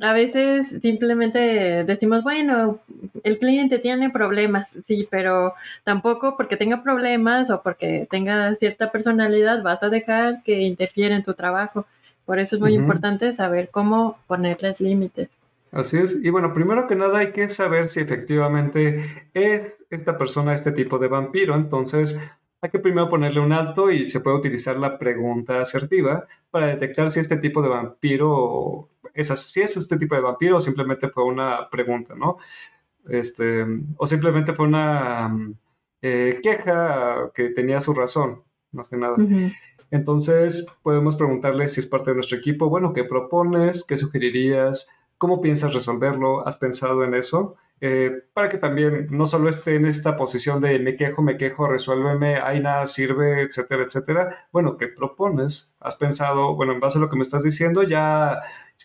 a 0.00 0.12
veces 0.12 0.78
simplemente 0.80 1.84
decimos, 1.84 2.22
bueno, 2.22 2.80
el 3.22 3.38
cliente 3.38 3.78
tiene 3.78 4.10
problemas, 4.10 4.70
sí, 4.70 5.06
pero 5.10 5.54
tampoco 5.84 6.36
porque 6.36 6.56
tenga 6.56 6.82
problemas 6.82 7.50
o 7.50 7.62
porque 7.62 8.06
tenga 8.10 8.54
cierta 8.54 8.90
personalidad 8.90 9.62
vas 9.62 9.82
a 9.82 9.90
dejar 9.90 10.42
que 10.42 10.60
interfiera 10.60 11.14
en 11.14 11.22
tu 11.22 11.34
trabajo. 11.34 11.86
Por 12.24 12.38
eso 12.38 12.56
es 12.56 12.62
muy 12.62 12.74
importante 12.74 13.32
saber 13.32 13.70
cómo 13.70 14.18
ponerles 14.26 14.80
límites. 14.80 15.28
Así 15.72 15.98
es. 15.98 16.18
Y 16.22 16.30
bueno, 16.30 16.52
primero 16.54 16.86
que 16.86 16.96
nada 16.96 17.18
hay 17.18 17.32
que 17.32 17.48
saber 17.48 17.88
si 17.88 18.00
efectivamente 18.00 19.28
es 19.34 19.72
esta 19.90 20.16
persona 20.16 20.54
este 20.54 20.72
tipo 20.72 20.98
de 20.98 21.08
vampiro. 21.08 21.54
Entonces, 21.54 22.20
hay 22.60 22.70
que 22.70 22.78
primero 22.78 23.08
ponerle 23.08 23.40
un 23.40 23.52
alto 23.52 23.90
y 23.90 24.10
se 24.10 24.20
puede 24.20 24.36
utilizar 24.36 24.76
la 24.76 24.98
pregunta 24.98 25.60
asertiva 25.60 26.26
para 26.50 26.66
detectar 26.66 27.10
si 27.10 27.20
este 27.20 27.36
tipo 27.36 27.62
de 27.62 27.68
vampiro 27.68 28.88
es, 29.20 29.28
si 29.28 29.60
es 29.60 29.76
este 29.76 29.96
tipo 29.96 30.14
de 30.14 30.20
vampiro 30.20 30.56
o 30.56 30.60
simplemente 30.60 31.08
fue 31.08 31.24
una 31.24 31.68
pregunta, 31.70 32.14
¿no? 32.14 32.38
Este, 33.08 33.64
o 33.96 34.06
simplemente 34.06 34.52
fue 34.52 34.66
una 34.66 35.34
eh, 36.02 36.40
queja 36.42 37.30
que 37.34 37.50
tenía 37.50 37.80
su 37.80 37.94
razón, 37.94 38.42
más 38.72 38.88
que 38.88 38.96
nada. 38.96 39.16
Entonces, 39.90 40.66
podemos 40.82 41.16
preguntarle 41.16 41.68
si 41.68 41.80
es 41.80 41.86
parte 41.86 42.10
de 42.10 42.16
nuestro 42.16 42.38
equipo, 42.38 42.68
bueno, 42.68 42.92
¿qué 42.92 43.04
propones? 43.04 43.84
¿Qué 43.84 43.98
sugerirías? 43.98 44.88
¿Cómo 45.18 45.40
piensas 45.40 45.74
resolverlo? 45.74 46.46
¿Has 46.46 46.56
pensado 46.56 47.04
en 47.04 47.14
eso? 47.14 47.56
Eh, 47.82 48.24
para 48.34 48.50
que 48.50 48.58
también 48.58 49.08
no 49.10 49.26
solo 49.26 49.48
esté 49.48 49.76
en 49.76 49.86
esta 49.86 50.16
posición 50.16 50.60
de 50.60 50.78
me 50.78 50.96
quejo, 50.96 51.22
me 51.22 51.38
quejo, 51.38 51.66
resuélveme, 51.66 52.36
hay 52.36 52.60
nada 52.60 52.86
sirve, 52.86 53.42
etcétera, 53.42 53.84
etcétera. 53.84 54.48
Bueno, 54.52 54.76
¿qué 54.76 54.86
propones? 54.86 55.76
¿Has 55.80 55.96
pensado, 55.96 56.54
bueno, 56.54 56.72
en 56.72 56.80
base 56.80 56.98
a 56.98 57.00
lo 57.00 57.08
que 57.08 57.16
me 57.16 57.22
estás 57.22 57.42
diciendo, 57.42 57.82
ya 57.82 58.42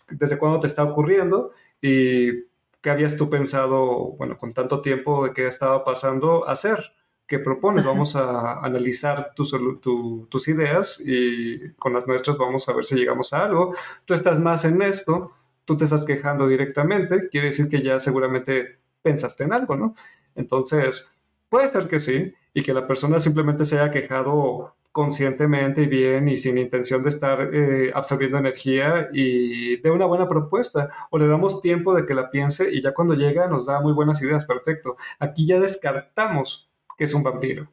desde 0.09 0.37
cuándo 0.37 0.59
te 0.59 0.67
está 0.67 0.83
ocurriendo 0.83 1.51
y 1.81 2.45
qué 2.81 2.89
habías 2.89 3.17
tú 3.17 3.29
pensado, 3.29 4.11
bueno, 4.17 4.37
con 4.37 4.53
tanto 4.53 4.81
tiempo 4.81 5.25
de 5.25 5.33
qué 5.33 5.47
estaba 5.47 5.83
pasando, 5.83 6.47
hacer? 6.47 6.93
¿Qué 7.27 7.39
propones? 7.39 7.85
Vamos 7.85 8.15
a 8.15 8.59
analizar 8.59 9.33
tus 9.35 10.47
ideas 10.47 11.01
y 11.03 11.73
con 11.79 11.93
las 11.93 12.07
nuestras 12.07 12.37
vamos 12.37 12.69
a 12.69 12.73
ver 12.73 12.85
si 12.85 12.95
llegamos 12.95 13.33
a 13.33 13.43
algo. 13.43 13.73
Tú 14.05 14.13
estás 14.13 14.39
más 14.39 14.63
en 14.65 14.81
esto, 14.83 15.31
tú 15.65 15.75
te 15.75 15.85
estás 15.85 16.05
quejando 16.05 16.47
directamente, 16.47 17.27
quiere 17.29 17.47
decir 17.47 17.67
que 17.67 17.81
ya 17.81 17.99
seguramente 17.99 18.79
pensaste 19.01 19.43
en 19.43 19.53
algo, 19.53 19.75
¿no? 19.75 19.95
Entonces, 20.35 21.15
puede 21.49 21.67
ser 21.69 21.87
que 21.87 21.99
sí, 21.99 22.33
y 22.53 22.63
que 22.63 22.73
la 22.73 22.87
persona 22.87 23.19
simplemente 23.19 23.65
se 23.65 23.77
haya 23.77 23.91
quejado 23.91 24.75
conscientemente 24.95 25.81
y 25.81 25.88
bien 25.88 26.29
y 26.29 26.38
sin 26.38 26.58
intención 26.58 27.03
de 27.03 27.10
estar 27.10 27.53
eh, 27.53 27.91
absorbiendo 27.93 28.38
energía 28.38 29.10
y 29.12 29.75
de 29.81 29.91
una 29.91 30.05
buena 30.05 30.29
propuesta 30.29 30.89
o 31.10 31.17
le 31.17 31.27
damos 31.27 31.62
tiempo 31.62 31.93
de 31.93 32.05
que 32.05 32.13
la 32.13 32.31
piense 32.31 32.73
y 32.73 32.81
ya 32.81 32.93
cuando 32.93 33.13
llega 33.13 33.45
nos 33.49 33.65
da 33.65 33.81
muy 33.81 33.91
buenas 33.91 34.21
ideas, 34.21 34.45
perfecto. 34.45 34.95
Aquí 35.19 35.45
ya 35.45 35.60
descartamos 35.60 36.71
que 36.97 37.03
es 37.03 37.13
un 37.13 37.23
vampiro. 37.23 37.67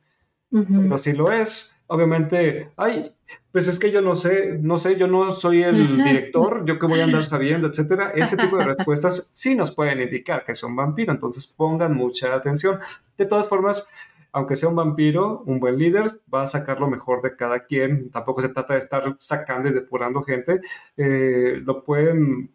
Pero 0.50 0.98
si 0.98 1.12
lo 1.12 1.30
es, 1.30 1.80
obviamente, 1.86 2.72
ay, 2.76 3.14
pues 3.52 3.68
es 3.68 3.78
que 3.78 3.92
yo 3.92 4.02
no 4.02 4.16
sé, 4.16 4.58
no 4.60 4.76
sé, 4.76 4.96
yo 4.96 5.06
no 5.06 5.30
soy 5.30 5.62
el 5.62 6.02
director, 6.02 6.64
yo 6.66 6.80
que 6.80 6.86
voy 6.86 6.98
a 6.98 7.04
andar 7.04 7.24
sabiendo, 7.24 7.68
etcétera. 7.68 8.12
Ese 8.16 8.36
tipo 8.36 8.56
de 8.56 8.64
respuestas 8.64 9.30
sí 9.32 9.54
nos 9.54 9.70
pueden 9.70 10.00
indicar 10.00 10.44
que 10.44 10.52
es 10.52 10.62
un 10.64 10.74
vampiro, 10.74 11.12
entonces 11.12 11.46
pongan 11.46 11.94
mucha 11.94 12.34
atención. 12.34 12.80
De 13.16 13.26
todas 13.26 13.48
formas, 13.48 13.88
aunque 14.32 14.56
sea 14.56 14.68
un 14.68 14.76
vampiro, 14.76 15.42
un 15.46 15.60
buen 15.60 15.78
líder 15.78 16.06
va 16.32 16.42
a 16.42 16.46
sacar 16.46 16.80
lo 16.80 16.88
mejor 16.88 17.22
de 17.22 17.36
cada 17.36 17.64
quien. 17.64 18.10
Tampoco 18.10 18.40
se 18.40 18.48
trata 18.48 18.74
de 18.74 18.80
estar 18.80 19.16
sacando 19.18 19.68
y 19.68 19.72
depurando 19.72 20.22
gente. 20.22 20.60
Eh, 20.96 21.60
lo 21.64 21.84
pueden 21.84 22.50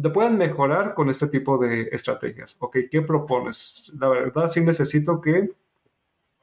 te 0.00 0.10
puedan 0.10 0.38
mejorar 0.38 0.94
con 0.94 1.10
este 1.10 1.26
tipo 1.28 1.58
de 1.58 1.88
estrategias. 1.92 2.56
Ok, 2.60 2.78
¿qué 2.90 3.02
propones? 3.02 3.92
La 3.98 4.08
verdad 4.08 4.48
sí 4.48 4.60
necesito 4.60 5.20
que, 5.20 5.50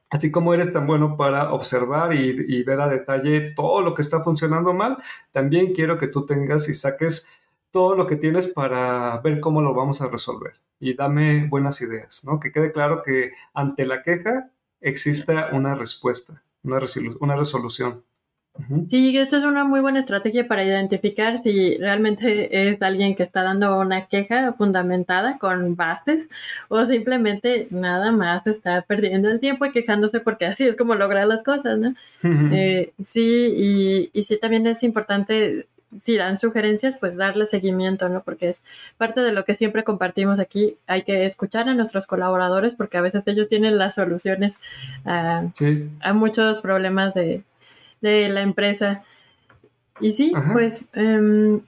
así 0.10 0.32
como 0.32 0.54
eres 0.54 0.72
tan 0.74 0.88
bueno 0.88 1.18
para 1.18 1.54
observar 1.54 2.14
y, 2.14 2.46
y 2.48 2.64
ver 2.64 2.82
a 2.82 2.88
detalle 2.88 3.54
todo 3.56 3.82
lo 3.82 3.94
que 3.94 4.02
está 4.02 4.24
funcionando 4.24 4.74
mal, 4.74 4.98
también 5.32 5.74
quiero 5.74 5.98
que 5.98 6.08
tú 6.08 6.26
tengas 6.26 6.70
y 6.70 6.74
saques 6.74 7.32
todo 7.72 7.96
lo 7.96 8.08
que 8.08 8.16
tienes 8.16 8.48
para 8.48 9.20
ver 9.22 9.40
cómo 9.40 9.62
lo 9.62 9.74
vamos 9.74 10.02
a 10.02 10.08
resolver. 10.08 10.54
Y 10.80 10.94
dame 10.96 11.48
buenas 11.48 11.82
ideas, 11.82 12.24
¿no? 12.26 12.40
Que 12.40 12.52
quede 12.52 12.72
claro 12.72 13.02
que 13.04 13.32
ante 13.54 13.86
la 13.86 14.04
queja 14.04 14.52
exista 14.82 15.50
una 15.54 15.76
respuesta, 15.76 16.42
una, 16.64 16.80
una 17.20 17.36
resolución. 17.36 18.04
Sí, 18.88 19.16
esto 19.16 19.38
es 19.38 19.44
una 19.44 19.66
muy 19.66 19.82
buena 19.82 20.00
estrategia 20.00 20.48
para 20.48 20.64
identificar 20.64 21.38
si 21.38 21.78
realmente 21.78 22.70
es 22.70 22.82
alguien 22.82 23.16
que 23.16 23.22
está 23.22 23.44
dando 23.44 23.80
una 23.80 24.08
queja 24.08 24.54
fundamentada 24.54 25.38
con 25.38 25.76
bases 25.76 26.28
o 26.68 26.84
simplemente 26.86 27.68
nada 27.70 28.12
más 28.12 28.48
está 28.48 28.82
perdiendo 28.82 29.30
el 29.30 29.40
tiempo 29.40 29.66
y 29.66 29.72
quejándose 29.72 30.22
porque 30.22 30.48
así 30.48 30.66
es 30.66 30.76
como 30.76 30.96
lograr 30.96 31.28
las 31.28 31.44
cosas, 31.44 31.78
¿no? 31.78 31.94
Eh, 32.24 32.94
sí, 33.04 33.54
y, 33.56 34.20
y 34.20 34.24
sí 34.24 34.38
también 34.38 34.66
es 34.66 34.82
importante 34.82 35.68
si 36.00 36.18
dan 36.18 36.38
sugerencias, 36.38 36.98
pues 36.98 37.16
darle 37.16 37.46
seguimiento, 37.46 38.10
¿no? 38.10 38.24
Porque 38.24 38.50
es 38.50 38.64
parte 38.98 39.22
de 39.22 39.32
lo 39.32 39.46
que 39.46 39.56
siempre 39.56 39.84
compartimos 39.84 40.40
aquí. 40.40 40.78
Hay 40.86 41.04
que 41.04 41.26
escuchar 41.26 41.70
a 41.70 41.74
nuestros 41.74 42.08
colaboradores 42.08 42.76
porque 42.76 42.98
a 42.98 43.02
veces 43.02 43.26
ellos 43.28 43.48
tienen 43.48 43.78
las 43.78 43.96
soluciones 43.96 44.58
a, 45.06 45.44
muchos 46.14 46.60
problemas 46.60 47.14
de, 47.14 47.44
la 48.02 48.42
empresa. 48.42 49.04
Y 50.00 50.12
sí, 50.12 50.34
pues 50.54 50.86
em, 50.94 51.62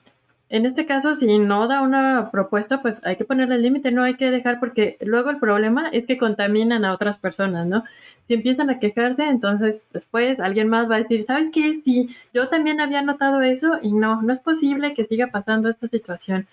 en 0.50 0.66
este 0.66 0.84
caso, 0.84 1.14
si 1.14 1.38
no 1.38 1.68
da 1.68 1.80
una 1.80 2.30
propuesta, 2.32 2.82
pues 2.82 3.04
hay 3.06 3.14
que 3.16 3.24
ponerle 3.24 3.54
el 3.54 3.62
límite, 3.62 3.92
no 3.92 4.02
hay 4.02 4.16
que 4.16 4.32
dejar 4.32 4.58
porque 4.58 4.98
luego 5.00 5.30
el 5.30 5.38
problema 5.38 5.88
es 5.88 6.06
que 6.06 6.18
contaminan 6.18 6.84
a 6.84 6.92
otras 6.92 7.18
personas, 7.18 7.68
¿no? 7.68 7.84
Si 8.22 8.34
empiezan 8.34 8.68
a 8.68 8.80
quejarse, 8.80 9.24
entonces 9.28 9.84
después 9.92 10.40
alguien 10.40 10.68
más 10.68 10.90
va 10.90 10.96
a 10.96 11.02
decir, 11.02 11.22
¿sabes 11.22 11.50
qué? 11.52 11.80
Sí, 11.84 12.10
yo 12.34 12.48
también 12.48 12.80
había 12.80 13.00
notado 13.02 13.40
eso 13.42 13.78
y 13.80 13.92
no, 13.92 14.22
no 14.22 14.32
es 14.32 14.40
posible 14.40 14.92
que 14.94 15.06
siga 15.06 15.28
pasando 15.28 15.68
esta 15.68 15.86
situación. 15.86 16.48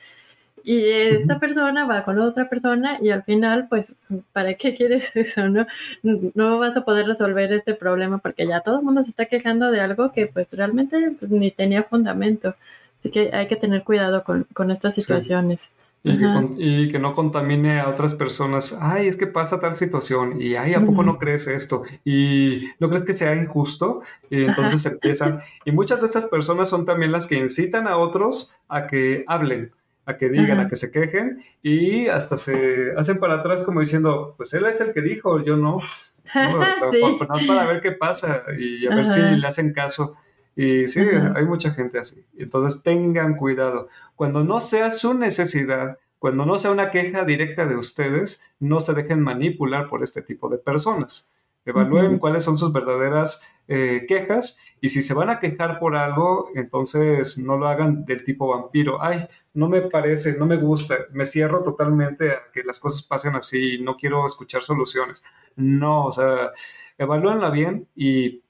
Y 0.64 0.90
esta 0.90 1.40
persona 1.40 1.86
va 1.86 2.04
con 2.04 2.20
otra 2.20 2.50
persona 2.50 3.00
y 3.02 3.10
al 3.10 3.24
final, 3.24 3.68
pues, 3.70 3.96
¿para 4.34 4.56
qué 4.56 4.76
quieres 4.76 5.16
eso, 5.16 5.48
no? 5.50 5.66
No 6.04 6.60
vas 6.60 6.76
a 6.78 6.86
poder 6.86 7.08
resolver 7.08 7.52
este 7.54 7.74
problema 7.74 8.20
porque 8.20 8.46
ya 8.46 8.60
todo 8.62 8.80
el 8.80 8.86
mundo 8.86 9.02
se 9.04 9.12
está 9.12 9.26
quejando 9.26 9.72
de 9.72 9.82
algo 9.82 10.12
que 10.12 10.28
pues 10.28 10.52
realmente 10.52 11.16
pues, 11.20 11.32
ni 11.32 11.52
tenía 11.52 11.84
fundamento. 11.84 12.56
Así 12.98 13.12
que 13.12 13.30
hay 13.34 13.48
que 13.48 13.56
tener 13.56 13.84
cuidado 13.84 14.24
con, 14.24 14.72
estas 14.72 14.96
situaciones. 14.96 15.70
Y 16.04 16.90
que, 16.90 17.00
no 17.00 17.14
contamine 17.14 17.80
a 17.80 17.90
otras 17.90 18.16
personas. 18.16 18.78
Ay, 18.82 19.08
es 19.08 19.18
que 19.18 19.28
pasa 19.28 19.60
tal 19.60 19.76
situación. 19.76 20.42
Y 20.42 20.56
ay, 20.56 20.74
¿a 20.74 20.86
poco 20.86 21.04
no 21.04 21.18
crees 21.18 21.48
esto? 21.48 21.84
Y 22.06 22.70
no 22.80 22.90
crees 22.90 23.04
que 23.04 23.14
sea 23.14 23.36
injusto. 23.36 24.02
Y 24.30 24.44
entonces 24.44 24.86
empiezan. 24.92 25.42
Y 25.66 25.72
muchas 25.72 26.00
de 26.00 26.06
estas 26.06 26.26
personas 26.26 26.70
son 26.70 26.86
también 26.86 27.12
las 27.12 27.28
que 27.28 27.38
incitan 27.38 27.88
a 27.88 27.98
otros 27.98 28.60
a 28.70 28.88
que 28.88 29.26
hablen, 29.28 29.72
a 30.06 30.18
que 30.18 30.30
digan, 30.30 30.60
a 30.60 30.70
que 30.70 30.76
se 30.76 30.92
quejen. 30.92 31.44
Y 31.62 32.08
hasta 32.08 32.38
se 32.38 32.94
hacen 32.96 33.20
para 33.20 33.36
atrás 33.36 33.64
como 33.64 33.82
diciendo, 33.82 34.34
pues 34.38 34.54
él 34.54 34.66
es 34.66 34.80
el 34.80 34.94
que 34.94 35.02
dijo, 35.02 35.44
yo 35.44 35.58
no. 35.58 35.80
para 37.48 37.66
ver 37.66 37.82
qué 37.82 37.92
pasa 37.92 38.44
y 38.58 38.86
a 38.86 38.96
ver 38.96 39.06
si 39.06 39.20
le 39.20 39.48
hacen 39.48 39.74
caso. 39.74 40.16
Y 40.58 40.88
sí, 40.88 41.02
hay 41.36 41.46
mucha 41.46 41.70
gente 41.70 42.00
así. 42.00 42.26
Entonces 42.36 42.82
tengan 42.82 43.38
cuidado. 43.38 43.90
Cuando 44.16 44.44
no 44.44 44.60
sea 44.60 44.90
su 44.90 45.14
necesidad, 45.14 46.00
cuando 46.18 46.48
no 46.48 46.58
sea 46.58 46.72
una 46.72 46.90
queja 46.90 47.26
directa 47.26 47.68
de 47.68 47.76
ustedes, 47.76 48.44
no 48.60 48.80
se 48.80 48.96
dejen 48.96 49.22
manipular 49.22 49.88
por 49.88 50.02
este 50.02 50.24
tipo 50.24 50.50
de 50.50 50.58
personas. 50.58 51.36
Evalúen 51.64 52.18
cuáles 52.18 52.44
son 52.44 52.58
sus 52.58 52.74
verdaderas 52.74 53.48
eh, 53.68 54.06
quejas 54.08 54.60
y 54.82 54.90
si 54.90 55.04
se 55.04 55.14
van 55.14 55.30
a 55.30 55.40
quejar 55.40 55.78
por 55.80 55.96
algo, 55.96 56.50
entonces 56.56 57.38
no 57.38 57.58
lo 57.58 57.68
hagan 57.68 58.04
del 58.06 58.24
tipo 58.24 58.48
vampiro. 58.48 58.98
Ay, 59.00 59.28
no 59.54 59.70
me 59.70 59.82
parece, 59.82 60.38
no 60.40 60.48
me 60.48 60.56
gusta, 60.56 60.96
me 61.12 61.26
cierro 61.26 61.62
totalmente 61.62 62.32
a 62.32 62.40
que 62.52 62.64
las 62.64 62.80
cosas 62.80 63.04
pasen 63.04 63.36
así, 63.36 63.80
no 63.80 63.96
quiero 63.96 64.26
escuchar 64.26 64.64
soluciones. 64.64 65.24
No, 65.56 66.06
o 66.06 66.12
sea, 66.12 66.52
evalúenla 66.98 67.52
bien 67.52 67.88
y 67.96 68.42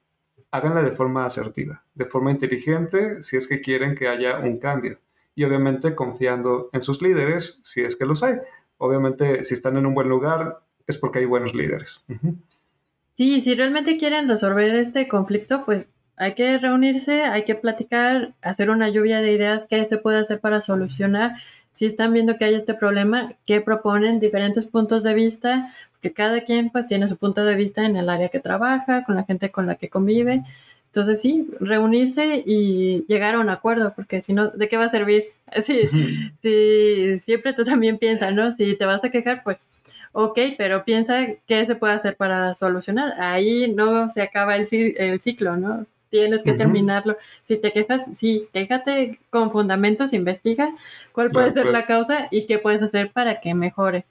háganla 0.52 0.84
de 0.84 0.92
forma 0.92 1.26
asertiva, 1.26 1.84
de 1.96 2.06
forma 2.06 2.32
inteligente, 2.32 3.22
si 3.24 3.38
es 3.38 3.48
que 3.48 3.62
quieren 3.62 3.96
que 3.96 4.08
haya 4.08 4.40
un 4.40 4.60
cambio. 4.60 5.00
Y 5.36 5.44
obviamente 5.44 5.96
confiando 5.96 6.70
en 6.74 6.84
sus 6.84 7.02
líderes, 7.02 7.60
si 7.64 7.82
es 7.82 7.96
que 7.96 8.06
los 8.06 8.24
hay. 8.24 8.36
Obviamente, 8.78 9.44
si 9.44 9.54
están 9.54 9.78
en 9.78 9.86
un 9.86 9.94
buen 9.94 10.10
lugar, 10.10 10.60
es 10.88 10.98
porque 10.98 11.20
hay 11.20 11.26
buenos 11.26 11.54
líderes. 11.54 12.04
Sí, 13.14 13.42
si 13.42 13.56
realmente 13.56 13.98
quieren 13.98 14.28
resolver 14.28 14.74
este 14.76 15.08
conflicto, 15.08 15.66
pues 15.66 15.90
hay 16.18 16.34
que 16.34 16.58
reunirse, 16.58 17.24
hay 17.24 17.46
que 17.46 17.56
platicar, 17.56 18.36
hacer 18.42 18.70
una 18.70 18.90
lluvia 18.90 19.22
de 19.22 19.34
ideas, 19.34 19.66
qué 19.70 19.86
se 19.86 19.98
puede 19.98 20.20
hacer 20.20 20.40
para 20.40 20.62
solucionar. 20.62 21.36
Si 21.72 21.86
están 21.86 22.14
viendo 22.14 22.38
que 22.38 22.46
hay 22.46 22.56
este 22.56 22.74
problema, 22.74 23.34
qué 23.46 23.62
proponen, 23.62 24.20
diferentes 24.20 24.66
puntos 24.66 25.04
de 25.04 25.14
vista, 25.14 25.74
que 26.02 26.14
cada 26.14 26.42
quien 26.42 26.70
pues 26.70 26.88
tiene 26.88 27.08
su 27.08 27.18
punto 27.18 27.44
de 27.46 27.56
vista 27.56 27.86
en 27.86 27.96
el 27.96 28.10
área 28.10 28.30
que 28.30 28.40
trabaja, 28.40 29.04
con 29.04 29.16
la 29.16 29.24
gente 29.24 29.52
con 29.52 29.68
la 29.68 29.76
que 29.76 29.90
convive. 29.90 30.44
Entonces 30.88 31.22
sí, 31.22 31.48
reunirse 31.60 32.44
y 32.46 33.06
llegar 33.08 33.36
a 33.36 33.40
un 33.40 33.50
acuerdo, 33.50 33.94
porque 33.96 34.22
si 34.22 34.34
no, 34.34 34.48
¿de 34.48 34.68
qué 34.68 34.78
va 34.78 34.86
a 34.86 34.90
servir? 34.90 35.26
Sí, 35.64 35.88
sí, 36.42 37.20
siempre 37.22 37.54
tú 37.54 37.64
también 37.64 37.98
piensas, 37.98 38.34
¿no? 38.34 38.52
Si 38.52 38.76
te 38.76 38.86
vas 38.86 39.02
a 39.04 39.10
quejar, 39.10 39.44
pues 39.46 39.68
ok, 40.12 40.38
pero 40.58 40.84
piensa 40.84 41.26
qué 41.46 41.66
se 41.66 41.76
puede 41.76 41.94
hacer 41.94 42.18
para 42.18 42.54
solucionar. 42.54 43.14
Ahí 43.18 43.74
no 43.74 44.10
se 44.10 44.22
acaba 44.22 44.58
el, 44.58 44.68
el 44.98 45.20
ciclo, 45.22 45.56
¿no? 45.56 45.86
Tienes 46.10 46.44
que 46.44 46.54
terminarlo. 46.54 47.18
Si 47.42 47.58
te 47.58 47.72
quejas, 47.72 48.02
sí, 48.14 48.48
quéjate 48.54 49.20
con 49.30 49.52
fundamentos, 49.52 50.14
investiga 50.14 50.74
cuál 51.12 51.32
puede 51.32 51.54
ser 51.54 51.68
la 51.68 51.86
causa 51.86 52.28
y 52.32 52.46
qué 52.46 52.60
puedes 52.60 52.82
hacer 52.82 53.12
para 53.12 53.42
que 53.42 53.54
mejore. 53.54 54.06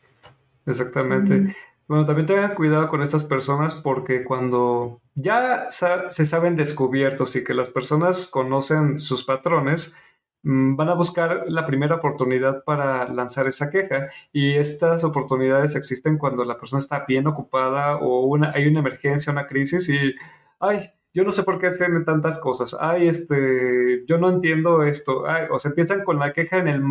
Exactamente. 0.67 1.55
Bueno, 1.89 2.05
también 2.05 2.27
tengan 2.27 2.55
cuidado 2.55 2.89
con 2.89 3.01
estas 3.03 3.25
personas 3.25 3.77
porque 3.77 4.25
cuando 4.25 5.01
ya 5.15 5.69
se 5.71 6.25
saben 6.25 6.57
descubiertos 6.57 7.37
y 7.37 7.45
que 7.45 7.55
las 7.55 7.69
personas 7.69 8.29
conocen 8.29 8.99
sus 8.99 9.25
patrones, 9.25 9.97
mm, 10.43 10.75
van 10.77 10.89
a 10.89 10.95
buscar 10.95 11.45
la 11.47 11.65
primera 11.65 11.97
oportunidad 11.97 12.65
para 12.65 13.09
lanzar 13.09 13.47
esa 13.47 13.71
queja. 13.71 14.09
Y 14.33 14.55
estas 14.55 15.05
oportunidades 15.05 15.77
existen 15.77 16.19
cuando 16.19 16.45
la 16.45 16.59
persona 16.59 16.81
está 16.81 17.05
bien 17.07 17.29
ocupada 17.29 17.97
o 17.99 18.27
una, 18.27 18.51
hay 18.53 18.67
una 18.67 18.81
emergencia, 18.81 19.33
una 19.33 19.47
crisis 19.47 19.89
y, 19.89 20.15
ay, 20.59 20.91
yo 21.17 21.25
no 21.25 21.33
sé 21.33 21.45
por 21.45 21.59
qué 21.59 21.71
tienen 21.71 22.05
tantas 22.05 22.39
cosas. 22.39 22.77
Ay, 22.79 23.09
este, 23.09 24.05
yo 24.07 24.19
no 24.19 24.29
entiendo 24.29 24.83
esto. 24.83 25.25
o 25.51 25.59
se 25.59 25.69
empiezan 25.69 26.05
con 26.05 26.19
la 26.19 26.35
queja 26.35 26.59
en 26.59 26.69
el, 26.69 26.83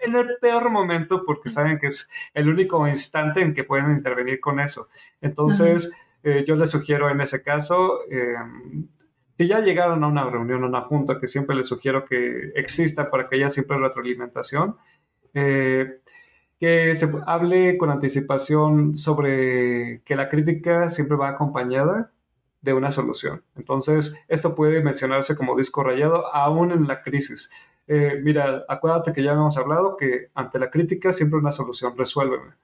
en 0.00 0.16
el 0.16 0.36
peor 0.40 0.68
momento 0.70 1.22
porque 1.24 1.48
saben 1.48 1.78
que 1.78 1.86
es 1.86 2.10
el 2.34 2.48
único 2.48 2.88
instante 2.88 3.40
en 3.40 3.54
que 3.54 3.62
pueden 3.62 3.92
intervenir 3.92 4.40
con 4.40 4.58
eso. 4.58 4.88
Entonces, 5.20 5.96
eh, 6.24 6.44
yo 6.44 6.56
les 6.56 6.70
sugiero 6.70 7.08
en 7.08 7.20
ese 7.20 7.40
caso, 7.40 8.00
em, 8.10 8.88
si 9.38 9.46
ya 9.46 9.60
llegaron 9.60 10.02
a 10.02 10.08
una 10.08 10.28
reunión, 10.28 10.64
a 10.64 10.66
una 10.66 10.80
junta, 10.82 11.20
que 11.20 11.28
siempre 11.28 11.54
les 11.54 11.68
sugiero 11.68 12.04
que 12.04 12.50
exista 12.56 13.08
para 13.12 13.28
que 13.28 13.36
haya 13.36 13.50
siempre 13.50 13.78
retroalimentación, 13.78 14.76
eh, 15.34 16.00
que 16.58 16.96
se 16.96 17.08
hable 17.26 17.78
con 17.78 17.90
anticipación 17.90 18.96
sobre 18.96 20.02
que 20.04 20.16
la 20.16 20.28
crítica 20.28 20.88
siempre 20.88 21.16
va 21.16 21.28
acompañada 21.28 22.10
de 22.60 22.72
una 22.72 22.90
solución. 22.90 23.42
Entonces, 23.56 24.20
esto 24.28 24.54
puede 24.54 24.82
mencionarse 24.82 25.36
como 25.36 25.56
disco 25.56 25.82
rayado 25.82 26.34
aún 26.34 26.72
en 26.72 26.86
la 26.86 27.02
crisis. 27.02 27.50
Eh, 27.86 28.20
mira, 28.22 28.64
acuérdate 28.68 29.12
que 29.12 29.22
ya 29.22 29.30
habíamos 29.30 29.56
hablado 29.56 29.96
que 29.96 30.30
ante 30.34 30.58
la 30.58 30.70
crítica 30.70 31.12
siempre 31.12 31.38
una 31.38 31.52
solución, 31.52 31.96
resuélveme. 31.96 32.54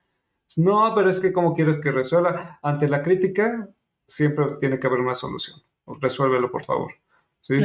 No, 0.57 0.93
pero 0.95 1.09
es 1.09 1.19
que 1.19 1.33
¿cómo 1.33 1.53
quieres 1.53 1.81
que 1.81 1.91
resuelva? 1.91 2.59
Ante 2.61 2.87
la 2.87 3.01
crítica 3.01 3.67
siempre 4.05 4.45
tiene 4.59 4.79
que 4.79 4.87
haber 4.87 4.99
una 4.99 5.15
solución. 5.15 5.61
Resuélvelo, 5.87 6.51
por 6.51 6.63
favor. 6.63 6.93
¿Sí? 7.41 7.55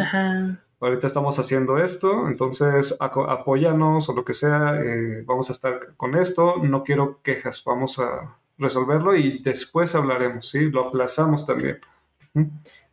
Ahorita 0.80 1.06
estamos 1.06 1.38
haciendo 1.38 1.78
esto, 1.78 2.26
entonces 2.26 2.96
apóyanos 3.00 4.08
o 4.08 4.14
lo 4.14 4.24
que 4.24 4.32
sea, 4.32 4.80
eh, 4.80 5.22
vamos 5.26 5.50
a 5.50 5.52
estar 5.52 5.94
con 5.96 6.16
esto, 6.16 6.56
no 6.56 6.82
quiero 6.82 7.20
quejas, 7.22 7.62
vamos 7.64 7.98
a 7.98 8.38
resolverlo 8.56 9.14
y 9.14 9.42
después 9.42 9.94
hablaremos, 9.94 10.48
¿sí? 10.48 10.70
Lo 10.70 10.88
aplazamos 10.88 11.44
también. 11.44 11.80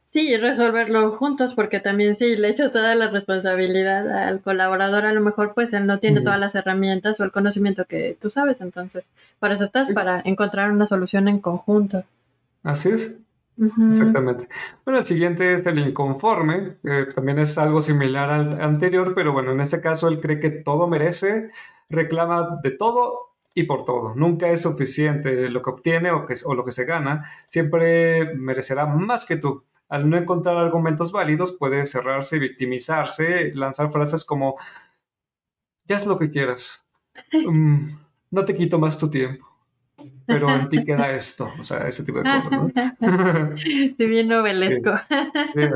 Sí, 0.05 0.35
resolverlo 0.37 1.11
juntos, 1.11 1.53
porque 1.53 1.81
también 1.81 2.15
si 2.15 2.37
le 2.37 2.49
echas 2.49 2.71
toda 2.71 2.95
la 2.95 3.09
responsabilidad 3.09 4.09
al 4.09 4.41
colaborador, 4.41 5.05
a 5.05 5.11
lo 5.11 5.19
mejor 5.19 5.53
pues 5.53 5.73
él 5.73 5.85
no 5.85 5.99
tiene 5.99 6.21
todas 6.21 6.39
las 6.39 6.55
herramientas 6.55 7.19
o 7.19 7.25
el 7.25 7.31
conocimiento 7.31 7.85
que 7.85 8.17
tú 8.21 8.29
sabes, 8.29 8.61
entonces, 8.61 9.05
para 9.39 9.55
eso 9.55 9.65
estás, 9.65 9.89
para 9.91 10.21
encontrar 10.23 10.71
una 10.71 10.87
solución 10.87 11.27
en 11.27 11.39
conjunto. 11.39 12.05
Así 12.63 12.89
es. 12.89 13.17
Exactamente. 13.59 14.47
Bueno, 14.85 14.99
el 14.99 15.05
siguiente 15.05 15.53
es 15.55 15.65
el 15.65 15.79
inconforme, 15.79 16.77
también 17.13 17.39
es 17.39 17.57
algo 17.57 17.81
similar 17.81 18.29
al 18.29 18.61
anterior, 18.61 19.13
pero 19.13 19.33
bueno, 19.33 19.51
en 19.51 19.59
este 19.59 19.81
caso 19.81 20.07
él 20.07 20.21
cree 20.21 20.39
que 20.39 20.51
todo 20.51 20.87
merece, 20.87 21.49
reclama 21.89 22.59
de 22.63 22.71
todo 22.71 23.33
y 23.57 23.63
por 23.63 23.85
todo. 23.85 24.13
Nunca 24.13 24.49
es 24.49 24.61
suficiente 24.61 25.49
lo 25.49 25.63
que 25.63 25.71
obtiene 25.71 26.11
o, 26.11 26.27
que, 26.27 26.35
o 26.45 26.53
lo 26.53 26.63
que 26.63 26.71
se 26.71 26.85
gana, 26.85 27.25
siempre 27.47 28.35
merecerá 28.35 28.85
más 28.85 29.25
que 29.25 29.37
tú. 29.37 29.63
Al 29.89 30.07
no 30.07 30.15
encontrar 30.15 30.57
argumentos 30.57 31.11
válidos, 31.11 31.53
puede 31.53 31.87
cerrarse, 31.87 32.37
victimizarse, 32.37 33.51
lanzar 33.55 33.91
frases 33.91 34.25
como, 34.25 34.57
ya 35.85 35.95
es 35.95 36.05
lo 36.05 36.19
que 36.19 36.29
quieras, 36.29 36.87
mm, 37.33 37.97
no 38.29 38.45
te 38.45 38.53
quito 38.53 38.77
más 38.77 38.99
tu 38.99 39.09
tiempo 39.09 39.46
pero 40.27 40.53
en 40.53 40.67
ti 40.67 40.83
queda 40.83 41.11
esto, 41.11 41.51
o 41.57 41.63
sea, 41.63 41.87
ese 41.87 42.03
tipo 42.03 42.19
de 42.19 42.25
cosas, 42.25 42.51
¿no? 42.51 43.57
sí, 43.57 44.05
bien 44.05 44.27
novelesco. 44.27 44.91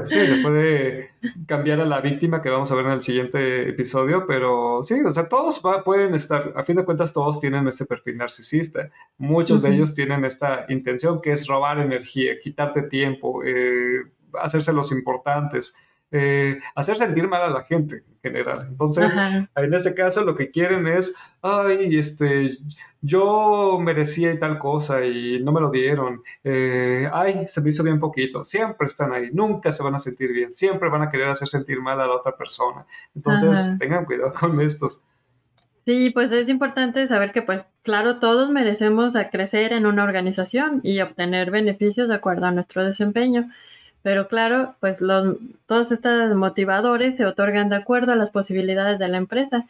Sí, 0.06 0.18
le 0.18 0.42
puede 0.42 1.12
cambiar 1.48 1.80
a 1.80 1.86
la 1.86 2.02
víctima 2.02 2.42
que 2.42 2.50
vamos 2.50 2.72
a 2.72 2.76
ver 2.76 2.86
en 2.86 2.92
el 2.92 3.02
siguiente 3.02 3.70
episodio, 3.70 4.26
pero 4.28 4.84
sí, 4.84 5.02
o 5.06 5.12
sea, 5.12 5.30
todos 5.30 5.62
pueden 5.86 6.14
estar, 6.14 6.54
a 6.56 6.64
fin 6.64 6.76
de 6.76 6.86
cuentas 6.86 7.14
todos 7.14 7.40
tienen 7.40 7.68
este 7.68 7.86
perfil 7.86 8.18
narcisista, 8.18 8.90
muchos 9.18 9.62
de 9.62 9.74
ellos 9.74 9.96
tienen 9.96 10.26
esta 10.26 10.66
intención 10.68 11.22
que 11.22 11.32
es 11.32 11.48
robar 11.48 11.80
energía, 11.80 12.38
quitarte 12.38 12.84
tiempo, 12.84 13.42
eh, 13.44 14.02
hacerse 14.42 14.74
los 14.74 14.92
importantes, 14.92 15.76
eh, 16.12 16.60
hacer 16.76 16.98
sentir 16.98 17.28
mal 17.28 17.42
a 17.42 17.50
la 17.50 17.64
gente 17.64 18.04
en 18.08 18.20
general. 18.22 18.68
Entonces, 18.70 19.12
en 19.56 19.74
este 19.74 19.94
caso 19.94 20.24
lo 20.24 20.36
que 20.36 20.52
quieren 20.52 20.86
es, 20.88 21.16
ay, 21.42 21.98
este, 21.98 22.50
yo 23.02 23.80
merecía 23.82 24.38
tal 24.38 24.60
cosa 24.60 25.06
y 25.06 25.42
no 25.42 25.52
me 25.52 25.62
lo 25.62 25.72
dieron, 25.72 26.22
eh, 26.44 27.10
ay, 27.14 27.48
se 27.48 27.62
me 27.62 27.70
hizo 27.70 27.84
bien 27.84 28.00
poquito, 28.00 28.44
siempre 28.44 28.88
están 28.88 29.14
ahí, 29.14 29.30
nunca 29.32 29.72
se 29.72 29.84
van 29.84 29.96
a 29.96 30.00
sentir 30.00 30.32
bien, 30.34 30.54
siempre 30.54 30.90
van 30.90 31.02
a 31.02 31.10
querer 31.10 31.30
hacer 31.30 31.48
sentir 31.48 31.82
mal 31.82 32.00
a 32.02 32.08
la 32.08 32.14
otra 32.14 32.36
persona. 32.36 32.86
Entonces, 33.16 33.78
tengan 33.80 34.06
cuidado 34.06 34.34
con 34.40 34.60
estos. 34.60 35.04
Sí, 35.86 36.12
pues 36.12 36.32
es 36.32 36.48
importante 36.48 37.08
saber 37.08 37.32
que, 37.32 37.42
pues, 37.42 37.66
claro, 37.82 38.20
todos 38.20 38.52
merecemos 38.52 39.16
a 39.16 39.30
crecer 39.30 39.74
en 39.74 39.88
una 39.88 40.04
organización 40.04 40.80
y 40.84 41.02
obtener 41.02 41.50
beneficios 41.50 42.08
de 42.08 42.16
acuerdo 42.16 42.46
a 42.46 42.52
nuestro 42.52 42.86
desempeño. 42.86 43.50
Pero 44.04 44.28
claro, 44.28 44.76
pues 44.80 45.02
los, 45.02 45.38
todos 45.68 45.92
estos 45.92 46.36
motivadores 46.36 47.18
se 47.18 47.26
otorgan 47.26 47.70
de 47.70 47.76
acuerdo 47.76 48.12
a 48.12 48.16
las 48.16 48.32
posibilidades 48.32 48.98
de 49.00 49.08
la 49.08 49.18
empresa. 49.18 49.68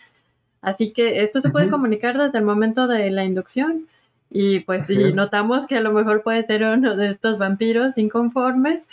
Así 0.62 0.94
que 0.94 1.24
esto 1.24 1.42
se 1.42 1.50
puede 1.50 1.70
comunicar 1.70 2.18
desde 2.18 2.38
el 2.38 2.46
momento 2.46 2.88
de 2.88 3.12
la 3.12 3.26
inducción. 3.26 3.88
Y 4.30 4.62
pues 4.62 4.88
si 4.88 5.12
notamos 5.14 5.66
que 5.68 5.78
a 5.78 5.82
lo 5.82 5.92
mejor 5.92 6.24
puede 6.24 6.44
ser 6.46 6.64
uno 6.64 6.96
de 6.96 7.10
estos 7.10 7.38
vampiros 7.38 7.98
inconformes, 7.98 8.88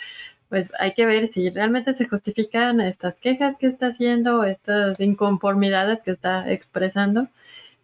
pues 0.49 0.73
hay 0.79 0.93
que 0.93 1.05
ver 1.05 1.27
si 1.27 1.49
realmente 1.49 1.93
se 1.93 2.07
justifican 2.07 2.81
estas 2.81 3.19
quejas 3.19 3.55
que 3.57 3.67
está 3.67 3.87
haciendo, 3.87 4.43
estas 4.43 4.99
inconformidades 4.99 6.01
que 6.01 6.11
está 6.11 6.51
expresando 6.51 7.27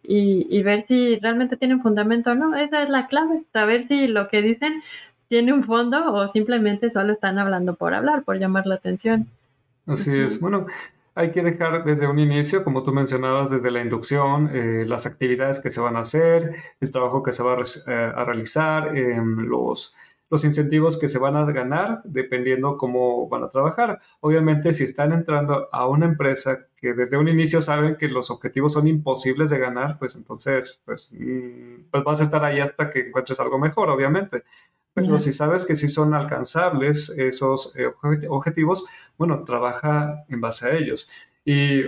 y, 0.02 0.46
y 0.50 0.62
ver 0.62 0.82
si 0.82 1.18
realmente 1.20 1.56
tienen 1.56 1.80
fundamento 1.80 2.32
o 2.32 2.34
no. 2.34 2.56
Esa 2.56 2.82
es 2.82 2.90
la 2.90 3.06
clave, 3.06 3.44
saber 3.52 3.82
si 3.82 4.08
lo 4.08 4.28
que 4.28 4.42
dicen 4.42 4.82
tiene 5.28 5.52
un 5.52 5.64
fondo 5.64 6.12
o 6.12 6.28
simplemente 6.28 6.90
solo 6.90 7.12
están 7.12 7.38
hablando 7.38 7.74
por 7.74 7.94
hablar, 7.94 8.24
por 8.24 8.38
llamar 8.38 8.66
la 8.66 8.76
atención. 8.76 9.28
Así 9.86 10.14
es. 10.14 10.40
Bueno, 10.40 10.66
hay 11.14 11.30
que 11.30 11.42
dejar 11.42 11.84
desde 11.84 12.06
un 12.06 12.18
inicio, 12.18 12.62
como 12.62 12.82
tú 12.82 12.92
mencionabas, 12.92 13.48
desde 13.48 13.70
la 13.70 13.80
inducción, 13.80 14.50
eh, 14.52 14.84
las 14.86 15.06
actividades 15.06 15.60
que 15.60 15.72
se 15.72 15.80
van 15.80 15.96
a 15.96 16.00
hacer, 16.00 16.56
el 16.80 16.92
trabajo 16.92 17.22
que 17.22 17.32
se 17.32 17.42
va 17.42 17.54
a, 17.54 17.62
eh, 17.62 18.12
realizar, 18.24 18.96
em, 18.96 19.38
los, 19.46 19.96
los 20.28 20.44
incentivos 20.44 20.98
que 20.98 21.08
se 21.08 21.18
van 21.18 21.36
a 21.36 21.44
ganar, 21.44 22.02
dependiendo 22.04 22.76
cómo 22.76 23.28
van 23.28 23.44
a 23.44 23.48
trabajar. 23.48 24.00
Obviamente, 24.20 24.74
si 24.74 24.84
están 24.84 25.12
entrando 25.12 25.68
a 25.72 25.86
una 25.86 26.06
empresa 26.06 26.66
que 26.76 26.94
desde 26.94 27.16
un 27.16 27.28
inicio 27.28 27.62
saben 27.62 27.96
que 27.96 28.08
los 28.08 28.30
objetivos 28.30 28.72
son 28.72 28.88
imposibles 28.88 29.50
de 29.50 29.58
ganar, 29.58 29.98
pues 29.98 30.16
entonces, 30.16 30.82
pues, 30.84 31.12
mm, 31.12 31.90
pues 31.90 32.04
vas 32.04 32.20
a 32.20 32.24
estar 32.24 32.44
ahí 32.44 32.60
hasta 32.60 32.90
que 32.90 33.08
encuentres 33.08 33.38
algo 33.40 33.58
mejor, 33.58 33.88
obviamente. 33.88 34.44
Pero 34.96 35.18
si 35.18 35.34
sabes 35.34 35.66
que 35.66 35.76
sí 35.76 35.88
son 35.88 36.14
alcanzables 36.14 37.10
esos 37.10 37.76
eh, 37.76 37.86
objetivos, 38.30 38.86
bueno, 39.18 39.44
trabaja 39.44 40.24
en 40.30 40.40
base 40.40 40.66
a 40.66 40.74
ellos. 40.74 41.10
Y 41.44 41.82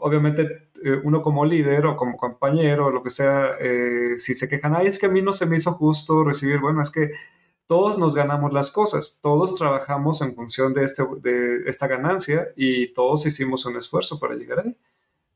obviamente 0.00 0.70
eh, 0.82 0.98
uno 1.04 1.20
como 1.20 1.44
líder 1.44 1.84
o 1.84 1.96
como 1.96 2.16
compañero 2.16 2.90
lo 2.90 3.02
que 3.02 3.10
sea, 3.10 3.56
eh, 3.60 4.14
si 4.16 4.34
se 4.34 4.48
quejan, 4.48 4.74
ay, 4.74 4.86
es 4.86 4.98
que 4.98 5.04
a 5.04 5.10
mí 5.10 5.20
no 5.20 5.34
se 5.34 5.44
me 5.44 5.58
hizo 5.58 5.72
justo 5.72 6.24
recibir, 6.24 6.58
bueno, 6.58 6.80
es 6.80 6.90
que 6.90 7.10
todos 7.66 7.98
nos 7.98 8.14
ganamos 8.14 8.54
las 8.54 8.70
cosas, 8.70 9.20
todos 9.22 9.54
trabajamos 9.54 10.22
en 10.22 10.34
función 10.34 10.72
de, 10.72 10.84
este, 10.84 11.04
de 11.20 11.68
esta 11.68 11.86
ganancia 11.86 12.48
y 12.56 12.88
todos 12.94 13.26
hicimos 13.26 13.66
un 13.66 13.76
esfuerzo 13.76 14.18
para 14.18 14.34
llegar 14.34 14.60
ahí. 14.60 14.74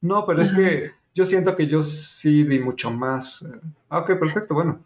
No, 0.01 0.25
pero 0.25 0.41
es 0.41 0.55
que 0.55 0.93
yo 1.13 1.27
siento 1.27 1.55
que 1.55 1.67
yo 1.67 1.83
sí 1.83 2.45
di 2.45 2.61
mucho 2.61 2.91
más. 2.91 3.47
Ah, 3.91 3.99
ok, 3.99 4.19
perfecto, 4.19 4.55
bueno, 4.55 4.81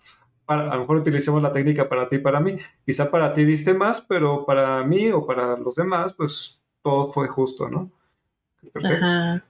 a 0.46 0.56
lo 0.56 0.80
mejor 0.80 0.98
utilicemos 0.98 1.42
la 1.42 1.52
técnica 1.52 1.88
para 1.88 2.08
ti 2.08 2.16
y 2.16 2.20
para 2.20 2.40
mí. 2.40 2.58
Quizá 2.84 3.10
para 3.10 3.34
ti 3.34 3.44
diste 3.44 3.74
más, 3.74 4.00
pero 4.02 4.44
para 4.44 4.82
mí 4.84 5.10
o 5.10 5.26
para 5.26 5.56
los 5.56 5.74
demás, 5.74 6.12
pues 6.14 6.60
todo 6.82 7.12
fue 7.12 7.28
justo, 7.28 7.68
¿no? 7.68 7.90
Ajá. 8.82 9.42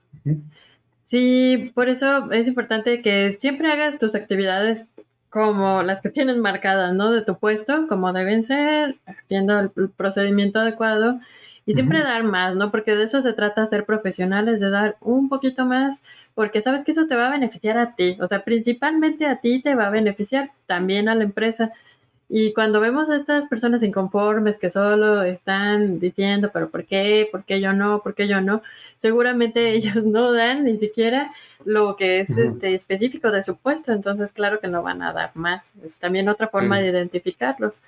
Sí, 1.03 1.71
por 1.75 1.89
eso 1.89 2.31
es 2.31 2.47
importante 2.47 3.01
que 3.01 3.31
siempre 3.39 3.71
hagas 3.71 3.99
tus 3.99 4.15
actividades 4.15 4.85
como 5.29 5.83
las 5.83 6.01
que 6.01 6.09
tienes 6.09 6.37
marcadas, 6.37 6.93
¿no? 6.93 7.11
De 7.11 7.21
tu 7.21 7.37
puesto, 7.37 7.87
como 7.87 8.13
deben 8.13 8.43
ser, 8.43 8.97
haciendo 9.05 9.59
el 9.59 9.69
procedimiento 9.69 10.59
adecuado 10.59 11.19
y 11.65 11.73
siempre 11.73 12.03
dar 12.03 12.23
más, 12.23 12.55
¿no? 12.55 12.71
Porque 12.71 12.95
de 12.95 13.05
eso 13.05 13.21
se 13.21 13.33
trata 13.33 13.65
ser 13.65 13.85
profesionales, 13.85 14.59
de 14.59 14.69
dar 14.69 14.97
un 15.01 15.29
poquito 15.29 15.65
más 15.65 16.01
porque 16.35 16.61
sabes 16.61 16.83
que 16.83 16.91
eso 16.91 17.07
te 17.07 17.15
va 17.15 17.27
a 17.27 17.31
beneficiar 17.31 17.77
a 17.77 17.95
ti, 17.95 18.17
o 18.21 18.27
sea, 18.27 18.43
principalmente 18.43 19.25
a 19.25 19.39
ti 19.39 19.61
te 19.61 19.73
va 19.73 19.87
a 19.87 19.89
beneficiar, 19.89 20.51
también 20.67 21.07
a 21.07 21.15
la 21.15 21.23
empresa. 21.23 21.71
Y 22.27 22.53
cuando 22.53 22.81
vemos 22.81 23.09
a 23.09 23.15
estas 23.15 23.45
personas 23.45 23.83
inconformes 23.83 24.57
que 24.57 24.69
solo 24.69 25.21
están 25.23 25.99
diciendo, 25.99 26.49
pero 26.53 26.69
¿por 26.69 26.85
qué? 26.85 27.29
¿Por 27.31 27.45
qué 27.45 27.61
yo 27.61 27.71
no? 27.71 28.01
¿Por 28.01 28.15
qué 28.15 28.27
yo 28.27 28.41
no? 28.41 28.63
Seguramente 28.97 29.71
ellos 29.73 29.95
no 30.05 30.33
dan 30.33 30.65
ni 30.65 30.75
siquiera 30.77 31.31
lo 31.63 31.95
que 31.95 32.19
es 32.19 32.37
este 32.37 32.73
específico 32.75 33.31
de 33.31 33.43
su 33.43 33.55
puesto, 33.55 33.93
entonces 33.93 34.33
claro 34.33 34.59
que 34.59 34.67
no 34.67 34.83
van 34.83 35.01
a 35.01 35.13
dar 35.13 35.31
más. 35.35 35.71
Es 35.85 35.97
también 35.99 36.27
otra 36.27 36.49
forma 36.49 36.79
de 36.79 36.89
identificarlos. 36.89 37.79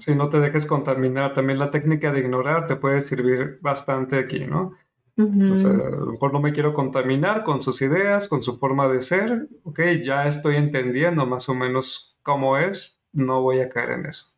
Si 0.00 0.14
no 0.14 0.28
te 0.28 0.40
dejes 0.40 0.66
contaminar, 0.66 1.34
también 1.34 1.58
la 1.58 1.70
técnica 1.70 2.12
de 2.12 2.20
ignorar 2.20 2.66
te 2.66 2.76
puede 2.76 3.00
servir 3.00 3.58
bastante 3.60 4.18
aquí, 4.18 4.46
¿no? 4.46 4.72
O 5.16 5.58
sea, 5.58 5.70
a 5.70 5.90
lo 5.90 6.06
mejor 6.06 6.32
no 6.32 6.40
me 6.40 6.52
quiero 6.52 6.74
contaminar 6.74 7.44
con 7.44 7.62
sus 7.62 7.80
ideas, 7.82 8.26
con 8.26 8.42
su 8.42 8.58
forma 8.58 8.88
de 8.88 9.00
ser. 9.00 9.48
Ok, 9.62 9.80
ya 10.02 10.26
estoy 10.26 10.56
entendiendo 10.56 11.24
más 11.24 11.48
o 11.48 11.54
menos 11.54 12.18
cómo 12.22 12.58
es, 12.58 13.00
no 13.12 13.40
voy 13.40 13.60
a 13.60 13.68
caer 13.68 13.90
en 13.90 14.06
eso. 14.06 14.32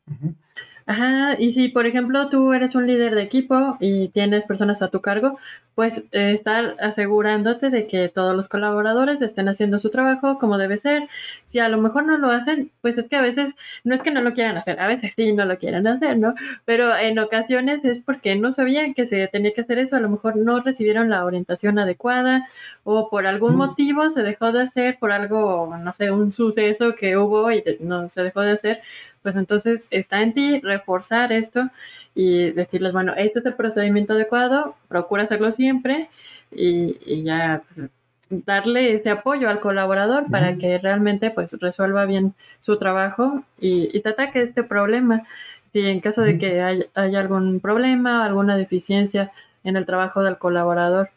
Ajá, 0.88 1.34
y 1.36 1.50
si 1.50 1.68
por 1.68 1.84
ejemplo 1.86 2.28
tú 2.28 2.52
eres 2.52 2.76
un 2.76 2.86
líder 2.86 3.16
de 3.16 3.22
equipo 3.22 3.76
y 3.80 4.06
tienes 4.10 4.44
personas 4.44 4.82
a 4.82 4.88
tu 4.88 5.00
cargo, 5.00 5.36
pues 5.74 6.04
eh, 6.12 6.30
estar 6.32 6.76
asegurándote 6.80 7.70
de 7.70 7.88
que 7.88 8.08
todos 8.08 8.36
los 8.36 8.48
colaboradores 8.48 9.20
estén 9.20 9.48
haciendo 9.48 9.80
su 9.80 9.90
trabajo 9.90 10.38
como 10.38 10.58
debe 10.58 10.78
ser. 10.78 11.08
Si 11.44 11.58
a 11.58 11.68
lo 11.68 11.78
mejor 11.78 12.06
no 12.06 12.16
lo 12.18 12.30
hacen, 12.30 12.70
pues 12.82 12.98
es 12.98 13.08
que 13.08 13.16
a 13.16 13.20
veces 13.20 13.56
no 13.82 13.94
es 13.94 14.00
que 14.00 14.12
no 14.12 14.22
lo 14.22 14.32
quieran 14.32 14.56
hacer, 14.56 14.78
a 14.78 14.86
veces 14.86 15.12
sí 15.16 15.32
no 15.32 15.44
lo 15.44 15.58
quieren 15.58 15.88
hacer, 15.88 16.18
¿no? 16.18 16.34
Pero 16.64 16.96
en 16.96 17.18
ocasiones 17.18 17.84
es 17.84 17.98
porque 17.98 18.36
no 18.36 18.52
sabían 18.52 18.94
que 18.94 19.08
se 19.08 19.26
tenía 19.26 19.52
que 19.52 19.62
hacer 19.62 19.78
eso, 19.78 19.96
a 19.96 20.00
lo 20.00 20.08
mejor 20.08 20.36
no 20.36 20.60
recibieron 20.60 21.10
la 21.10 21.24
orientación 21.24 21.80
adecuada 21.80 22.48
o 22.84 23.10
por 23.10 23.26
algún 23.26 23.54
mm. 23.54 23.58
motivo 23.58 24.08
se 24.10 24.22
dejó 24.22 24.52
de 24.52 24.62
hacer, 24.62 24.98
por 24.98 25.10
algo, 25.12 25.76
no 25.76 25.92
sé, 25.92 26.12
un 26.12 26.30
suceso 26.32 26.94
que 26.94 27.16
hubo 27.16 27.50
y 27.50 27.62
no 27.80 28.08
se 28.08 28.22
dejó 28.22 28.42
de 28.42 28.52
hacer 28.52 28.82
pues 29.26 29.34
entonces 29.34 29.88
está 29.90 30.22
en 30.22 30.34
ti 30.34 30.60
reforzar 30.60 31.32
esto 31.32 31.68
y 32.14 32.52
decirles, 32.52 32.92
bueno, 32.92 33.12
este 33.16 33.40
es 33.40 33.46
el 33.46 33.54
procedimiento 33.54 34.12
adecuado, 34.12 34.76
procura 34.86 35.24
hacerlo 35.24 35.50
siempre 35.50 36.08
y, 36.52 37.24
ya 37.24 37.64
pues, 37.66 37.90
darle 38.30 38.94
ese 38.94 39.10
apoyo 39.10 39.48
al 39.48 39.58
colaborador 39.58 40.30
para 40.30 40.58
que 40.58 40.78
realmente 40.78 41.32
pues 41.32 41.58
resuelva 41.58 42.04
bien 42.04 42.34
su 42.60 42.78
trabajo 42.78 43.42
y, 43.60 43.90
se 44.00 44.08
ataque 44.08 44.42
este 44.42 44.62
problema. 44.62 45.24
Si 45.72 45.84
en 45.84 45.98
caso 45.98 46.22
de 46.22 46.38
que 46.38 46.62
haya, 46.62 47.18
algún 47.18 47.58
problema, 47.58 48.24
alguna 48.24 48.56
deficiencia 48.56 49.32
en 49.64 49.74
el 49.74 49.86
trabajo 49.86 50.22
del 50.22 50.38
colaborador. 50.38 51.10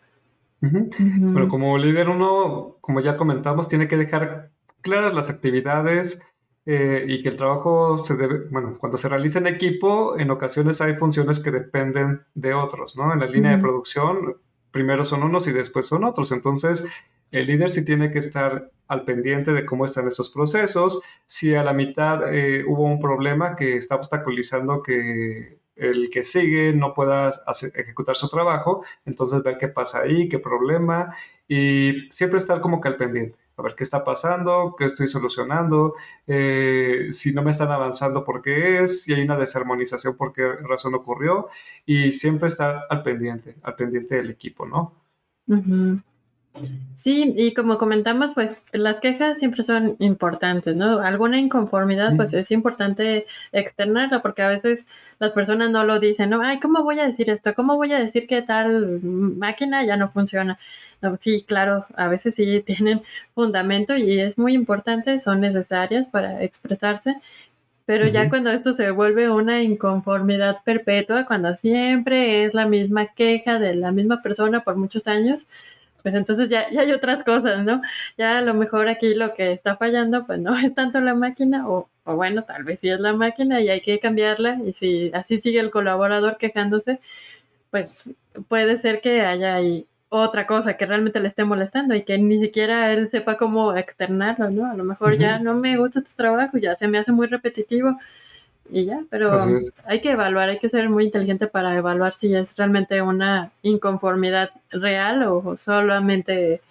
Pero 0.61 1.47
como 1.47 1.77
líder 1.77 2.09
uno, 2.09 2.77
como 2.81 3.01
ya 3.01 3.15
comentamos, 3.15 3.69
tiene 3.69 3.87
que 3.87 3.97
dejar 3.97 4.49
claras 4.81 5.13
las 5.13 5.29
actividades, 5.29 6.23
eh, 6.71 7.03
y 7.07 7.23
que 7.23 7.29
el 7.29 7.35
trabajo 7.35 7.97
se 7.97 8.15
debe, 8.15 8.41
bueno, 8.51 8.77
cuando 8.79 8.95
se 8.99 9.09
realiza 9.09 9.39
en 9.39 9.47
equipo, 9.47 10.19
en 10.19 10.29
ocasiones 10.29 10.79
hay 10.81 10.97
funciones 10.97 11.39
que 11.39 11.49
dependen 11.49 12.21
de 12.35 12.53
otros, 12.53 12.95
¿no? 12.95 13.11
En 13.11 13.19
la 13.19 13.25
línea 13.25 13.55
de 13.55 13.57
producción, 13.57 14.37
primero 14.69 15.03
son 15.03 15.23
unos 15.23 15.47
y 15.47 15.51
después 15.51 15.87
son 15.87 16.03
otros. 16.03 16.31
Entonces, 16.31 16.85
El 17.31 17.47
líder 17.47 17.69
sí 17.71 17.83
tiene 17.85 18.11
que 18.11 18.19
estar 18.19 18.71
al 18.87 19.03
pendiente 19.03 19.51
de 19.53 19.65
cómo 19.65 19.85
están 19.85 20.07
esos 20.07 20.29
procesos. 20.29 21.01
Si 21.25 21.55
a 21.55 21.63
la 21.63 21.73
mitad 21.73 22.33
eh, 22.33 22.63
hubo 22.67 22.83
un 22.85 22.99
problema 22.99 23.55
que 23.55 23.75
está 23.75 23.95
obstaculizando 23.95 24.83
que 24.83 25.59
el 25.75 26.09
que 26.11 26.23
sigue 26.23 26.73
no 26.73 26.93
pueda 26.93 27.31
ejecutar 27.73 28.15
su 28.15 28.29
trabajo, 28.29 28.83
entonces 29.05 29.41
ver 29.43 29.57
qué 29.57 29.69
pasa 29.69 30.01
ahí, 30.01 30.27
qué 30.27 30.37
problema, 30.37 31.15
y 31.47 32.09
siempre 32.11 32.37
estar 32.37 32.61
como 32.61 32.79
que 32.81 32.89
al 32.89 32.97
pendiente, 32.97 33.39
a 33.59 33.63
ver 33.63 33.75
qué 33.75 33.83
está 33.83 34.03
pasando, 34.03 34.75
qué 34.77 34.85
estoy 34.85 35.07
solucionando, 35.07 35.95
eh, 36.27 37.07
si 37.11 37.33
no 37.33 37.41
me 37.41 37.51
están 37.51 37.71
avanzando, 37.71 38.23
por 38.23 38.41
qué 38.41 38.83
es, 38.83 39.03
si 39.03 39.13
hay 39.13 39.21
una 39.21 39.37
desarmonización, 39.37 40.15
por 40.15 40.33
qué 40.33 40.53
razón 40.53 40.95
ocurrió, 40.95 41.49
y 41.85 42.11
siempre 42.11 42.47
estar 42.47 42.85
al 42.89 43.03
pendiente, 43.03 43.55
al 43.63 43.75
pendiente 43.75 44.15
del 44.15 44.29
equipo, 44.29 44.65
¿no? 44.65 44.93
Sí, 46.95 47.33
y 47.37 47.53
como 47.53 47.77
comentamos, 47.77 48.31
pues 48.35 48.63
las 48.73 48.99
quejas 48.99 49.39
siempre 49.39 49.63
son 49.63 49.95
importantes, 49.99 50.75
¿no? 50.75 50.99
Alguna 50.99 51.39
inconformidad, 51.39 52.17
pues 52.17 52.33
es 52.33 52.51
importante 52.51 53.25
externarla, 53.53 54.21
porque 54.21 54.41
a 54.41 54.49
veces 54.49 54.85
las 55.17 55.31
personas 55.31 55.69
no 55.69 55.85
lo 55.85 55.99
dicen, 56.01 56.29
¿no? 56.29 56.41
Ay, 56.41 56.59
¿cómo 56.59 56.83
voy 56.83 56.99
a 56.99 57.05
decir 57.05 57.29
esto? 57.29 57.53
¿Cómo 57.55 57.77
voy 57.77 57.93
a 57.93 57.99
decir 57.99 58.27
que 58.27 58.41
tal 58.41 58.99
máquina 59.01 59.85
ya 59.85 59.95
no 59.95 60.09
funciona? 60.09 60.59
No, 61.01 61.15
sí, 61.17 61.45
claro, 61.47 61.85
a 61.95 62.09
veces 62.09 62.35
sí 62.35 62.61
tienen 62.65 63.01
fundamento 63.33 63.95
y 63.95 64.19
es 64.19 64.37
muy 64.37 64.53
importante, 64.53 65.21
son 65.21 65.39
necesarias 65.39 66.07
para 66.09 66.43
expresarse, 66.43 67.15
pero 67.85 68.07
ya 68.07 68.29
cuando 68.29 68.51
esto 68.51 68.73
se 68.73 68.91
vuelve 68.91 69.31
una 69.31 69.63
inconformidad 69.63 70.57
perpetua, 70.63 71.25
cuando 71.25 71.55
siempre 71.55 72.45
es 72.45 72.53
la 72.53 72.67
misma 72.67 73.07
queja 73.07 73.59
de 73.59 73.75
la 73.75 73.91
misma 73.91 74.21
persona 74.21 74.61
por 74.63 74.75
muchos 74.75 75.07
años, 75.07 75.47
pues 76.03 76.15
entonces 76.15 76.49
ya, 76.49 76.69
ya 76.69 76.81
hay 76.81 76.91
otras 76.91 77.23
cosas, 77.23 77.63
¿no? 77.65 77.81
Ya 78.17 78.37
a 78.39 78.41
lo 78.41 78.53
mejor 78.53 78.87
aquí 78.87 79.13
lo 79.15 79.33
que 79.33 79.51
está 79.51 79.77
fallando, 79.77 80.25
pues 80.25 80.39
no 80.39 80.57
es 80.59 80.73
tanto 80.75 80.99
la 81.01 81.15
máquina, 81.15 81.67
o, 81.69 81.89
o 82.05 82.15
bueno, 82.15 82.43
tal 82.43 82.63
vez 82.63 82.79
sí 82.81 82.89
es 82.89 82.99
la 82.99 83.13
máquina 83.13 83.61
y 83.61 83.69
hay 83.69 83.81
que 83.81 83.99
cambiarla, 83.99 84.59
y 84.65 84.73
si 84.73 85.11
así 85.13 85.37
sigue 85.39 85.59
el 85.59 85.71
colaborador 85.71 86.37
quejándose, 86.37 86.99
pues 87.71 88.09
puede 88.47 88.77
ser 88.77 89.01
que 89.01 89.21
haya 89.21 89.55
ahí 89.55 89.87
otra 90.09 90.47
cosa 90.47 90.75
que 90.77 90.85
realmente 90.87 91.19
le 91.19 91.27
esté 91.27 91.45
molestando 91.45 91.95
y 91.95 92.03
que 92.03 92.17
ni 92.17 92.39
siquiera 92.39 92.91
él 92.93 93.09
sepa 93.09 93.37
cómo 93.37 93.75
externarlo, 93.75 94.49
¿no? 94.49 94.71
A 94.71 94.75
lo 94.75 94.83
mejor 94.83 95.17
ya 95.17 95.39
no 95.39 95.53
me 95.55 95.77
gusta 95.77 96.01
tu 96.03 96.11
trabajo, 96.15 96.57
ya 96.57 96.75
se 96.75 96.87
me 96.87 96.97
hace 96.97 97.11
muy 97.11 97.27
repetitivo 97.27 97.97
y 98.71 98.85
ya, 98.85 99.03
pero 99.09 99.37
hay 99.85 100.01
que 100.01 100.11
evaluar, 100.11 100.49
hay 100.49 100.59
que 100.59 100.69
ser 100.69 100.89
muy 100.89 101.05
inteligente 101.05 101.47
para 101.47 101.75
evaluar 101.75 102.13
si 102.13 102.33
es 102.33 102.55
realmente 102.55 103.01
una 103.01 103.51
inconformidad 103.61 104.51
real 104.69 105.23
o 105.23 105.57
solamente, 105.57 106.61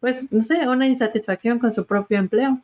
pues, 0.00 0.30
no 0.32 0.42
sé, 0.42 0.66
una 0.68 0.86
insatisfacción 0.86 1.58
con 1.58 1.72
su 1.72 1.84
propio 1.84 2.18
empleo. 2.18 2.58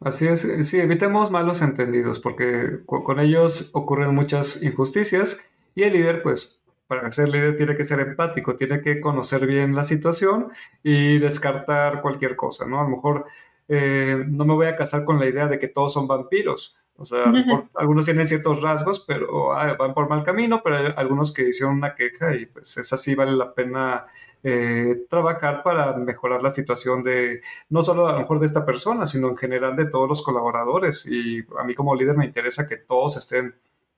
Así 0.00 0.26
es, 0.26 0.46
sí, 0.68 0.78
evitemos 0.78 1.30
malos 1.30 1.60
entendidos 1.60 2.20
porque 2.20 2.80
con 2.86 3.18
ellos 3.18 3.70
ocurren 3.72 4.14
muchas 4.14 4.62
injusticias 4.62 5.44
y 5.74 5.82
el 5.82 5.92
líder, 5.92 6.22
pues, 6.22 6.62
para 6.86 7.12
ser 7.12 7.28
líder 7.28 7.56
tiene 7.56 7.76
que 7.76 7.84
ser 7.84 8.00
empático, 8.00 8.56
tiene 8.56 8.80
que 8.80 9.00
conocer 9.00 9.46
bien 9.46 9.74
la 9.74 9.84
situación 9.84 10.48
y 10.82 11.18
descartar 11.18 12.00
cualquier 12.00 12.34
cosa, 12.34 12.66
¿no? 12.66 12.80
A 12.80 12.84
lo 12.84 12.88
mejor 12.88 13.26
eh, 13.68 14.24
no 14.26 14.46
me 14.46 14.54
voy 14.54 14.66
a 14.66 14.76
casar 14.76 15.04
con 15.04 15.18
la 15.20 15.26
idea 15.26 15.46
de 15.46 15.58
que 15.58 15.68
todos 15.68 15.92
son 15.92 16.08
vampiros, 16.08 16.77
o 16.98 17.06
sea, 17.06 17.24
algunos 17.74 18.04
tienen 18.04 18.28
ciertos 18.28 18.60
rasgos, 18.60 19.04
pero 19.06 19.52
ah, 19.52 19.74
van 19.78 19.94
por 19.94 20.08
mal 20.08 20.24
camino, 20.24 20.60
pero 20.62 20.76
hay 20.76 20.92
algunos 20.96 21.32
que 21.32 21.48
hicieron 21.48 21.76
una 21.76 21.94
queja 21.94 22.34
y 22.34 22.46
pues 22.46 22.76
es 22.76 22.92
así, 22.92 23.14
vale 23.14 23.32
la 23.32 23.54
pena 23.54 24.06
eh, 24.42 25.06
trabajar 25.08 25.62
para 25.62 25.96
mejorar 25.96 26.42
la 26.42 26.50
situación 26.50 27.04
de, 27.04 27.40
no 27.70 27.82
solo 27.82 28.08
a 28.08 28.12
lo 28.12 28.18
mejor 28.18 28.40
de 28.40 28.46
esta 28.46 28.66
persona, 28.66 29.06
sino 29.06 29.28
en 29.28 29.36
general 29.36 29.76
de 29.76 29.86
todos 29.86 30.08
los 30.08 30.22
colaboradores. 30.22 31.06
Y 31.06 31.44
a 31.58 31.64
mí 31.64 31.74
como 31.74 31.94
líder 31.94 32.16
me 32.16 32.26
interesa 32.26 32.66
que 32.66 32.76
todos 32.76 33.16
estén 33.16 33.54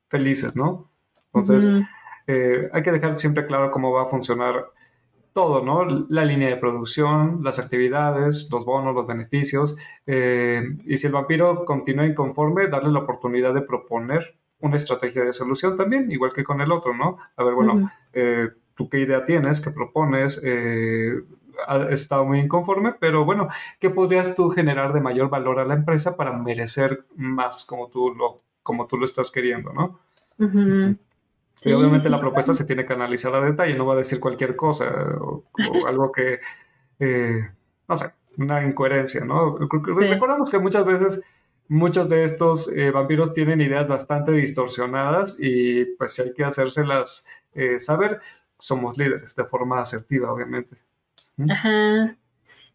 felices, 0.09 0.55
¿no? 0.55 0.91
Entonces, 1.33 1.83
eh, 2.27 2.69
hay 2.73 2.83
que 2.83 2.93
dejar 2.93 3.19
siempre 3.19 3.47
claro 3.47 3.71
cómo 3.71 3.93
va 3.93 4.03
a 4.03 4.11
funcionar 4.11 4.67
todo, 5.33 5.65
¿no? 5.65 5.85
La 6.09 6.25
línea 6.25 6.49
de 6.49 6.57
producción, 6.57 7.41
las 7.43 7.59
actividades, 7.59 8.49
los 8.51 8.65
bonos, 8.65 8.95
los 8.95 9.07
beneficios. 9.07 9.77
Eh, 10.07 10.63
y 10.85 10.97
si 10.97 11.07
el 11.07 11.13
vampiro 11.13 11.65
continúa 11.65 12.07
inconforme, 12.07 12.69
darle 12.69 12.91
la 12.91 13.01
oportunidad 13.01 13.55
de 13.55 13.63
proponer 13.63 14.37
una 14.61 14.77
estrategia 14.77 15.25
de 15.25 15.33
solución 15.33 15.77
también, 15.77 16.11
igual 16.11 16.33
que 16.33 16.45
con 16.45 16.61
el 16.61 16.71
otro, 16.73 16.95
¿no? 16.95 17.19
A 17.37 17.45
ver, 17.45 17.55
bueno, 17.55 17.91
eh, 18.13 18.49
¿tú 18.75 18.89
qué 18.89 19.01
idea 19.01 19.25
tienes? 19.25 19.61
¿Qué 19.61 19.71
propones? 19.71 20.41
Eh, 20.45 21.15
ha 21.67 21.89
estado 21.91 22.25
muy 22.25 22.41
inconforme, 22.41 22.95
pero 22.99 23.25
bueno, 23.25 23.49
¿qué 23.79 23.91
podrías 23.91 24.35
tú 24.35 24.49
generar 24.49 24.93
de 24.93 25.01
mayor 25.01 25.29
valor 25.31 25.59
a 25.59 25.65
la 25.65 25.75
empresa 25.75 26.17
para 26.17 26.33
merecer 26.33 27.05
más 27.17 27.65
como 27.67 27.89
tú 27.89 28.15
lo, 28.15 28.37
como 28.63 28.87
tú 28.87 28.97
lo 28.97 29.05
estás 29.05 29.31
queriendo, 29.31 29.73
¿no? 29.73 29.99
Sí, 31.61 31.73
obviamente 31.73 32.09
la 32.09 32.19
propuesta 32.19 32.55
se 32.55 32.65
tiene 32.65 32.87
que 32.87 32.95
analizar 32.95 33.35
a 33.35 33.41
detalle, 33.43 33.75
no 33.75 33.85
va 33.85 33.93
a 33.93 33.99
decir 33.99 34.19
cualquier 34.19 34.57
cosa 34.57 34.87
o, 35.21 35.45
algo 35.87 36.11
que, 36.11 36.41
eh, 36.99 37.51
no 37.87 37.97
sé, 37.99 38.15
una 38.39 38.65
incoherencia, 38.65 39.25
¿no? 39.27 39.59
Recordamos 39.59 40.51
que 40.51 40.59
muchas 40.59 40.87
veces 40.87 41.21
muchos 41.69 42.09
de 42.09 42.25
estos 42.25 42.73
eh, 42.73 42.91
vampiros 42.91 43.35
tienen 43.35 43.61
ideas 43.61 43.89
bastante 43.89 44.33
distorsionadas 44.33 45.37
y 45.39 45.85
pues 45.99 46.15
si 46.15 46.23
hay 46.23 46.33
que 46.33 46.45
hacérselas 46.45 47.27
eh, 47.53 47.79
saber, 47.79 48.21
somos 48.59 48.97
líderes 48.97 49.37
de 49.37 49.45
forma 49.45 49.83
asertiva, 49.83 50.33
obviamente. 50.33 50.77
Ajá. 51.49 52.17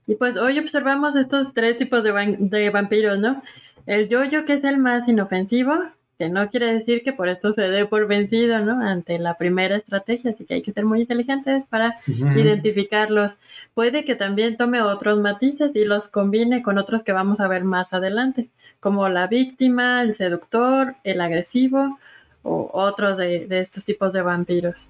Y 0.06 0.16
pues 0.16 0.38
hoy 0.38 0.60
observamos 0.60 1.16
estos 1.16 1.56
tres 1.56 1.78
tipos 1.80 2.04
de, 2.04 2.38
de 2.40 2.70
vampiros, 2.70 3.18
¿no? 3.18 3.42
El 3.88 4.08
yo-yo, 4.08 4.46
que 4.46 4.54
es 4.54 4.64
el 4.64 4.78
más 4.78 5.08
inofensivo, 5.08 5.74
que 6.18 6.30
no 6.30 6.50
quiere 6.50 6.74
decir 6.74 7.04
que 7.04 7.14
por 7.14 7.28
esto 7.28 7.52
se 7.52 7.64
dé 7.64 7.86
por 7.86 8.08
vencido, 8.08 8.60
¿no? 8.60 8.82
Ante 8.82 9.20
la 9.20 9.38
primera 9.38 9.76
estrategia, 9.76 10.32
así 10.32 10.46
que 10.46 10.56
hay 10.56 10.62
que 10.62 10.72
ser 10.72 10.86
muy 10.86 11.02
inteligentes 11.02 11.66
para 11.66 12.00
identificarlos. 12.08 13.38
Puede 13.74 14.06
que 14.06 14.16
también 14.16 14.58
tome 14.58 14.82
otros 14.82 15.20
matices 15.20 15.76
y 15.76 15.86
los 15.86 16.08
combine 16.08 16.64
con 16.64 16.78
otros 16.78 17.04
que 17.04 17.12
vamos 17.12 17.40
a 17.40 17.48
ver 17.48 17.64
más 17.64 17.94
adelante, 17.94 18.50
como 18.80 19.10
la 19.10 19.28
víctima, 19.28 20.02
el 20.02 20.16
seductor, 20.16 20.96
el 21.04 21.20
agresivo 21.22 22.00
o 22.44 22.70
otros 22.74 23.18
de 23.18 23.48
estos 23.50 23.84
tipos 23.86 24.14
de 24.14 24.22
vampiros. 24.22 24.88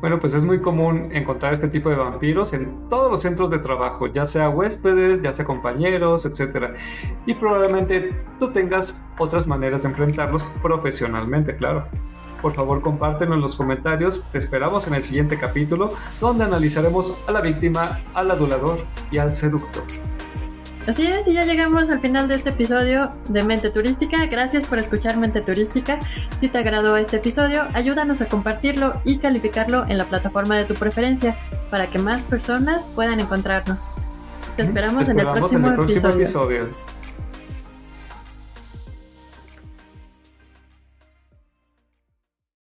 Bueno, 0.00 0.18
pues 0.18 0.32
es 0.32 0.44
muy 0.44 0.60
común 0.60 1.10
encontrar 1.12 1.52
este 1.52 1.68
tipo 1.68 1.90
de 1.90 1.96
vampiros 1.96 2.54
en 2.54 2.88
todos 2.88 3.10
los 3.10 3.20
centros 3.20 3.50
de 3.50 3.58
trabajo, 3.58 4.06
ya 4.06 4.24
sea 4.24 4.48
huéspedes, 4.48 5.20
ya 5.20 5.32
sea 5.32 5.44
compañeros, 5.44 6.24
etc. 6.24 6.74
Y 7.26 7.34
probablemente 7.34 8.16
tú 8.38 8.50
tengas 8.52 9.04
otras 9.18 9.46
maneras 9.46 9.82
de 9.82 9.88
enfrentarlos 9.88 10.42
profesionalmente, 10.62 11.54
claro. 11.56 11.86
Por 12.40 12.54
favor, 12.54 12.80
compártelo 12.80 13.34
en 13.34 13.40
los 13.40 13.56
comentarios. 13.56 14.30
Te 14.30 14.38
esperamos 14.38 14.86
en 14.86 14.94
el 14.94 15.02
siguiente 15.02 15.38
capítulo, 15.38 15.92
donde 16.20 16.44
analizaremos 16.44 17.22
a 17.28 17.32
la 17.32 17.40
víctima, 17.40 17.98
al 18.14 18.30
adulador 18.30 18.80
y 19.10 19.18
al 19.18 19.34
seductor. 19.34 19.84
Así 20.86 21.04
es, 21.04 21.26
y 21.26 21.32
ya 21.32 21.44
llegamos 21.44 21.88
al 21.90 22.00
final 22.00 22.28
de 22.28 22.36
este 22.36 22.50
episodio 22.50 23.10
de 23.28 23.42
Mente 23.42 23.70
Turística. 23.70 24.24
Gracias 24.26 24.68
por 24.68 24.78
escuchar 24.78 25.16
Mente 25.16 25.40
Turística. 25.40 25.98
Si 26.40 26.48
te 26.48 26.58
agradó 26.58 26.96
este 26.96 27.16
episodio, 27.16 27.66
ayúdanos 27.74 28.20
a 28.20 28.28
compartirlo 28.28 28.92
y 29.04 29.18
calificarlo 29.18 29.82
en 29.88 29.98
la 29.98 30.04
plataforma 30.08 30.56
de 30.56 30.64
tu 30.64 30.74
preferencia 30.74 31.36
para 31.70 31.88
que 31.88 31.98
más 31.98 32.22
personas 32.22 32.86
puedan 32.86 33.18
encontrarnos. 33.18 33.78
Te 34.56 34.62
esperamos, 34.62 35.08
en, 35.08 35.18
el 35.18 35.26
próximo, 35.32 35.68
episodio. 35.70 36.68